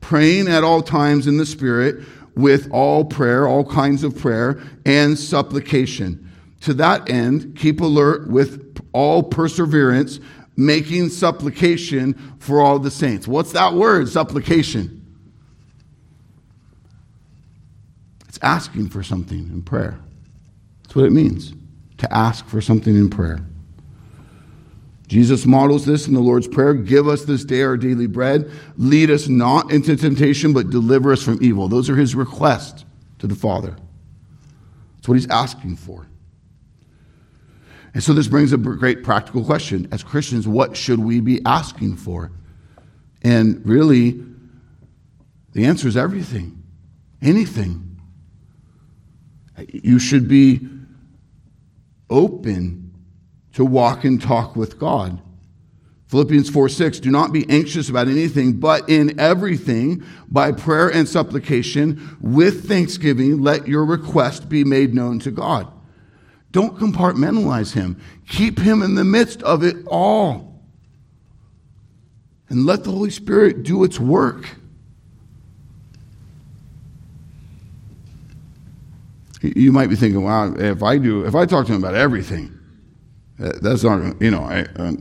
Praying 0.00 0.48
at 0.48 0.64
all 0.64 0.82
times 0.82 1.26
in 1.26 1.36
the 1.36 1.46
Spirit 1.46 2.04
with 2.34 2.70
all 2.72 3.04
prayer, 3.04 3.46
all 3.46 3.64
kinds 3.64 4.02
of 4.02 4.18
prayer, 4.18 4.58
and 4.86 5.18
supplication. 5.18 6.31
To 6.62 6.74
that 6.74 7.10
end, 7.10 7.56
keep 7.56 7.80
alert 7.80 8.28
with 8.28 8.78
all 8.92 9.22
perseverance 9.22 10.20
making 10.56 11.08
supplication 11.08 12.14
for 12.38 12.60
all 12.60 12.78
the 12.78 12.90
saints. 12.90 13.26
What's 13.26 13.52
that 13.52 13.74
word, 13.74 14.08
supplication? 14.08 14.98
It's 18.28 18.38
asking 18.42 18.90
for 18.90 19.02
something 19.02 19.38
in 19.38 19.62
prayer. 19.62 19.98
That's 20.82 20.94
what 20.94 21.06
it 21.06 21.12
means 21.12 21.52
to 21.98 22.12
ask 22.14 22.46
for 22.46 22.60
something 22.60 22.94
in 22.94 23.10
prayer. 23.10 23.40
Jesus 25.08 25.44
models 25.44 25.84
this 25.84 26.06
in 26.06 26.14
the 26.14 26.20
Lord's 26.20 26.48
Prayer 26.48 26.74
Give 26.74 27.06
us 27.06 27.24
this 27.24 27.44
day 27.44 27.62
our 27.62 27.76
daily 27.76 28.06
bread. 28.06 28.50
Lead 28.76 29.10
us 29.10 29.28
not 29.28 29.70
into 29.70 29.94
temptation, 29.96 30.52
but 30.52 30.70
deliver 30.70 31.12
us 31.12 31.22
from 31.22 31.38
evil. 31.42 31.68
Those 31.68 31.90
are 31.90 31.96
his 31.96 32.14
requests 32.14 32.84
to 33.18 33.26
the 33.26 33.34
Father. 33.34 33.76
That's 34.96 35.08
what 35.08 35.14
he's 35.14 35.28
asking 35.28 35.76
for. 35.76 36.06
And 37.94 38.02
so 38.02 38.12
this 38.12 38.28
brings 38.28 38.52
a 38.52 38.56
great 38.56 39.02
practical 39.02 39.44
question. 39.44 39.88
As 39.92 40.02
Christians, 40.02 40.48
what 40.48 40.76
should 40.76 40.98
we 40.98 41.20
be 41.20 41.40
asking 41.44 41.96
for? 41.96 42.32
And 43.22 43.64
really, 43.66 44.22
the 45.52 45.66
answer 45.66 45.86
is 45.88 45.96
everything, 45.96 46.62
anything. 47.20 48.00
You 49.68 49.98
should 49.98 50.26
be 50.26 50.60
open 52.08 52.94
to 53.52 53.64
walk 53.64 54.04
and 54.04 54.20
talk 54.20 54.56
with 54.56 54.78
God. 54.78 55.20
Philippians 56.06 56.50
4 56.50 56.68
6, 56.68 57.00
do 57.00 57.10
not 57.10 57.32
be 57.32 57.48
anxious 57.48 57.88
about 57.88 58.06
anything, 58.06 58.60
but 58.60 58.88
in 58.88 59.18
everything, 59.18 60.04
by 60.28 60.52
prayer 60.52 60.90
and 60.90 61.08
supplication, 61.08 62.18
with 62.20 62.68
thanksgiving, 62.68 63.40
let 63.40 63.66
your 63.66 63.84
request 63.86 64.48
be 64.48 64.62
made 64.62 64.94
known 64.94 65.18
to 65.20 65.30
God. 65.30 65.71
Don't 66.52 66.78
compartmentalize 66.78 67.72
him. 67.74 68.00
Keep 68.28 68.60
him 68.60 68.82
in 68.82 68.94
the 68.94 69.04
midst 69.04 69.42
of 69.42 69.64
it 69.64 69.76
all. 69.86 70.60
And 72.48 72.66
let 72.66 72.84
the 72.84 72.90
Holy 72.90 73.10
Spirit 73.10 73.62
do 73.62 73.82
its 73.82 73.98
work. 73.98 74.56
You 79.40 79.72
might 79.72 79.88
be 79.88 79.96
thinking, 79.96 80.22
wow, 80.22 80.54
if 80.54 80.82
I 80.82 80.98
do, 80.98 81.26
if 81.26 81.34
I 81.34 81.46
talk 81.46 81.66
to 81.66 81.72
him 81.72 81.82
about 81.82 81.96
everything, 81.96 82.56
That's 83.38 83.82
not, 83.82 84.20
you 84.22 84.30
know, 84.30 84.44
I, 84.44 84.60
uh, 84.76 84.92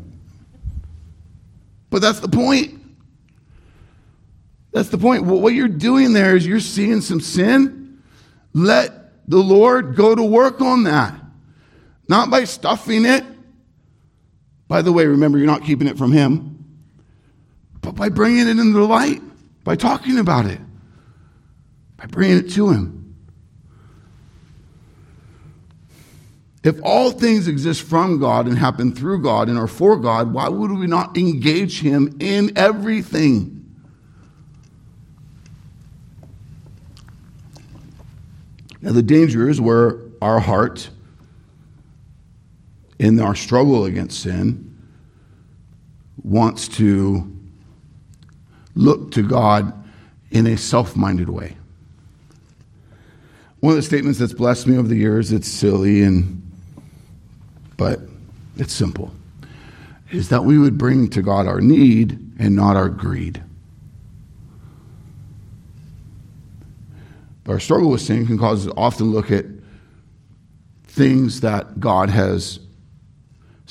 but 1.91 2.01
that's 2.01 2.21
the 2.21 2.29
point. 2.29 2.81
That's 4.71 4.89
the 4.89 4.97
point. 4.97 5.25
What 5.25 5.53
you're 5.53 5.67
doing 5.67 6.13
there 6.13 6.35
is 6.35 6.47
you're 6.47 6.59
seeing 6.59 7.01
some 7.01 7.19
sin. 7.19 8.01
Let 8.53 9.29
the 9.29 9.37
Lord 9.37 9.95
go 9.95 10.15
to 10.15 10.23
work 10.23 10.59
on 10.61 10.85
that. 10.85 11.20
Not 12.07 12.29
by 12.29 12.43
stuffing 12.43 13.05
it. 13.05 13.23
By 14.67 14.81
the 14.81 14.91
way, 14.91 15.05
remember, 15.05 15.37
you're 15.37 15.47
not 15.47 15.63
keeping 15.63 15.87
it 15.87 15.97
from 15.97 16.11
Him, 16.11 16.65
but 17.81 17.95
by 17.95 18.09
bringing 18.09 18.47
it 18.47 18.51
into 18.51 18.73
the 18.73 18.85
light, 18.85 19.21
by 19.63 19.75
talking 19.75 20.17
about 20.17 20.45
it, 20.45 20.59
by 21.97 22.05
bringing 22.05 22.37
it 22.37 22.51
to 22.51 22.69
Him. 22.69 23.15
If 26.63 26.79
all 26.83 27.11
things 27.11 27.47
exist 27.47 27.81
from 27.81 28.19
God 28.19 28.45
and 28.47 28.57
happen 28.57 28.93
through 28.93 29.23
God 29.23 29.49
and 29.49 29.57
are 29.57 29.67
for 29.67 29.97
God, 29.97 30.31
why 30.31 30.47
would 30.47 30.71
we 30.71 30.85
not 30.85 31.17
engage 31.17 31.81
Him 31.81 32.17
in 32.19 32.55
everything? 32.55 33.57
Now, 38.81 38.91
the 38.91 39.03
danger 39.03 39.49
is 39.49 39.59
where 39.59 39.99
our 40.21 40.39
heart, 40.39 40.89
in 43.01 43.19
our 43.19 43.33
struggle 43.33 43.85
against 43.85 44.21
sin, 44.21 44.77
wants 46.23 46.67
to 46.67 47.35
look 48.75 49.09
to 49.13 49.27
God 49.27 49.73
in 50.29 50.45
a 50.45 50.55
self 50.55 50.95
minded 50.95 51.27
way. 51.27 51.57
One 53.59 53.71
of 53.71 53.77
the 53.77 53.81
statements 53.81 54.19
that's 54.19 54.33
blessed 54.33 54.67
me 54.67 54.77
over 54.77 54.87
the 54.87 54.95
years, 54.95 55.31
it's 55.31 55.47
silly 55.47 56.03
and 56.03 56.47
but 57.75 58.01
it's 58.57 58.71
simple, 58.71 59.11
is 60.11 60.29
that 60.29 60.45
we 60.45 60.59
would 60.59 60.77
bring 60.77 61.09
to 61.09 61.23
God 61.23 61.47
our 61.47 61.59
need 61.59 62.19
and 62.37 62.55
not 62.55 62.75
our 62.75 62.87
greed. 62.87 63.41
But 67.45 67.53
our 67.53 67.59
struggle 67.59 67.89
with 67.89 68.01
sin 68.01 68.27
can 68.27 68.37
cause 68.37 68.67
us 68.67 68.71
to 68.71 68.79
often 68.79 69.11
look 69.11 69.31
at 69.31 69.45
things 70.83 71.41
that 71.41 71.79
God 71.79 72.11
has 72.11 72.59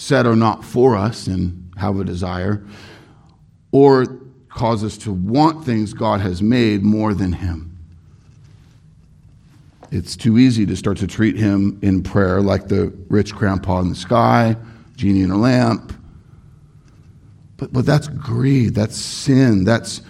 said 0.00 0.26
are 0.26 0.34
not 0.34 0.64
for 0.64 0.96
us 0.96 1.26
and 1.26 1.70
have 1.76 2.00
a 2.00 2.04
desire, 2.04 2.64
or 3.70 4.06
cause 4.48 4.82
us 4.82 4.96
to 4.96 5.12
want 5.12 5.64
things 5.64 5.92
God 5.92 6.22
has 6.22 6.40
made 6.40 6.82
more 6.82 7.12
than 7.12 7.34
Him. 7.34 7.78
It's 9.90 10.16
too 10.16 10.38
easy 10.38 10.64
to 10.64 10.74
start 10.74 10.96
to 10.98 11.06
treat 11.06 11.36
Him 11.36 11.78
in 11.82 12.02
prayer 12.02 12.40
like 12.40 12.66
the 12.66 12.86
rich 13.10 13.34
grandpa 13.34 13.80
in 13.80 13.90
the 13.90 13.94
sky, 13.94 14.56
genie 14.96 15.20
in 15.20 15.30
a 15.30 15.38
lamp. 15.38 15.92
But, 17.58 17.70
but 17.70 17.84
that's 17.84 18.08
greed, 18.08 18.74
that's 18.74 18.96
sin, 18.96 19.64
that's, 19.64 20.00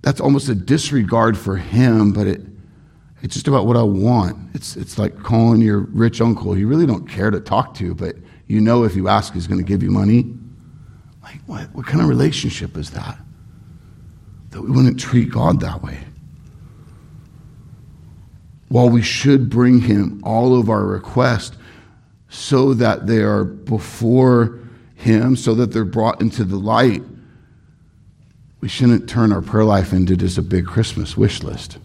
that's 0.00 0.20
almost 0.20 0.48
a 0.48 0.54
disregard 0.54 1.36
for 1.36 1.56
Him, 1.56 2.12
but 2.12 2.28
it, 2.28 2.42
it's 3.22 3.34
just 3.34 3.48
about 3.48 3.66
what 3.66 3.76
I 3.76 3.82
want. 3.82 4.54
It's, 4.54 4.76
it's 4.76 4.96
like 4.96 5.20
calling 5.24 5.60
your 5.60 5.80
rich 5.80 6.20
uncle 6.20 6.56
you 6.56 6.68
really 6.68 6.86
don't 6.86 7.08
care 7.08 7.32
to 7.32 7.40
talk 7.40 7.74
to, 7.74 7.96
but 7.96 8.14
you 8.48 8.60
know 8.60 8.84
if 8.84 8.96
you 8.96 9.08
ask, 9.08 9.34
he's 9.34 9.46
going 9.46 9.60
to 9.60 9.66
give 9.66 9.82
you 9.82 9.90
money. 9.90 10.34
Like, 11.22 11.40
what, 11.46 11.72
what 11.74 11.86
kind 11.86 12.00
of 12.00 12.08
relationship 12.08 12.76
is 12.76 12.90
that? 12.90 13.18
That 14.50 14.62
we 14.62 14.70
wouldn't 14.70 14.98
treat 14.98 15.30
God 15.30 15.60
that 15.60 15.82
way. 15.82 16.00
While 18.68 18.88
we 18.88 19.02
should 19.02 19.50
bring 19.50 19.80
him 19.80 20.22
all 20.24 20.58
of 20.58 20.70
our 20.70 20.84
requests 20.84 21.56
so 22.30 22.74
that 22.74 23.06
they 23.06 23.18
are 23.18 23.44
before 23.44 24.58
him, 24.94 25.36
so 25.36 25.54
that 25.54 25.72
they're 25.72 25.84
brought 25.84 26.20
into 26.20 26.44
the 26.44 26.56
light, 26.56 27.02
we 28.60 28.68
shouldn't 28.68 29.08
turn 29.08 29.32
our 29.32 29.42
prayer 29.42 29.64
life 29.64 29.92
into 29.92 30.16
just 30.16 30.38
a 30.38 30.42
big 30.42 30.66
Christmas 30.66 31.16
wish 31.16 31.42
list. 31.42 31.78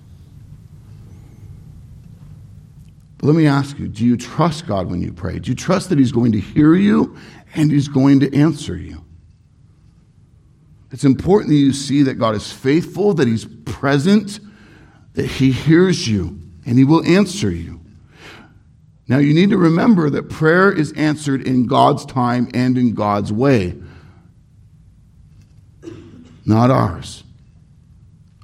Let 3.24 3.36
me 3.36 3.47
ask 3.47 3.80
you 3.80 3.88
do 3.88 4.05
you 4.05 4.17
trust 4.17 4.67
God 4.67 4.89
when 4.89 5.01
you 5.01 5.13
pray? 5.13 5.39
Do 5.39 5.49
you 5.49 5.55
trust 5.55 5.89
that 5.89 5.97
He's 5.97 6.11
going 6.11 6.34
to 6.34 6.39
hear 6.39 6.76
you 6.76 7.15
and 7.55 7.71
He's 7.71 7.88
going 7.88 8.19
to 8.19 8.36
answer 8.36 8.76
you? 8.76 9.03
It's 10.91 11.05
important 11.05 11.49
that 11.49 11.55
you 11.55 11.71
see 11.71 12.03
that 12.03 12.15
God 12.15 12.36
is 12.36 12.51
faithful, 12.51 13.13
that 13.13 13.28
He's 13.28 13.45
present, 13.45 14.41
that 15.13 15.26
He 15.26 15.51
hears 15.53 16.05
you, 16.07 16.38
and 16.65 16.78
He 16.78 16.84
will 16.84 17.03
answer 17.05 17.49
you. 17.49 17.80
Now, 19.07 19.19
you 19.19 19.34
need 19.34 19.51
to 19.51 19.57
remember 19.57 20.09
that 20.09 20.30
prayer 20.30 20.71
is 20.71 20.91
answered 20.93 21.47
in 21.47 21.65
God's 21.65 22.05
time 22.05 22.49
and 22.53 22.78
in 22.78 22.93
God's 22.93 23.32
way, 23.32 23.82
not 26.45 26.71
ours. 26.71 27.24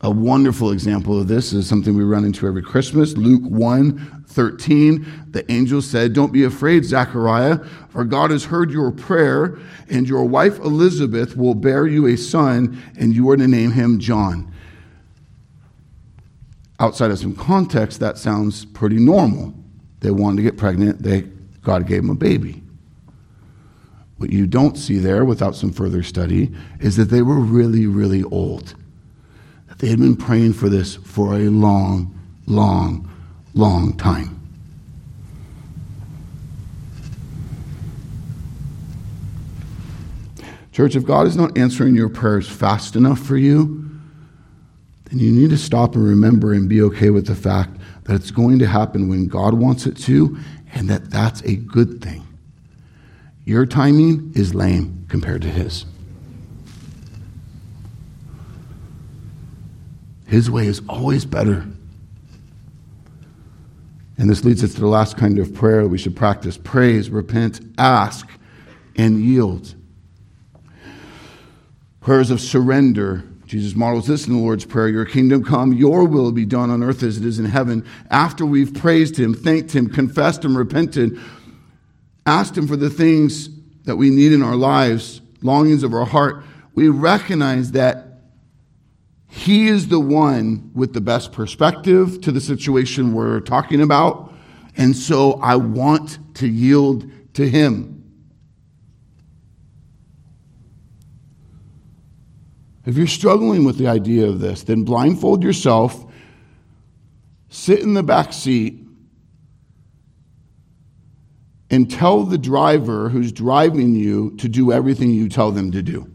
A 0.02 0.10
wonderful 0.10 0.72
example 0.72 1.20
of 1.20 1.28
this 1.28 1.52
is 1.52 1.68
something 1.68 1.98
we 1.98 2.04
run 2.06 2.24
into 2.24 2.48
every 2.48 2.64
Christmas. 2.64 3.18
Luke 3.18 3.44
1 3.44 4.19
13, 4.40 5.26
the 5.32 5.52
angel 5.52 5.82
said, 5.82 6.14
Don't 6.14 6.32
be 6.32 6.46
afraid, 6.46 6.86
Zechariah, 6.86 7.58
for 7.90 8.06
God 8.06 8.32
has 8.32 8.46
heard 8.46 8.72
your 8.72 8.90
prayer, 8.90 9.60
and 9.90 10.08
your 10.08 10.24
wife 10.24 10.60
Elizabeth 10.60 11.36
will 11.36 11.56
bear 11.56 11.86
you 11.86 12.08
a 12.08 12.16
son, 12.16 12.82
and 12.98 13.14
you 13.14 13.30
are 13.30 13.36
to 13.36 13.50
name 13.50 13.72
him 13.72 14.00
John. 14.00 14.50
Outside 16.80 17.12
of 17.12 17.20
some 17.20 17.36
context, 17.36 18.00
that 18.00 18.18
sounds 18.18 18.64
pretty 18.64 18.96
normal. 18.96 19.54
They 20.00 20.12
wanted 20.12 20.38
to 20.38 20.44
get 20.44 20.56
pregnant, 20.56 21.04
they, 21.04 21.24
God 21.62 21.86
gave 21.86 22.04
them 22.04 22.12
a 22.12 22.16
baby. 22.16 22.64
What 24.20 24.30
you 24.30 24.48
don't 24.48 24.78
see 24.78 25.00
there 25.00 25.26
without 25.26 25.54
some 25.54 25.74
further 25.74 26.02
study 26.02 26.56
is 26.80 26.96
that 26.96 27.10
they 27.10 27.24
were 27.24 27.42
really, 27.42 27.88
really 27.88 28.24
old. 28.24 28.74
That 29.68 29.80
they 29.80 29.90
had 29.90 30.00
been 30.00 30.16
praying 30.16 30.54
for 30.54 30.70
this 30.70 30.96
for 30.96 31.36
a 31.36 31.50
long, 31.50 32.18
long, 32.48 33.09
long 33.54 33.96
time. 33.98 34.36
Church, 40.72 40.96
if 40.96 41.06
God 41.06 41.28
is 41.28 41.36
not 41.36 41.58
answering 41.58 41.96
your 41.96 42.08
prayers 42.08 42.48
fast 42.48 42.96
enough 42.96 43.20
for 43.20 43.36
you, 43.36 43.90
then 45.06 45.20
you 45.20 45.32
need 45.32 45.50
to 45.50 45.58
stop 45.58 45.96
and 45.96 46.08
remember 46.08 46.54
and 46.54 46.70
be 46.70 46.82
okay 46.84 47.10
with 47.10 47.28
the 47.28 47.36
fact 47.36 47.72
that 48.06 48.16
it's 48.16 48.32
going 48.32 48.60
to 48.60 48.68
happen 48.68 49.10
when 49.10 49.28
God 49.28 49.56
wants 49.56 49.86
it 49.86 49.98
to, 50.04 50.38
and 50.74 50.90
that 50.90 51.10
that's 51.10 51.42
a 51.42 51.56
good 51.56 52.02
thing. 52.02 52.26
Your 53.44 53.66
timing 53.66 54.32
is 54.36 54.54
lame 54.54 55.06
compared 55.10 55.42
to 55.42 55.50
His. 55.50 55.86
His 60.28 60.50
way 60.50 60.68
is 60.68 60.82
always 60.88 61.26
better. 61.26 61.66
And 64.20 64.30
this 64.30 64.44
leads 64.44 64.66
us 64.66 64.74
to 64.74 64.82
the 64.82 64.88
last 64.88 65.16
kind 65.16 65.40
of 65.40 65.56
prayer 65.56 65.88
we 65.88 65.98
should 65.98 66.16
practice 66.16 66.58
praise, 66.58 67.10
repent, 67.10 67.62
ask, 67.78 68.30
and 68.98 69.22
yield. 69.22 69.74
Prayers 72.02 72.30
of 72.30 72.42
surrender. 72.42 73.24
Jesus 73.46 73.76
models 73.76 74.08
this 74.08 74.28
in 74.28 74.34
the 74.34 74.40
Lord's 74.40 74.66
Prayer 74.66 74.90
Your 74.90 75.06
kingdom 75.06 75.44
come, 75.44 75.72
your 75.72 76.04
will 76.04 76.34
be 76.34 76.46
done 76.46 76.70
on 76.70 76.84
earth 76.84 77.02
as 77.02 77.18
it 77.18 77.26
is 77.26 77.40
in 77.40 77.46
heaven. 77.46 77.86
After 78.12 78.46
we've 78.46 78.74
praised 78.74 79.18
Him, 79.18 79.34
thanked 79.34 79.72
Him, 79.72 79.90
confessed 79.90 80.44
Him, 80.44 80.56
repented, 80.56 81.18
asked 82.26 82.58
Him 82.58 82.68
for 82.68 82.76
the 82.76 82.90
things 82.90 83.50
that 83.86 83.96
we 83.96 84.10
need 84.10 84.34
in 84.34 84.44
our 84.44 84.58
lives, 84.58 85.22
longings 85.42 85.82
of 85.82 85.94
our 85.94 86.06
heart, 86.06 86.44
we 86.76 86.90
recognize 86.90 87.72
that 87.72 88.09
he 89.32 89.68
is 89.68 89.88
the 89.88 90.00
one 90.00 90.72
with 90.74 90.94
the 90.94 91.02
best 91.02 91.32
perspective 91.32 92.20
to 92.22 92.32
the 92.32 92.42
situation 92.42 93.14
we're 93.14 93.42
talking 93.42 93.80
about. 93.80 94.34
And 94.76 94.96
so 94.96 95.34
I 95.34 95.56
want 95.56 96.18
to 96.38 96.48
yield 96.48 97.10
to 97.36 97.48
Him. 97.48 97.96
If 102.86 102.98
you're 102.98 103.06
struggling 103.06 103.66
with 103.66 103.78
the 103.78 103.88
idea 103.88 104.28
of 104.28 104.40
this, 104.40 104.64
then 104.64 104.84
blindfold 104.84 105.44
yourself, 105.44 106.12
sit 107.50 107.82
in 107.82 107.94
the 107.94 108.02
back 108.02 108.34
seat, 108.34 108.84
and 111.70 111.90
tell 111.90 112.24
the 112.24 112.40
driver 112.40 113.10
who's 113.10 113.32
driving 113.32 113.94
you 113.94 114.36
to 114.38 114.50
do 114.50 114.72
everything 114.72 115.12
you 115.12 115.30
tell 115.30 115.52
them 115.52 115.72
to 115.72 115.84
do. 115.84 116.12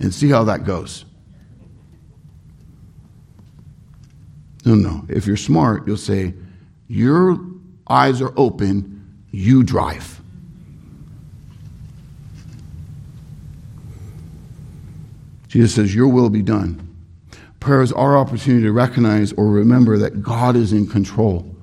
And 0.00 0.14
see 0.14 0.30
how 0.30 0.44
that 0.44 0.64
goes. 0.64 1.04
No, 4.68 4.74
no. 4.74 5.06
If 5.08 5.26
you're 5.26 5.38
smart, 5.38 5.86
you'll 5.86 5.96
say, 5.96 6.34
Your 6.88 7.40
eyes 7.88 8.20
are 8.20 8.34
open, 8.36 9.24
you 9.30 9.62
drive. 9.62 10.20
Jesus 15.48 15.74
says, 15.74 15.94
Your 15.94 16.08
will 16.08 16.28
be 16.28 16.42
done. 16.42 16.86
Prayer 17.60 17.80
is 17.80 17.92
our 17.92 18.18
opportunity 18.18 18.64
to 18.64 18.72
recognize 18.72 19.32
or 19.32 19.46
remember 19.46 19.96
that 19.96 20.22
God 20.22 20.54
is 20.54 20.74
in 20.74 20.86
control. 20.86 21.56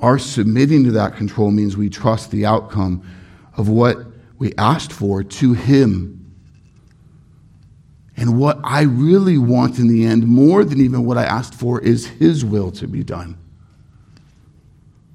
Our 0.00 0.18
submitting 0.18 0.84
to 0.84 0.92
that 0.92 1.16
control 1.16 1.50
means 1.50 1.76
we 1.76 1.90
trust 1.90 2.30
the 2.30 2.46
outcome 2.46 3.06
of 3.58 3.68
what 3.68 3.98
we 4.38 4.54
asked 4.56 4.90
for 4.90 5.22
to 5.22 5.52
Him. 5.52 6.17
And 8.18 8.36
what 8.36 8.58
I 8.64 8.82
really 8.82 9.38
want 9.38 9.78
in 9.78 9.86
the 9.86 10.04
end, 10.04 10.26
more 10.26 10.64
than 10.64 10.80
even 10.80 11.04
what 11.04 11.16
I 11.16 11.22
asked 11.22 11.54
for, 11.54 11.80
is 11.80 12.04
His 12.04 12.44
will 12.44 12.72
to 12.72 12.88
be 12.88 13.04
done. 13.04 13.38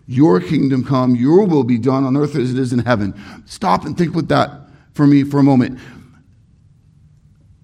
Your 0.08 0.40
kingdom 0.40 0.86
come, 0.86 1.14
your 1.14 1.46
will 1.46 1.66
be 1.66 1.78
done 1.78 2.06
on 2.06 2.16
earth 2.16 2.38
as 2.38 2.54
it 2.54 2.58
is 2.58 2.72
in 2.72 2.80
heaven. 2.80 3.14
Stop 3.46 3.84
and 3.84 3.98
think 3.98 4.16
with 4.16 4.30
that 4.30 4.70
for 4.94 5.06
me 5.06 5.26
for 5.26 5.38
a 5.40 5.44
moment. 5.44 5.82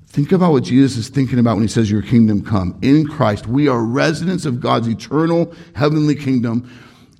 Think 0.07 0.33
about 0.33 0.51
what 0.51 0.63
Jesus 0.63 0.97
is 0.97 1.07
thinking 1.07 1.39
about 1.39 1.53
when 1.53 1.63
he 1.63 1.69
says, 1.69 1.89
Your 1.89 2.01
kingdom 2.01 2.43
come. 2.43 2.77
In 2.81 3.07
Christ, 3.07 3.47
we 3.47 3.69
are 3.69 3.81
residents 3.81 4.45
of 4.45 4.59
God's 4.59 4.89
eternal 4.89 5.53
heavenly 5.73 6.15
kingdom. 6.15 6.69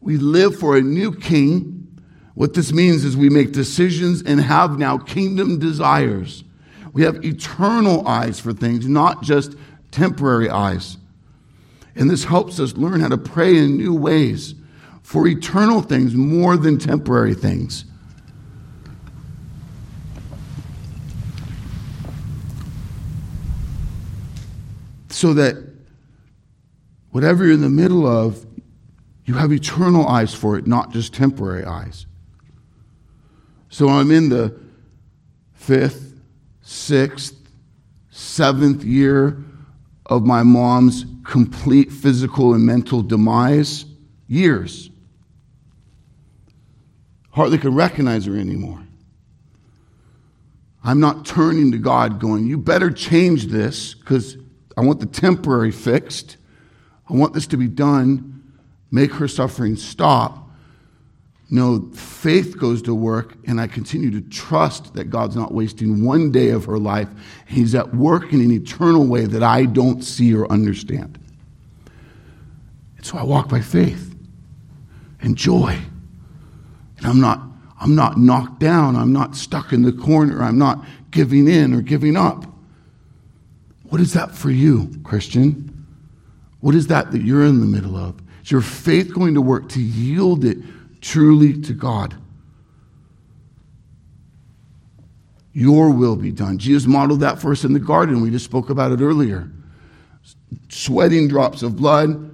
We 0.01 0.17
live 0.17 0.59
for 0.59 0.75
a 0.75 0.81
new 0.81 1.15
king. 1.15 1.87
What 2.33 2.53
this 2.53 2.73
means 2.73 3.05
is 3.05 3.15
we 3.15 3.29
make 3.29 3.53
decisions 3.53 4.21
and 4.23 4.41
have 4.41 4.77
now 4.77 4.97
kingdom 4.97 5.57
desires. 5.57 6.43
We 6.93 7.03
have 7.03 7.23
eternal 7.23 8.07
eyes 8.07 8.39
for 8.39 8.53
things, 8.53 8.87
not 8.87 9.21
just 9.23 9.55
temporary 9.91 10.49
eyes. 10.49 10.97
And 11.95 12.09
this 12.09 12.23
helps 12.23 12.59
us 12.59 12.73
learn 12.73 13.01
how 13.01 13.09
to 13.09 13.17
pray 13.17 13.57
in 13.57 13.77
new 13.77 13.93
ways 13.93 14.55
for 15.01 15.27
eternal 15.27 15.81
things 15.81 16.15
more 16.15 16.55
than 16.55 16.77
temporary 16.77 17.33
things. 17.33 17.85
So 25.09 25.33
that 25.33 25.57
whatever 27.11 27.43
you're 27.43 27.53
in 27.53 27.61
the 27.61 27.69
middle 27.69 28.07
of, 28.07 28.45
you 29.25 29.33
have 29.33 29.51
eternal 29.51 30.07
eyes 30.07 30.33
for 30.33 30.57
it, 30.57 30.65
not 30.65 30.91
just 30.91 31.13
temporary 31.13 31.65
eyes. 31.65 32.05
So 33.69 33.89
I'm 33.89 34.11
in 34.11 34.29
the 34.29 34.57
fifth, 35.53 36.08
sixth, 36.69 37.35
seventh 38.11 38.83
year 38.83 39.43
of 40.05 40.23
my 40.25 40.43
mom's 40.43 41.05
complete 41.23 41.91
physical 41.91 42.53
and 42.53 42.63
mental 42.63 43.01
demise. 43.01 43.85
Years. 44.27 44.91
Hardly 47.31 47.57
could 47.57 47.73
recognize 47.73 48.25
her 48.25 48.37
anymore. 48.37 48.83
I'm 50.83 50.99
not 50.99 51.25
turning 51.25 51.71
to 51.71 51.79
God 51.79 52.19
going, 52.19 52.45
You 52.45 52.57
better 52.57 52.91
change 52.91 53.47
this 53.47 53.95
because 53.95 54.37
I 54.77 54.81
want 54.81 54.99
the 54.99 55.07
temporary 55.07 55.71
fixed. 55.71 56.37
I 57.09 57.13
want 57.13 57.33
this 57.33 57.47
to 57.47 57.57
be 57.57 57.67
done. 57.67 58.43
Make 58.91 59.13
her 59.13 59.27
suffering 59.27 59.75
stop. 59.75 60.48
No, 61.51 61.89
faith 61.93 62.59
goes 62.59 62.83
to 62.83 62.93
work, 62.93 63.35
and 63.47 63.59
I 63.59 63.65
continue 63.65 64.11
to 64.11 64.21
trust 64.29 64.93
that 64.93 65.05
God's 65.05 65.35
not 65.35 65.51
wasting 65.51 66.05
one 66.05 66.31
day 66.31 66.49
of 66.49 66.65
her 66.65 66.77
life. 66.77 67.09
He's 67.47 67.73
at 67.73 67.95
work 67.95 68.31
in 68.33 68.41
an 68.41 68.51
eternal 68.51 69.07
way 69.07 69.25
that 69.25 69.41
I 69.41 69.65
don't 69.65 70.03
see 70.03 70.33
or 70.35 70.51
understand. 70.51 71.19
And 72.97 73.05
so 73.05 73.17
I 73.17 73.23
walk 73.23 73.49
by 73.49 73.61
faith 73.61 74.15
and 75.21 75.35
joy. 75.35 75.75
And 76.97 77.07
I'm 77.07 77.19
not, 77.19 77.41
I'm 77.81 77.95
not 77.95 78.19
knocked 78.19 78.59
down. 78.59 78.95
I'm 78.95 79.11
not 79.11 79.35
stuck 79.35 79.73
in 79.73 79.81
the 79.81 79.93
corner. 79.93 80.43
I'm 80.43 80.59
not 80.59 80.85
giving 81.09 81.47
in 81.47 81.73
or 81.73 81.81
giving 81.81 82.15
up. 82.15 82.45
What 83.85 84.01
is 84.01 84.13
that 84.13 84.35
for 84.35 84.51
you, 84.51 84.91
Christian? 85.03 85.87
What 86.59 86.75
is 86.75 86.87
that 86.87 87.11
that 87.11 87.21
you're 87.21 87.45
in 87.45 87.59
the 87.59 87.65
middle 87.65 87.95
of? 87.95 88.21
Is 88.43 88.51
your 88.51 88.61
faith 88.61 89.13
going 89.15 89.33
to 89.33 89.41
work 89.41 89.69
to 89.69 89.81
yield 89.81 90.45
it 90.45 90.59
truly 91.01 91.59
to 91.61 91.73
God? 91.73 92.15
Your 95.53 95.91
will 95.91 96.15
be 96.15 96.31
done. 96.31 96.57
Jesus 96.57 96.87
modeled 96.87 97.21
that 97.21 97.39
for 97.39 97.51
us 97.51 97.63
in 97.63 97.73
the 97.73 97.79
garden. 97.79 98.21
We 98.21 98.29
just 98.29 98.45
spoke 98.45 98.69
about 98.69 98.91
it 98.91 99.01
earlier. 99.01 99.51
Sweating 100.69 101.27
drops 101.27 101.63
of 101.63 101.75
blood. 101.75 102.29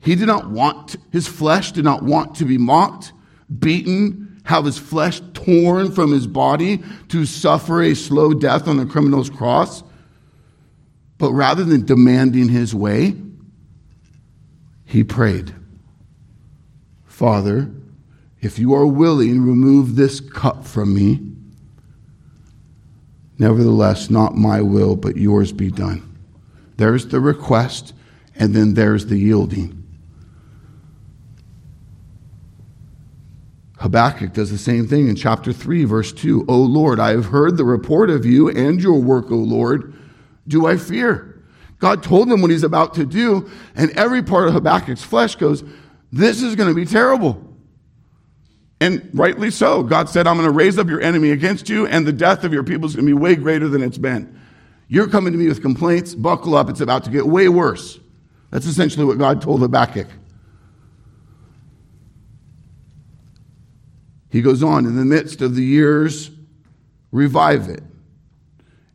He 0.00 0.14
did 0.14 0.26
not 0.26 0.50
want, 0.50 0.96
his 1.10 1.26
flesh 1.26 1.72
did 1.72 1.84
not 1.84 2.02
want 2.02 2.36
to 2.36 2.44
be 2.44 2.58
mocked, 2.58 3.12
beaten, 3.58 4.40
have 4.44 4.64
his 4.64 4.78
flesh 4.78 5.20
torn 5.34 5.90
from 5.90 6.12
his 6.12 6.26
body 6.26 6.80
to 7.08 7.26
suffer 7.26 7.82
a 7.82 7.94
slow 7.94 8.32
death 8.32 8.68
on 8.68 8.76
the 8.76 8.86
criminal's 8.86 9.28
cross. 9.28 9.82
But 11.18 11.32
rather 11.32 11.64
than 11.64 11.84
demanding 11.84 12.48
his 12.48 12.74
way, 12.74 13.16
he 14.84 15.02
prayed, 15.02 15.52
Father, 17.06 17.72
if 18.46 18.58
you 18.58 18.72
are 18.74 18.86
willing, 18.86 19.42
remove 19.42 19.96
this 19.96 20.20
cup 20.20 20.64
from 20.64 20.94
me. 20.94 21.20
Nevertheless, 23.38 24.08
not 24.08 24.34
my 24.34 24.62
will, 24.62 24.96
but 24.96 25.16
yours 25.16 25.52
be 25.52 25.70
done. 25.70 26.16
There's 26.78 27.08
the 27.08 27.20
request, 27.20 27.92
and 28.34 28.54
then 28.54 28.74
there's 28.74 29.06
the 29.06 29.18
yielding. 29.18 29.82
Habakkuk 33.78 34.32
does 34.32 34.50
the 34.50 34.58
same 34.58 34.88
thing 34.88 35.08
in 35.08 35.16
chapter 35.16 35.52
3, 35.52 35.84
verse 35.84 36.12
2. 36.12 36.46
O 36.48 36.58
Lord, 36.58 36.98
I 36.98 37.10
have 37.10 37.26
heard 37.26 37.58
the 37.58 37.64
report 37.64 38.08
of 38.08 38.24
you 38.24 38.48
and 38.48 38.80
your 38.80 39.00
work, 39.00 39.30
O 39.30 39.36
Lord 39.36 39.92
do 40.48 40.66
I 40.66 40.76
fear? 40.76 41.42
God 41.78 42.02
told 42.02 42.30
him 42.30 42.40
what 42.40 42.50
he's 42.50 42.62
about 42.62 42.94
to 42.94 43.04
do, 43.04 43.50
and 43.74 43.90
every 43.92 44.22
part 44.22 44.48
of 44.48 44.54
Habakkuk's 44.54 45.02
flesh 45.02 45.36
goes, 45.36 45.62
This 46.10 46.42
is 46.42 46.54
going 46.54 46.68
to 46.68 46.74
be 46.74 46.86
terrible. 46.86 47.45
And 48.80 49.08
rightly 49.14 49.50
so. 49.50 49.82
God 49.82 50.08
said, 50.08 50.26
I'm 50.26 50.36
going 50.36 50.46
to 50.46 50.52
raise 50.52 50.78
up 50.78 50.88
your 50.88 51.00
enemy 51.00 51.30
against 51.30 51.68
you, 51.68 51.86
and 51.86 52.06
the 52.06 52.12
death 52.12 52.44
of 52.44 52.52
your 52.52 52.62
people 52.62 52.86
is 52.86 52.94
going 52.94 53.06
to 53.06 53.10
be 53.10 53.18
way 53.18 53.34
greater 53.34 53.68
than 53.68 53.82
it's 53.82 53.98
been. 53.98 54.38
You're 54.88 55.08
coming 55.08 55.32
to 55.32 55.38
me 55.38 55.48
with 55.48 55.62
complaints. 55.62 56.14
Buckle 56.14 56.54
up. 56.54 56.68
It's 56.68 56.80
about 56.80 57.04
to 57.04 57.10
get 57.10 57.26
way 57.26 57.48
worse. 57.48 57.98
That's 58.50 58.66
essentially 58.66 59.04
what 59.04 59.18
God 59.18 59.42
told 59.42 59.60
Habakkuk. 59.60 60.08
He 64.30 64.42
goes 64.42 64.62
on, 64.62 64.84
in 64.84 64.96
the 64.96 65.04
midst 65.04 65.40
of 65.40 65.54
the 65.54 65.64
years, 65.64 66.30
revive 67.10 67.68
it. 67.68 67.82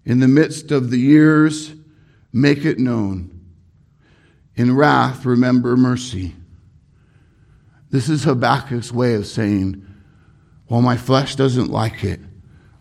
In 0.06 0.20
the 0.20 0.28
midst 0.28 0.72
of 0.72 0.92
the 0.92 1.00
years, 1.00 1.74
make 2.32 2.66
it 2.66 2.78
known. 2.78 3.42
In 4.56 4.76
wrath, 4.76 5.26
remember 5.26 5.76
mercy. 5.76 6.36
This 7.92 8.08
is 8.08 8.24
Habakkuk's 8.24 8.92
way 8.92 9.16
of 9.16 9.28
saying, 9.28 9.86
while 10.68 10.82
my 10.82 10.96
flesh 10.96 11.36
doesn't 11.36 11.70
like 11.70 12.04
it, 12.06 12.22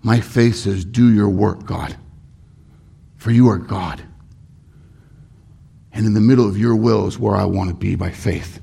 my 0.03 0.21
faith 0.21 0.55
says, 0.55 0.85
Do 0.85 1.13
your 1.13 1.29
work, 1.29 1.67
God. 1.67 1.97
For 3.17 3.33
you 3.33 3.49
are 3.49 3.59
God. 3.59 4.01
And 5.93 6.07
in 6.07 6.15
the 6.15 6.21
middle 6.21 6.49
of 6.49 6.57
your 6.57 6.77
will 6.77 7.09
is 7.09 7.19
where 7.19 7.35
I 7.35 7.45
want 7.45 7.69
to 7.71 7.75
be 7.75 7.97
by 7.97 8.11
faith. 8.11 8.61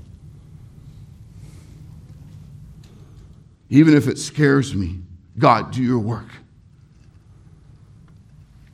Even 3.69 3.95
if 3.95 4.07
it 4.07 4.17
scares 4.17 4.73
me, 4.73 5.01
God, 5.37 5.71
do 5.71 5.83
your 5.83 5.99
work. 5.99 6.29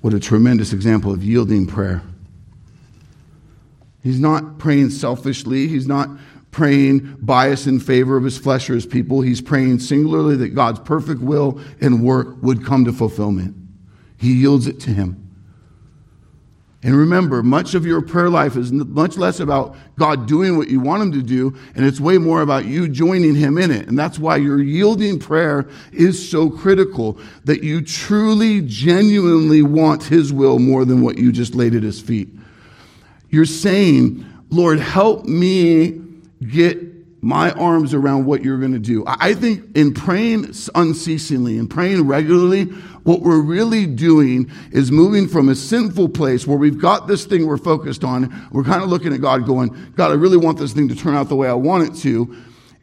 What 0.02 0.14
a 0.14 0.20
tremendous 0.20 0.72
example 0.72 1.12
of 1.12 1.24
yielding 1.24 1.66
prayer. 1.66 2.04
He's 4.04 4.20
not 4.20 4.60
praying 4.60 4.92
selfishly. 4.92 5.68
He's 5.68 5.88
not 5.88 6.10
praying 6.54 7.18
bias 7.20 7.68
in 7.68 7.80
favor 7.82 8.16
of 8.16 8.24
his 8.24 8.38
flesh 8.38 8.70
or 8.70 8.76
his 8.76 8.86
people. 8.86 9.22
He's 9.22 9.42
praying 9.42 9.80
singularly 9.80 10.38
that 10.38 10.50
God's 10.50 10.80
perfect 10.80 11.20
will 11.20 11.60
and 11.82 12.04
work 12.04 12.42
would 12.42 12.66
come 12.66 12.86
to 12.86 12.94
fulfillment. 12.94 13.56
He 14.18 14.34
yields 14.34 14.68
it 14.68 14.80
to 14.82 14.92
him. 14.92 15.20
And 16.86 16.98
remember, 16.98 17.42
much 17.42 17.76
of 17.76 17.86
your 17.86 18.02
prayer 18.02 18.30
life 18.30 18.58
is 18.58 18.74
much 18.74 19.16
less 19.16 19.40
about 19.40 19.78
God 19.98 20.28
doing 20.28 20.58
what 20.58 20.68
you 20.68 20.82
want 20.82 21.02
Him 21.02 21.12
to 21.14 21.24
do, 21.24 21.56
and 21.76 21.86
it's 21.86 22.02
way 22.02 22.18
more 22.18 22.42
about 22.42 22.66
you 22.66 22.90
joining 22.90 23.36
Him 23.36 23.58
in 23.58 23.72
it. 23.72 23.88
And 23.88 23.98
that's 23.98 24.20
why 24.20 24.36
your 24.36 24.62
yielding 24.62 25.18
prayer 25.18 25.66
is 25.94 26.30
so 26.30 26.50
critical 26.50 27.18
that 27.46 27.64
you 27.64 27.82
truly, 27.82 28.62
genuinely 28.62 29.62
want 29.62 30.04
His 30.04 30.34
will 30.34 30.60
more 30.60 30.84
than 30.84 31.02
what 31.02 31.18
you 31.18 31.32
just 31.32 31.56
laid 31.56 31.74
at 31.74 31.84
His 31.84 32.02
feet. 32.02 32.28
You're 33.30 33.46
saying, 33.46 34.26
Lord, 34.50 34.80
help 34.80 35.24
me 35.24 36.02
get 36.44 36.78
my 37.24 37.52
arms 37.52 37.94
around 37.94 38.26
what 38.26 38.44
you're 38.44 38.60
going 38.60 38.74
to 38.74 38.80
do. 38.80 39.04
I 39.08 39.34
think 39.34 39.78
in 39.78 39.94
praying 39.94 40.54
unceasingly 40.76 41.58
and 41.58 41.70
praying 41.70 42.06
regularly, 42.06 42.66
what 43.04 43.22
we're 43.22 43.42
really 43.42 43.86
doing 43.86 44.52
is 44.72 44.92
moving 44.92 45.30
from 45.30 45.48
a 45.48 45.56
sinful 45.56 46.10
place 46.10 46.46
where 46.46 46.58
we've 46.58 46.78
got 46.78 47.08
this 47.08 47.26
thing 47.26 47.48
we're 47.48 47.58
focused 47.58 48.04
on. 48.04 48.50
We're 48.52 48.66
kind 48.66 48.84
of 48.84 48.90
looking 48.90 49.14
at 49.14 49.22
God 49.22 49.46
going, 49.46 49.94
God, 49.96 50.12
I 50.12 50.16
really 50.16 50.36
want 50.36 50.58
this 50.58 50.74
thing 50.74 50.90
to 50.90 50.96
turn 50.96 51.16
out 51.16 51.30
the 51.30 51.36
way 51.38 51.48
I 51.48 51.54
want 51.54 51.88
it 51.88 52.00
to. 52.02 52.36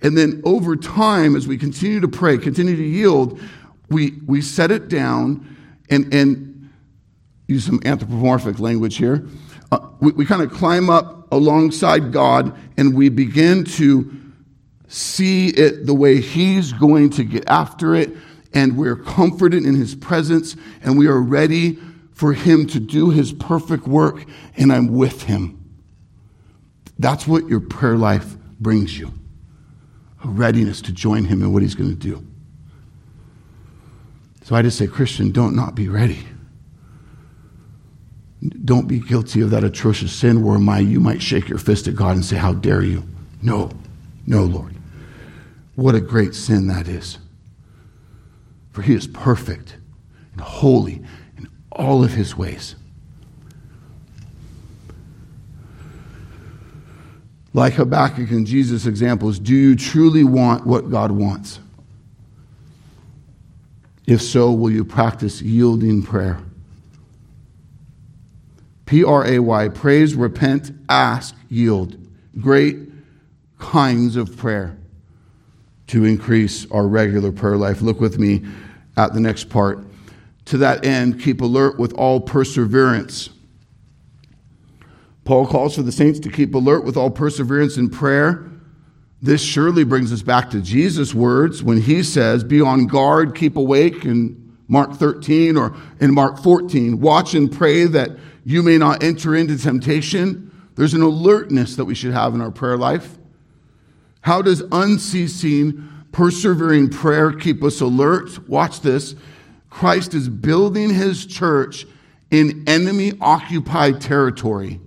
And 0.03 0.17
then 0.17 0.41
over 0.47 0.75
time, 0.75 1.37
as 1.37 1.47
we 1.47 1.59
continue 1.59 2.01
to 2.01 2.09
pray, 2.09 2.39
continue 2.39 2.77
to 2.77 2.83
yield, 2.83 3.39
we, 3.91 4.13
we 4.27 4.41
set 4.41 4.71
it 4.71 4.89
down 4.89 5.55
and, 5.91 6.15
and 6.15 6.71
use 7.47 7.67
some 7.67 7.81
anthropomorphic 7.85 8.59
language 8.59 8.97
here. 8.97 9.27
Uh, 9.71 9.81
we, 10.01 10.13
we 10.13 10.25
kind 10.25 10.41
of 10.41 10.51
climb 10.51 10.89
up 10.89 11.20
alongside 11.31 12.13
God 12.13 12.57
and 12.77 12.95
we 12.95 13.09
begin 13.09 13.65
to 13.65 14.21
see 14.91 15.49
it 15.49 15.87
the 15.87 15.95
way 15.95 16.21
He's 16.21 16.73
going 16.73 17.11
to 17.11 17.25
get 17.25 17.49
after 17.49 17.95
it, 17.95 18.11
and 18.53 18.77
we're 18.77 18.97
comforted 18.97 19.65
in 19.65 19.77
His 19.77 19.95
presence, 19.95 20.57
and 20.83 20.99
we 20.99 21.07
are 21.07 21.21
ready 21.21 21.79
for 22.13 22.33
Him 22.33 22.67
to 22.67 22.81
do 22.81 23.11
His 23.11 23.33
perfect 23.33 23.87
work, 23.87 24.25
and 24.57 24.73
I'm 24.73 24.89
with 24.89 25.23
Him. 25.23 25.57
That's 26.99 27.27
what 27.27 27.49
your 27.49 27.61
prayer 27.61 27.97
life 27.97 28.37
brings 28.59 28.99
you 28.99 29.15
a 30.23 30.29
readiness 30.29 30.83
to 30.83 30.93
join 30.93 31.25
Him 31.25 31.41
in 31.41 31.53
what 31.53 31.63
He's 31.63 31.75
going 31.75 31.91
to 31.91 31.97
do. 31.97 32.27
So 34.43 34.57
I 34.57 34.63
just 34.63 34.77
say, 34.77 34.89
Christian, 34.89 35.31
don't 35.31 35.55
not 35.55 35.77
be 35.77 35.89
ready. 35.89 36.19
Don't 38.65 38.89
be 38.89 39.01
guilty 39.01 39.43
of 39.43 39.51
that 39.51 39.65
atrocious 39.65 40.13
sin 40.13 40.43
where 40.43 40.59
my, 40.59 40.79
you 40.79 40.99
might 40.99 41.21
shake 41.21 41.49
your 41.49 41.59
fist 41.59 41.87
at 41.89 41.95
God 41.95 42.17
and 42.17 42.25
say, 42.25 42.37
How 42.37 42.55
dare 42.55 42.83
you? 42.83 43.05
No, 43.43 43.71
no, 44.27 44.45
Lord. 44.45 44.75
What 45.75 45.95
a 45.95 46.01
great 46.01 46.35
sin 46.35 46.67
that 46.69 46.89
is. 46.89 47.19
For 48.73 48.83
he 48.83 48.95
is 48.95 49.07
perfect 49.07 49.77
and 50.33 50.41
holy 50.41 51.03
in 51.37 51.49
all 51.73 52.03
of 52.03 52.13
his 52.13 52.37
ways. 52.37 52.77
Like 57.53 57.75
Habakkuk 57.75 58.31
and 58.31 58.47
Jesus' 58.47 58.87
examples, 58.87 59.39
do 59.39 59.55
you 59.55 59.75
truly 59.75 60.23
want 60.23 60.67
what 60.67 60.91
God 60.91 61.11
wants? 61.11 61.59
If 64.07 64.23
so, 64.23 64.53
will 64.53 64.71
you 64.71 64.85
practice 64.85 65.43
yielding 65.43 66.03
prayer? 66.03 66.41
P 68.91 69.05
R 69.05 69.25
A 69.25 69.39
Y, 69.39 69.69
praise, 69.69 70.17
repent, 70.17 70.73
ask, 70.89 71.37
yield. 71.49 71.97
Great 72.41 72.77
kinds 73.61 74.17
of 74.17 74.37
prayer 74.37 74.77
to 75.87 76.05
increase 76.05 76.69
our 76.73 76.89
regular 76.89 77.31
prayer 77.31 77.57
life. 77.57 77.83
Look 77.83 78.01
with 78.01 78.19
me 78.19 78.43
at 78.97 79.15
the 79.15 79.21
next 79.21 79.49
part. 79.49 79.79
To 80.47 80.59
that 80.59 80.85
end, 80.85 81.21
keep 81.21 81.41
alert 81.41 81.79
with 81.79 81.93
all 81.93 82.21
perseverance. 82.21 83.31
Paul 85.25 85.47
calls 85.47 85.77
for 85.77 85.83
the 85.83 85.93
saints 85.93 86.19
to 86.19 86.29
keep 86.29 86.53
alert 86.53 86.85
with 86.85 86.97
all 86.97 87.11
perseverance 87.11 87.77
in 87.77 87.91
prayer. 87.91 88.51
This 89.23 89.41
surely 89.41 89.85
brings 89.85 90.13
us 90.13 90.23
back 90.23 90.51
to 90.51 90.61
Jesus' 90.61 91.15
words 91.15 91.63
when 91.63 91.81
he 91.81 92.03
says, 92.03 92.43
Be 92.43 92.61
on 92.61 92.89
guard, 92.89 93.37
keep 93.37 93.57
awake 93.57 94.05
in 94.05 94.50
Mark 94.71 94.95
13 94.95 95.57
or 95.57 95.75
in 96.01 96.15
Mark 96.15 96.39
14. 96.39 97.01
Watch 97.01 97.35
and 97.35 97.51
pray 97.51 97.85
that 97.85 98.13
you 98.45 98.63
may 98.63 98.79
not 98.79 99.03
enter 99.03 99.35
into 99.35 99.59
temptation. 99.59 100.51
There's 100.77 100.95
an 100.95 101.03
alertness 101.03 101.75
that 101.75 101.85
we 101.85 101.97
should 101.97 102.13
have 102.13 102.35
in 102.35 102.41
our 102.41 102.53
prayer 102.53 102.79
life. 102.79 103.19
How 104.21 104.43
does 104.43 104.63
unceasing, 104.71 105.89
persevering 106.13 106.91
prayer 106.91 107.33
keep 107.33 107.65
us 107.65 107.81
alert? 107.81 108.49
Watch 108.49 108.81
this. 108.81 109.17
Christ 109.71 110.15
is 110.15 110.29
building 110.29 110.95
his 110.95 111.27
church 111.27 111.85
in 112.31 112.63
enemy 112.69 113.15
occupied 113.21 114.01
territory. 114.01 114.81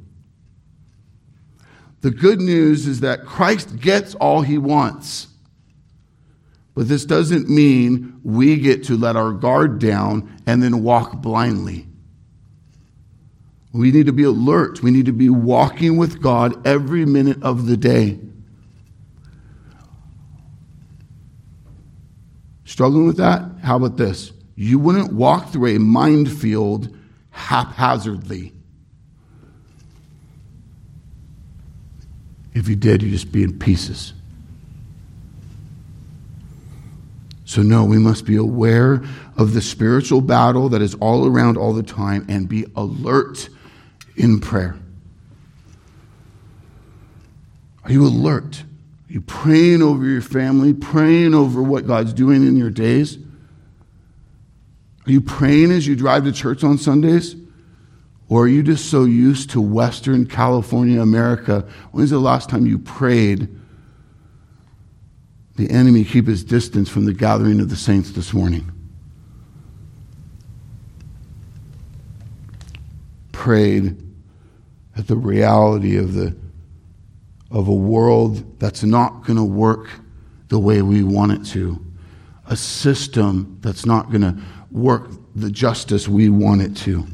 The 2.00 2.12
good 2.12 2.40
news 2.40 2.88
is 2.88 3.02
that 3.02 3.26
Christ 3.26 3.80
gets 3.80 4.16
all 4.16 4.44
he 4.44 4.58
wants. 4.58 5.28
But 6.76 6.88
this 6.88 7.06
doesn't 7.06 7.50
mean 7.50 8.20
we 8.24 8.58
get 8.58 8.84
to 8.86 8.98
let 8.98 9.16
our 9.16 9.32
guard 9.32 9.80
down 9.80 10.40
and 10.46 10.62
then 10.64 10.84
walk 10.84 11.22
blindly. 11.22 11.88
We 13.74 13.92
need 13.92 14.06
to 14.06 14.14
be 14.14 14.24
alert. 14.24 14.82
We 14.82 14.92
need 14.92 15.08
to 15.08 15.14
be 15.14 15.30
walking 15.30 15.98
with 15.98 16.22
God 16.22 16.66
every 16.66 17.06
minute 17.06 17.42
of 17.44 17.66
the 17.66 17.78
day. 17.78 18.20
Struggling 22.66 23.06
with 23.06 23.18
that? 23.18 23.44
How 23.62 23.76
about 23.76 23.98
this? 23.98 24.32
You 24.56 24.80
wouldn't 24.80 25.14
walk 25.14 25.52
through 25.52 25.76
a 25.76 25.80
minefield 25.80 26.96
haphazardly. 27.32 28.54
If 32.54 32.68
you 32.68 32.76
did, 32.76 33.02
you'd 33.02 33.12
just 33.12 33.32
be 33.32 33.44
in 33.44 33.58
pieces. 33.58 34.14
So, 37.54 37.62
no, 37.62 37.86
we 37.86 38.00
must 38.00 38.26
be 38.26 38.36
aware 38.36 39.04
of 39.38 39.54
the 39.54 39.62
spiritual 39.62 40.22
battle 40.22 40.70
that 40.70 40.82
is 40.82 40.96
all 40.96 41.28
around 41.28 41.56
all 41.56 41.72
the 41.72 41.84
time 41.84 42.26
and 42.28 42.50
be 42.50 42.66
alert 42.76 43.48
in 44.16 44.40
prayer? 44.40 44.76
Are 47.84 47.92
you 47.92 48.08
alert? 48.08 48.64
Are 49.08 49.14
you 49.14 49.22
praying 49.22 49.84
over 49.84 50.04
your 50.04 50.24
family, 50.24 50.74
praying 50.74 51.36
over 51.36 51.62
what 51.62 51.86
God's 51.86 52.12
doing 52.12 52.38
in 52.38 52.58
your 52.58 52.72
days? 52.72 53.20
Are 55.06 55.12
you 55.12 55.22
praying 55.22 55.72
as 55.72 55.86
you 55.86 55.96
drive 55.96 56.24
to 56.24 56.32
church 56.32 56.64
on 56.64 56.80
Sundays? 56.80 57.36
Or 58.30 58.46
are 58.46 58.48
you 58.48 58.64
just 58.64 58.90
so 58.90 59.04
used 59.04 59.52
to 59.52 59.62
Western 59.62 60.26
California, 60.26 61.00
America? 61.00 61.68
When's 61.92 62.10
the 62.10 62.18
last 62.18 62.50
time 62.50 62.66
you 62.66 62.80
prayed? 62.80 63.48
The 65.56 65.70
enemy 65.70 66.04
keep 66.04 66.28
his 66.28 66.44
distance 66.44 66.90
from 66.90 67.06
the 67.06 67.14
gathering 67.14 67.60
of 67.60 67.70
the 67.70 67.76
saints 67.76 68.12
this 68.12 68.34
morning. 68.34 68.72
Prayed 73.32 73.98
at 74.98 75.08
the 75.08 75.16
reality 75.16 75.98
of 75.98 76.14
the 76.14 76.36
of 77.54 77.68
a 77.68 77.74
world 77.74 78.60
that's 78.60 78.84
not 78.84 79.26
going 79.26 79.38
to 79.38 79.44
work 79.44 79.88
the 80.50 80.58
way 80.58 80.82
we 80.82 81.04
want 81.04 81.32
it 81.32 81.46
to, 81.46 81.80
a 82.48 82.56
system 82.56 83.60
that's 83.62 83.86
not 83.86 84.10
going 84.10 84.22
to 84.22 84.36
work 84.72 85.12
the 85.36 85.52
justice 85.52 86.08
we 86.08 86.30
want 86.30 86.62
it 86.62 86.76
to. 86.76 87.06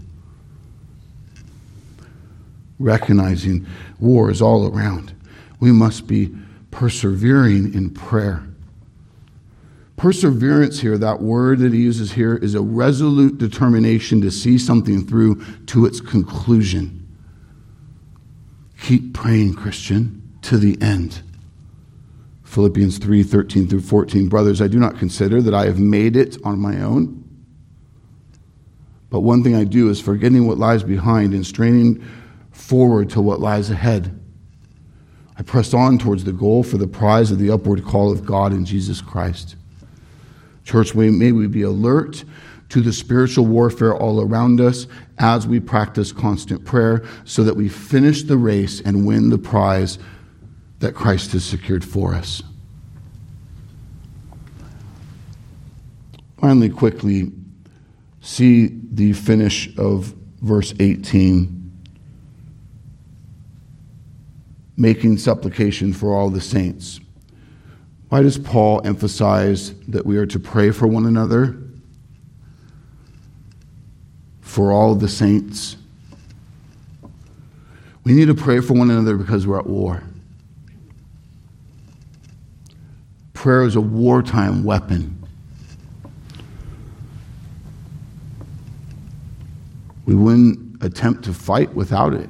Recognizing 2.79 3.67
war 3.99 4.31
is 4.31 4.41
all 4.41 4.73
around. 4.73 5.13
We 5.59 5.73
must 5.73 6.07
be 6.07 6.33
persevering 6.72 7.74
in 7.74 7.89
prayer. 7.91 8.45
Perseverance 9.97 10.80
here, 10.80 10.97
that 10.97 11.22
word 11.22 11.59
that 11.59 11.74
he 11.74 11.82
uses 11.82 12.13
here, 12.13 12.38
is 12.38 12.55
a 12.55 12.61
resolute 12.61 13.38
determination 13.38 14.22
to 14.22 14.32
see 14.32 14.57
something 14.57 15.05
through 15.05 15.43
to 15.65 15.86
its 15.86 15.99
conclusion. 15.99 17.05
Keep 18.82 19.13
praying, 19.13 19.55
Christian, 19.55 20.38
to 20.43 20.57
the 20.57 20.82
end. 20.82 21.22
Philippians 22.43 22.97
3 22.97 23.24
13 23.24 23.67
through 23.67 23.82
14. 23.82 24.30
Brothers, 24.30 24.61
I 24.61 24.67
do 24.67 24.80
not 24.80 24.97
consider 24.97 25.41
that 25.41 25.53
I 25.53 25.65
have 25.65 25.80
made 25.80 26.15
it 26.15 26.38
on 26.43 26.59
my 26.59 26.82
own. 26.82 27.24
But 29.09 29.20
one 29.22 29.43
thing 29.43 29.55
I 29.55 29.65
do 29.65 29.89
is 29.89 29.99
forgetting 29.99 30.47
what 30.47 30.57
lies 30.57 30.84
behind 30.84 31.34
and 31.34 31.45
straining 31.45 32.03
forward 32.51 33.09
to 33.11 33.22
what 33.22 33.39
lies 33.39 33.70
ahead. 33.70 34.20
I 35.39 35.41
press 35.41 35.73
on 35.73 35.97
towards 35.97 36.25
the 36.25 36.33
goal 36.33 36.63
for 36.63 36.77
the 36.77 36.87
prize 36.87 37.31
of 37.31 37.39
the 37.39 37.49
upward 37.49 37.85
call 37.85 38.11
of 38.11 38.25
God 38.25 38.51
in 38.51 38.65
Jesus 38.65 38.99
Christ. 38.99 39.55
Church, 40.65 40.93
may 40.93 41.31
we 41.31 41.47
be 41.47 41.61
alert 41.61 42.25
to 42.67 42.81
the 42.81 42.91
spiritual 42.91 43.45
warfare 43.45 43.95
all 43.95 44.21
around 44.21 44.59
us 44.59 44.85
as 45.17 45.47
we 45.47 45.61
practice 45.61 46.11
constant 46.11 46.65
prayer 46.65 47.05
so 47.23 47.45
that 47.45 47.55
we 47.55 47.69
finish 47.69 48.23
the 48.23 48.37
race 48.37 48.81
and 48.81 49.07
win 49.07 49.29
the 49.29 49.37
prize 49.37 49.97
that 50.79 50.93
Christ 50.93 51.31
has 51.31 51.45
secured 51.45 51.85
for 51.85 52.13
us. 52.13 52.43
Finally, 56.37 56.69
quickly, 56.69 57.31
see 58.21 58.67
the 58.91 59.13
finish 59.13 59.75
of 59.77 60.13
verse 60.41 60.73
18. 60.79 61.59
Making 64.80 65.19
supplication 65.19 65.93
for 65.93 66.15
all 66.15 66.32
the 66.32 66.41
saints. 66.41 66.99
Why 68.07 68.23
does 68.23 68.39
Paul 68.39 68.82
emphasize 68.84 69.75
that 69.89 70.07
we 70.07 70.17
are 70.17 70.25
to 70.25 70.39
pray 70.39 70.71
for 70.71 70.88
one 70.88 71.05
another? 71.05 71.59
for 74.49 74.71
all 74.71 74.95
the 74.95 75.07
saints. 75.07 75.77
We 78.03 78.13
need 78.13 78.25
to 78.25 78.34
pray 78.34 78.61
for 78.61 78.73
one 78.73 78.89
another 78.89 79.15
because 79.15 79.45
we're 79.45 79.59
at 79.59 79.67
war. 79.67 80.01
Prayer 83.34 83.61
is 83.61 83.75
a 83.75 83.82
wartime 83.82 84.63
weapon. 84.63 85.23
We 90.05 90.15
wouldn't 90.15 90.84
attempt 90.84 91.25
to 91.25 91.34
fight 91.34 91.75
without 91.75 92.15
it. 92.15 92.30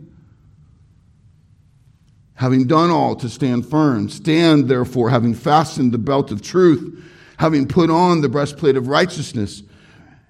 Having 2.35 2.67
done 2.67 2.89
all 2.89 3.15
to 3.17 3.29
stand 3.29 3.67
firm, 3.67 4.09
stand 4.09 4.67
therefore, 4.67 5.09
having 5.09 5.33
fastened 5.33 5.91
the 5.91 5.97
belt 5.97 6.31
of 6.31 6.41
truth, 6.41 7.03
having 7.37 7.67
put 7.67 7.89
on 7.89 8.21
the 8.21 8.29
breastplate 8.29 8.77
of 8.77 8.87
righteousness 8.87 9.63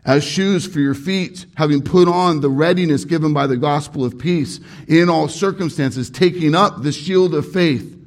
as 0.04 0.24
shoes 0.24 0.66
for 0.66 0.80
your 0.80 0.95
feet, 0.95 1.45
having 1.56 1.82
put 1.82 2.08
on 2.08 2.41
the 2.41 2.49
readiness 2.49 3.06
given 3.06 3.34
by 3.34 3.47
the 3.47 3.58
gospel 3.58 4.04
of 4.04 4.18
peace 4.18 4.60
in 4.88 5.10
all 5.10 5.28
circumstances, 5.28 6.10
taking 6.10 6.56
up 6.56 6.82
the 6.82 6.91
shield 6.91 7.36
of 7.36 7.52
faith 7.52 7.97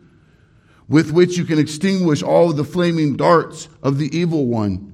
with 0.88 1.12
which 1.12 1.38
you 1.38 1.45
can 1.45 1.59
extinguish 1.59 2.22
all 2.22 2.53
the 2.53 2.64
flaming 2.64 3.16
darts 3.16 3.68
of 3.82 3.99
the 3.99 4.16
evil 4.16 4.47
one. 4.47 4.90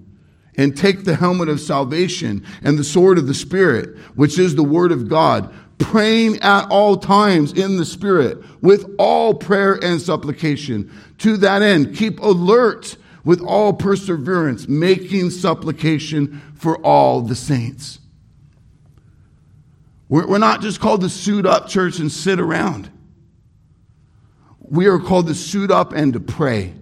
And 0.56 0.76
take 0.76 1.04
the 1.04 1.16
helmet 1.16 1.48
of 1.48 1.60
salvation 1.60 2.44
and 2.62 2.76
the 2.76 2.84
sword 2.84 3.16
of 3.16 3.26
the 3.26 3.34
Spirit, 3.34 3.96
which 4.14 4.38
is 4.38 4.54
the 4.54 4.62
word 4.62 4.92
of 4.92 5.08
God, 5.08 5.54
praying 5.80 6.38
at 6.42 6.68
all 6.70 6.96
times 6.96 7.52
in 7.52 7.76
the 7.76 7.84
Spirit 7.84 8.38
with 8.62 8.94
all 8.98 9.34
prayer 9.34 9.74
and 9.82 10.00
supplication. 10.00 10.92
To 11.18 11.36
that 11.38 11.62
end, 11.62 11.96
keep 11.96 12.20
alert 12.20 12.96
with 13.24 13.40
all 13.40 13.72
perseverance, 13.72 14.68
making 14.68 15.30
supplication 15.30 16.40
for 16.54 16.76
all 16.78 17.22
the 17.22 17.34
saints. 17.34 17.98
We're, 20.08 20.38
not 20.38 20.60
just 20.60 20.80
called 20.80 21.02
to 21.02 21.08
suit 21.08 21.46
up, 21.46 21.68
church, 21.68 22.00
and 22.00 22.10
sit 22.10 22.40
around. 22.40 22.90
We 24.58 24.86
are 24.86 24.98
called 24.98 25.28
to 25.28 25.34
suit 25.34 25.70
up 25.70 25.92
and 25.92 26.12
to 26.14 26.20
pray 26.20 26.74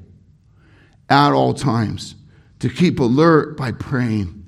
at 1.10 1.32
all 1.32 1.52
times, 1.52 2.14
to 2.60 2.70
keep 2.70 3.00
alert 3.00 3.56
by 3.56 3.72
praying. 3.72 4.46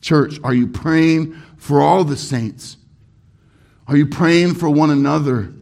Church, 0.00 0.38
are 0.44 0.54
you 0.54 0.68
praying 0.68 1.34
for 1.56 1.80
all 1.80 2.04
the 2.04 2.16
saints? 2.16 2.76
Are 3.90 3.96
you 3.96 4.06
praying 4.06 4.54
for 4.54 4.70
one 4.70 4.90
another? 4.90 5.52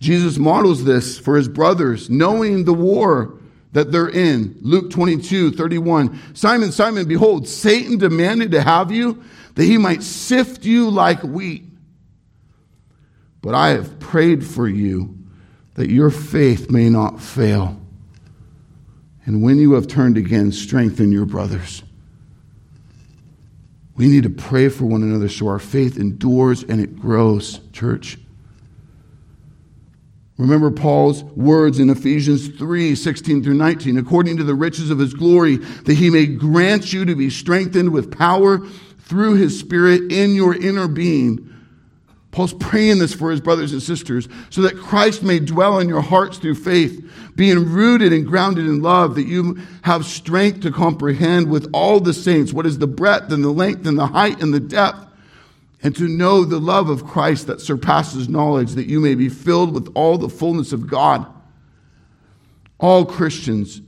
Jesus 0.00 0.36
models 0.36 0.82
this 0.82 1.16
for 1.16 1.36
his 1.36 1.46
brothers, 1.46 2.10
knowing 2.10 2.64
the 2.64 2.74
war 2.74 3.38
that 3.70 3.92
they're 3.92 4.08
in. 4.08 4.58
Luke 4.62 4.90
22, 4.90 5.52
31. 5.52 6.34
Simon, 6.34 6.72
Simon, 6.72 7.06
behold, 7.06 7.46
Satan 7.46 7.98
demanded 7.98 8.50
to 8.50 8.62
have 8.62 8.90
you 8.90 9.22
that 9.54 9.62
he 9.62 9.78
might 9.78 10.02
sift 10.02 10.64
you 10.64 10.90
like 10.90 11.22
wheat. 11.22 11.62
But 13.42 13.54
I 13.54 13.68
have 13.68 14.00
prayed 14.00 14.44
for 14.44 14.66
you 14.66 15.16
that 15.74 15.90
your 15.90 16.10
faith 16.10 16.68
may 16.68 16.90
not 16.90 17.20
fail. 17.20 17.80
And 19.24 19.40
when 19.40 19.58
you 19.58 19.74
have 19.74 19.86
turned 19.86 20.16
again, 20.16 20.50
strengthen 20.50 21.12
your 21.12 21.26
brothers. 21.26 21.84
We 23.98 24.06
need 24.06 24.22
to 24.22 24.30
pray 24.30 24.68
for 24.68 24.84
one 24.84 25.02
another 25.02 25.28
so 25.28 25.48
our 25.48 25.58
faith 25.58 25.98
endures 25.98 26.62
and 26.62 26.80
it 26.80 26.98
grows, 26.98 27.60
church. 27.72 28.16
Remember 30.38 30.70
Paul's 30.70 31.24
words 31.24 31.80
in 31.80 31.90
Ephesians 31.90 32.46
3 32.46 32.94
16 32.94 33.42
through 33.42 33.54
19. 33.54 33.98
According 33.98 34.36
to 34.36 34.44
the 34.44 34.54
riches 34.54 34.90
of 34.90 35.00
his 35.00 35.12
glory, 35.12 35.56
that 35.56 35.94
he 35.94 36.10
may 36.10 36.26
grant 36.26 36.92
you 36.92 37.04
to 37.04 37.16
be 37.16 37.28
strengthened 37.28 37.90
with 37.90 38.16
power 38.16 38.60
through 39.00 39.34
his 39.34 39.58
spirit 39.58 40.12
in 40.12 40.32
your 40.32 40.54
inner 40.54 40.86
being. 40.86 41.52
Paul's 42.38 42.54
praying 42.54 43.00
this 43.00 43.12
for 43.12 43.32
his 43.32 43.40
brothers 43.40 43.72
and 43.72 43.82
sisters 43.82 44.28
so 44.48 44.60
that 44.60 44.78
Christ 44.78 45.24
may 45.24 45.40
dwell 45.40 45.80
in 45.80 45.88
your 45.88 46.00
hearts 46.00 46.38
through 46.38 46.54
faith, 46.54 47.10
being 47.34 47.64
rooted 47.64 48.12
and 48.12 48.24
grounded 48.24 48.64
in 48.64 48.80
love, 48.80 49.16
that 49.16 49.26
you 49.26 49.58
have 49.82 50.04
strength 50.04 50.60
to 50.60 50.70
comprehend 50.70 51.50
with 51.50 51.68
all 51.72 51.98
the 51.98 52.14
saints 52.14 52.52
what 52.52 52.64
is 52.64 52.78
the 52.78 52.86
breadth 52.86 53.32
and 53.32 53.42
the 53.42 53.50
length 53.50 53.88
and 53.88 53.98
the 53.98 54.06
height 54.06 54.40
and 54.40 54.54
the 54.54 54.60
depth 54.60 55.04
and 55.82 55.96
to 55.96 56.06
know 56.06 56.44
the 56.44 56.60
love 56.60 56.88
of 56.88 57.04
Christ 57.04 57.48
that 57.48 57.60
surpasses 57.60 58.28
knowledge, 58.28 58.74
that 58.74 58.86
you 58.86 59.00
may 59.00 59.16
be 59.16 59.28
filled 59.28 59.74
with 59.74 59.90
all 59.96 60.16
the 60.16 60.28
fullness 60.28 60.72
of 60.72 60.86
God. 60.86 61.26
All 62.78 63.04
Christians 63.04 63.82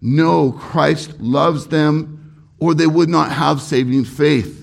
know 0.00 0.50
Christ 0.50 1.20
loves 1.20 1.68
them, 1.68 2.44
or 2.58 2.74
they 2.74 2.88
would 2.88 3.08
not 3.08 3.30
have 3.30 3.62
saving 3.62 4.06
faith. 4.06 4.61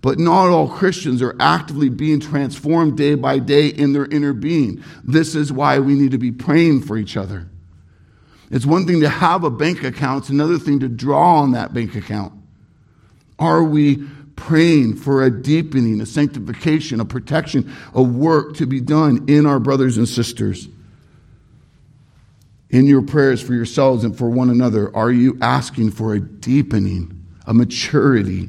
But 0.00 0.18
not 0.18 0.48
all 0.48 0.68
Christians 0.68 1.22
are 1.22 1.34
actively 1.40 1.88
being 1.88 2.20
transformed 2.20 2.96
day 2.96 3.14
by 3.16 3.40
day 3.40 3.68
in 3.68 3.92
their 3.92 4.06
inner 4.06 4.32
being. 4.32 4.82
This 5.02 5.34
is 5.34 5.52
why 5.52 5.80
we 5.80 5.94
need 5.94 6.12
to 6.12 6.18
be 6.18 6.30
praying 6.30 6.82
for 6.82 6.96
each 6.96 7.16
other. 7.16 7.48
It's 8.50 8.64
one 8.64 8.86
thing 8.86 9.00
to 9.00 9.08
have 9.08 9.44
a 9.44 9.50
bank 9.50 9.82
account, 9.82 10.24
it's 10.24 10.30
another 10.30 10.58
thing 10.58 10.80
to 10.80 10.88
draw 10.88 11.40
on 11.40 11.52
that 11.52 11.74
bank 11.74 11.94
account. 11.94 12.32
Are 13.38 13.62
we 13.62 14.06
praying 14.38 14.94
for 14.94 15.24
a 15.24 15.30
deepening, 15.30 16.00
a 16.00 16.06
sanctification, 16.06 17.00
a 17.00 17.04
protection, 17.04 17.74
a 17.92 18.02
work 18.02 18.54
to 18.56 18.66
be 18.66 18.80
done 18.80 19.24
in 19.28 19.44
our 19.44 19.58
brothers 19.58 19.98
and 19.98 20.08
sisters. 20.08 20.68
In 22.70 22.86
your 22.86 23.02
prayers 23.02 23.42
for 23.42 23.54
yourselves 23.54 24.04
and 24.04 24.16
for 24.16 24.30
one 24.30 24.48
another, 24.48 24.94
are 24.94 25.10
you 25.10 25.36
asking 25.40 25.90
for 25.90 26.14
a 26.14 26.20
deepening, 26.20 27.26
a 27.46 27.52
maturity? 27.54 28.48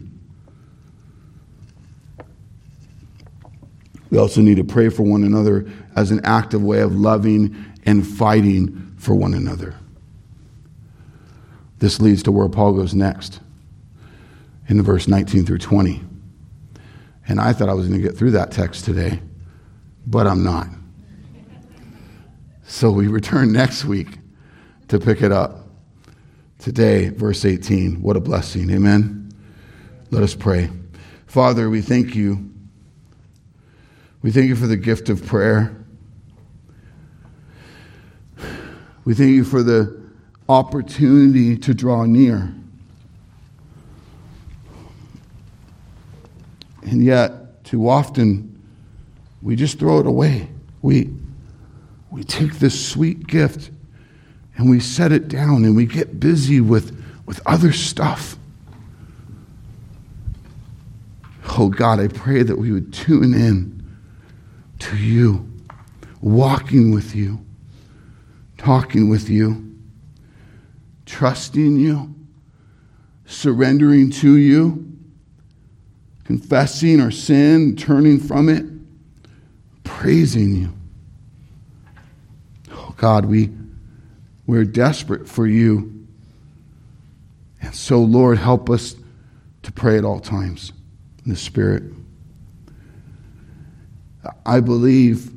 We 4.09 4.17
also 4.17 4.41
need 4.41 4.57
to 4.57 4.63
pray 4.63 4.89
for 4.89 5.03
one 5.03 5.23
another 5.23 5.69
as 5.95 6.11
an 6.11 6.21
active 6.23 6.63
way 6.63 6.81
of 6.81 6.95
loving 6.95 7.55
and 7.85 8.05
fighting 8.05 8.93
for 8.97 9.13
one 9.15 9.33
another. 9.33 9.75
This 11.77 12.01
leads 12.01 12.23
to 12.23 12.31
where 12.31 12.49
Paul 12.49 12.73
goes 12.73 12.93
next 12.93 13.39
in 14.67 14.81
verse 14.81 15.07
19 15.07 15.45
through 15.45 15.59
20. 15.59 16.01
And 17.27 17.39
I 17.39 17.53
thought 17.53 17.69
I 17.69 17.73
was 17.73 17.87
going 17.87 18.01
to 18.01 18.07
get 18.07 18.17
through 18.17 18.31
that 18.31 18.51
text 18.51 18.85
today, 18.85 19.19
but 20.07 20.27
I'm 20.27 20.43
not. 20.43 20.67
So 22.63 22.91
we 22.91 23.07
return 23.07 23.51
next 23.51 23.85
week 23.85 24.17
to 24.89 24.99
pick 24.99 25.21
it 25.21 25.31
up. 25.31 25.67
Today, 26.59 27.09
verse 27.09 27.45
18. 27.45 28.01
What 28.01 28.17
a 28.17 28.19
blessing. 28.19 28.69
Amen. 28.69 29.31
Let 30.11 30.23
us 30.23 30.35
pray. 30.35 30.69
Father, 31.25 31.69
we 31.69 31.81
thank 31.81 32.15
you. 32.15 32.48
We 34.21 34.31
thank 34.31 34.47
you 34.47 34.55
for 34.55 34.67
the 34.67 34.75
gift 34.75 35.09
of 35.09 35.25
prayer. 35.25 35.75
We 39.05 39.13
thank 39.13 39.31
you 39.31 39.45
for 39.45 39.63
the 39.63 39.97
opportunity 40.49 41.57
to 41.57 41.73
draw 41.73 42.03
near. 42.03 42.53
And 46.83 47.03
yet, 47.03 47.63
too 47.63 47.87
often, 47.87 48.61
we 49.41 49.55
just 49.55 49.79
throw 49.79 49.99
it 49.99 50.05
away. 50.05 50.49
We, 50.81 51.13
we 52.11 52.23
take 52.23 52.59
this 52.59 52.89
sweet 52.89 53.25
gift 53.25 53.71
and 54.57 54.69
we 54.69 54.81
set 54.81 55.13
it 55.13 55.29
down 55.29 55.63
and 55.63 55.77
we 55.77 55.85
get 55.85 56.19
busy 56.19 56.59
with, 56.59 57.01
with 57.25 57.41
other 57.45 57.71
stuff. 57.71 58.37
Oh 61.57 61.69
God, 61.69 61.99
I 61.99 62.09
pray 62.09 62.43
that 62.43 62.57
we 62.57 62.71
would 62.71 62.91
tune 62.91 63.33
in 63.33 63.78
to 64.79 64.97
you, 64.97 65.49
walking 66.21 66.93
with 66.93 67.15
you, 67.15 67.45
talking 68.57 69.09
with 69.09 69.29
you, 69.29 69.77
trusting 71.05 71.77
you, 71.77 72.15
surrendering 73.25 74.09
to 74.11 74.37
you 74.37 74.89
confessing 76.29 77.01
our 77.01 77.09
sin, 77.09 77.75
turning 77.75 78.19
from 78.19 78.49
it, 78.49 78.63
praising 79.83 80.55
you. 80.55 80.71
Oh 82.71 82.93
God, 82.97 83.25
we, 83.25 83.49
we're 84.45 84.63
desperate 84.63 85.27
for 85.27 85.47
you. 85.47 86.05
And 87.63 87.73
so, 87.73 87.97
Lord, 88.03 88.37
help 88.37 88.69
us 88.69 88.95
to 89.63 89.71
pray 89.71 89.97
at 89.97 90.05
all 90.05 90.19
times 90.19 90.71
in 91.25 91.31
the 91.31 91.35
Spirit. 91.35 91.81
I 94.45 94.59
believe 94.59 95.31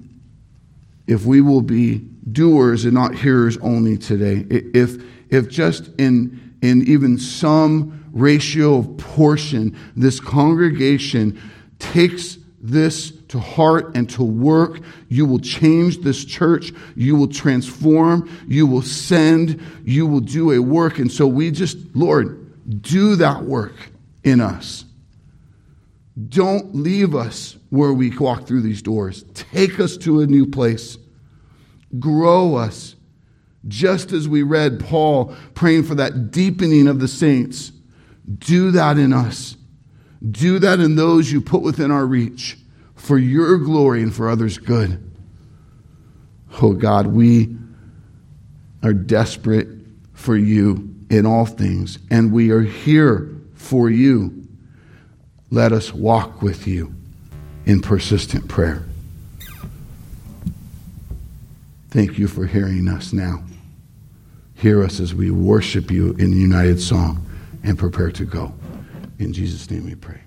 if 1.07 1.25
we 1.25 1.41
will 1.41 1.63
be 1.63 1.99
doers 2.31 2.85
and 2.85 2.95
not 2.95 3.15
hearers 3.15 3.59
only 3.59 3.99
today, 3.99 4.47
if, 4.75 5.03
if 5.31 5.49
just 5.49 5.89
in, 5.99 6.57
in 6.63 6.87
even 6.89 7.19
some 7.19 8.09
ratio 8.13 8.79
of 8.79 8.97
portion, 8.99 9.77
this 9.97 10.21
congregation 10.21 11.41
takes 11.79 12.39
this 12.63 13.11
to 13.29 13.41
heart 13.41 13.97
and 13.97 14.09
to 14.11 14.23
work. 14.23 14.81
You 15.09 15.27
will 15.27 15.41
change 15.41 15.99
this 15.99 16.25
church. 16.25 16.73
You 16.95 17.17
will 17.17 17.29
transform. 17.29 18.31
You 18.47 18.67
will 18.67 18.83
send. 18.83 19.61
You 19.85 20.07
will 20.07 20.21
do 20.21 20.53
a 20.53 20.61
work. 20.61 20.99
And 20.99 21.11
so 21.11 21.27
we 21.27 21.51
just, 21.51 21.77
Lord, 21.95 22.39
do 22.83 23.17
that 23.17 23.43
work 23.43 23.75
in 24.23 24.41
us. 24.41 24.85
Don't 26.29 26.75
leave 26.75 27.15
us 27.15 27.57
where 27.71 27.93
we 27.93 28.17
walk 28.17 28.47
through 28.47 28.63
these 28.63 28.83
doors. 28.83 29.25
Take 29.35 29.81
us 29.81 29.97
to 29.99 30.21
a 30.21 30.27
new 30.27 30.47
place. 30.47 30.99
Grow 31.99 32.57
us. 32.57 32.97
Just 33.69 34.13
as 34.13 34.29
we 34.29 34.43
read 34.43 34.81
Paul 34.81 35.35
praying 35.55 35.85
for 35.85 35.95
that 35.95 36.31
deepening 36.31 36.89
of 36.89 37.01
the 37.01 37.09
saints, 37.09 37.73
do 38.39 38.73
that 38.73 38.99
in 38.99 39.13
us. 39.13 39.57
Do 40.31 40.59
that 40.59 40.81
in 40.81 40.97
those 40.97 41.33
you 41.33 41.41
put 41.41 41.63
within 41.63 41.91
our 41.91 42.07
reach 42.07 42.59
for 42.95 43.19
your 43.19 43.59
glory 43.59 44.03
and 44.03 44.15
for 44.15 44.29
others' 44.29 44.59
good. 44.59 45.11
Oh 46.61 46.73
God, 46.73 47.09
we 47.09 47.57
are 48.83 48.93
desperate 48.93 49.69
for 50.13 50.37
you 50.37 50.95
in 51.11 51.27
all 51.27 51.47
things, 51.47 51.99
and 52.11 52.33
we 52.33 52.51
are 52.51 52.63
here 52.63 53.31
for 53.55 53.91
you. 53.91 54.42
Let 55.53 55.73
us 55.73 55.93
walk 55.93 56.41
with 56.41 56.67
you 56.67 56.95
in 57.67 57.83
persistent 57.83 58.49
prayer. 58.49 58.87
Thank 61.91 62.17
you 62.19 62.27
for 62.27 62.47
hearing 62.47 62.89
us 62.89 63.13
now. 63.13 63.45
Hear 64.55 64.83
us 64.83 64.99
as 64.99 65.15
we 65.15 65.31
worship 65.31 65.91
you 65.91 66.13
in 66.15 66.33
united 66.33 66.81
song 66.81 67.27
and 67.63 67.79
prepare 67.79 68.11
to 68.13 68.25
go. 68.25 68.55
In 69.19 69.35
Jesus' 69.35 69.71
name 69.71 69.85
we 69.85 69.95
pray. 69.95 70.23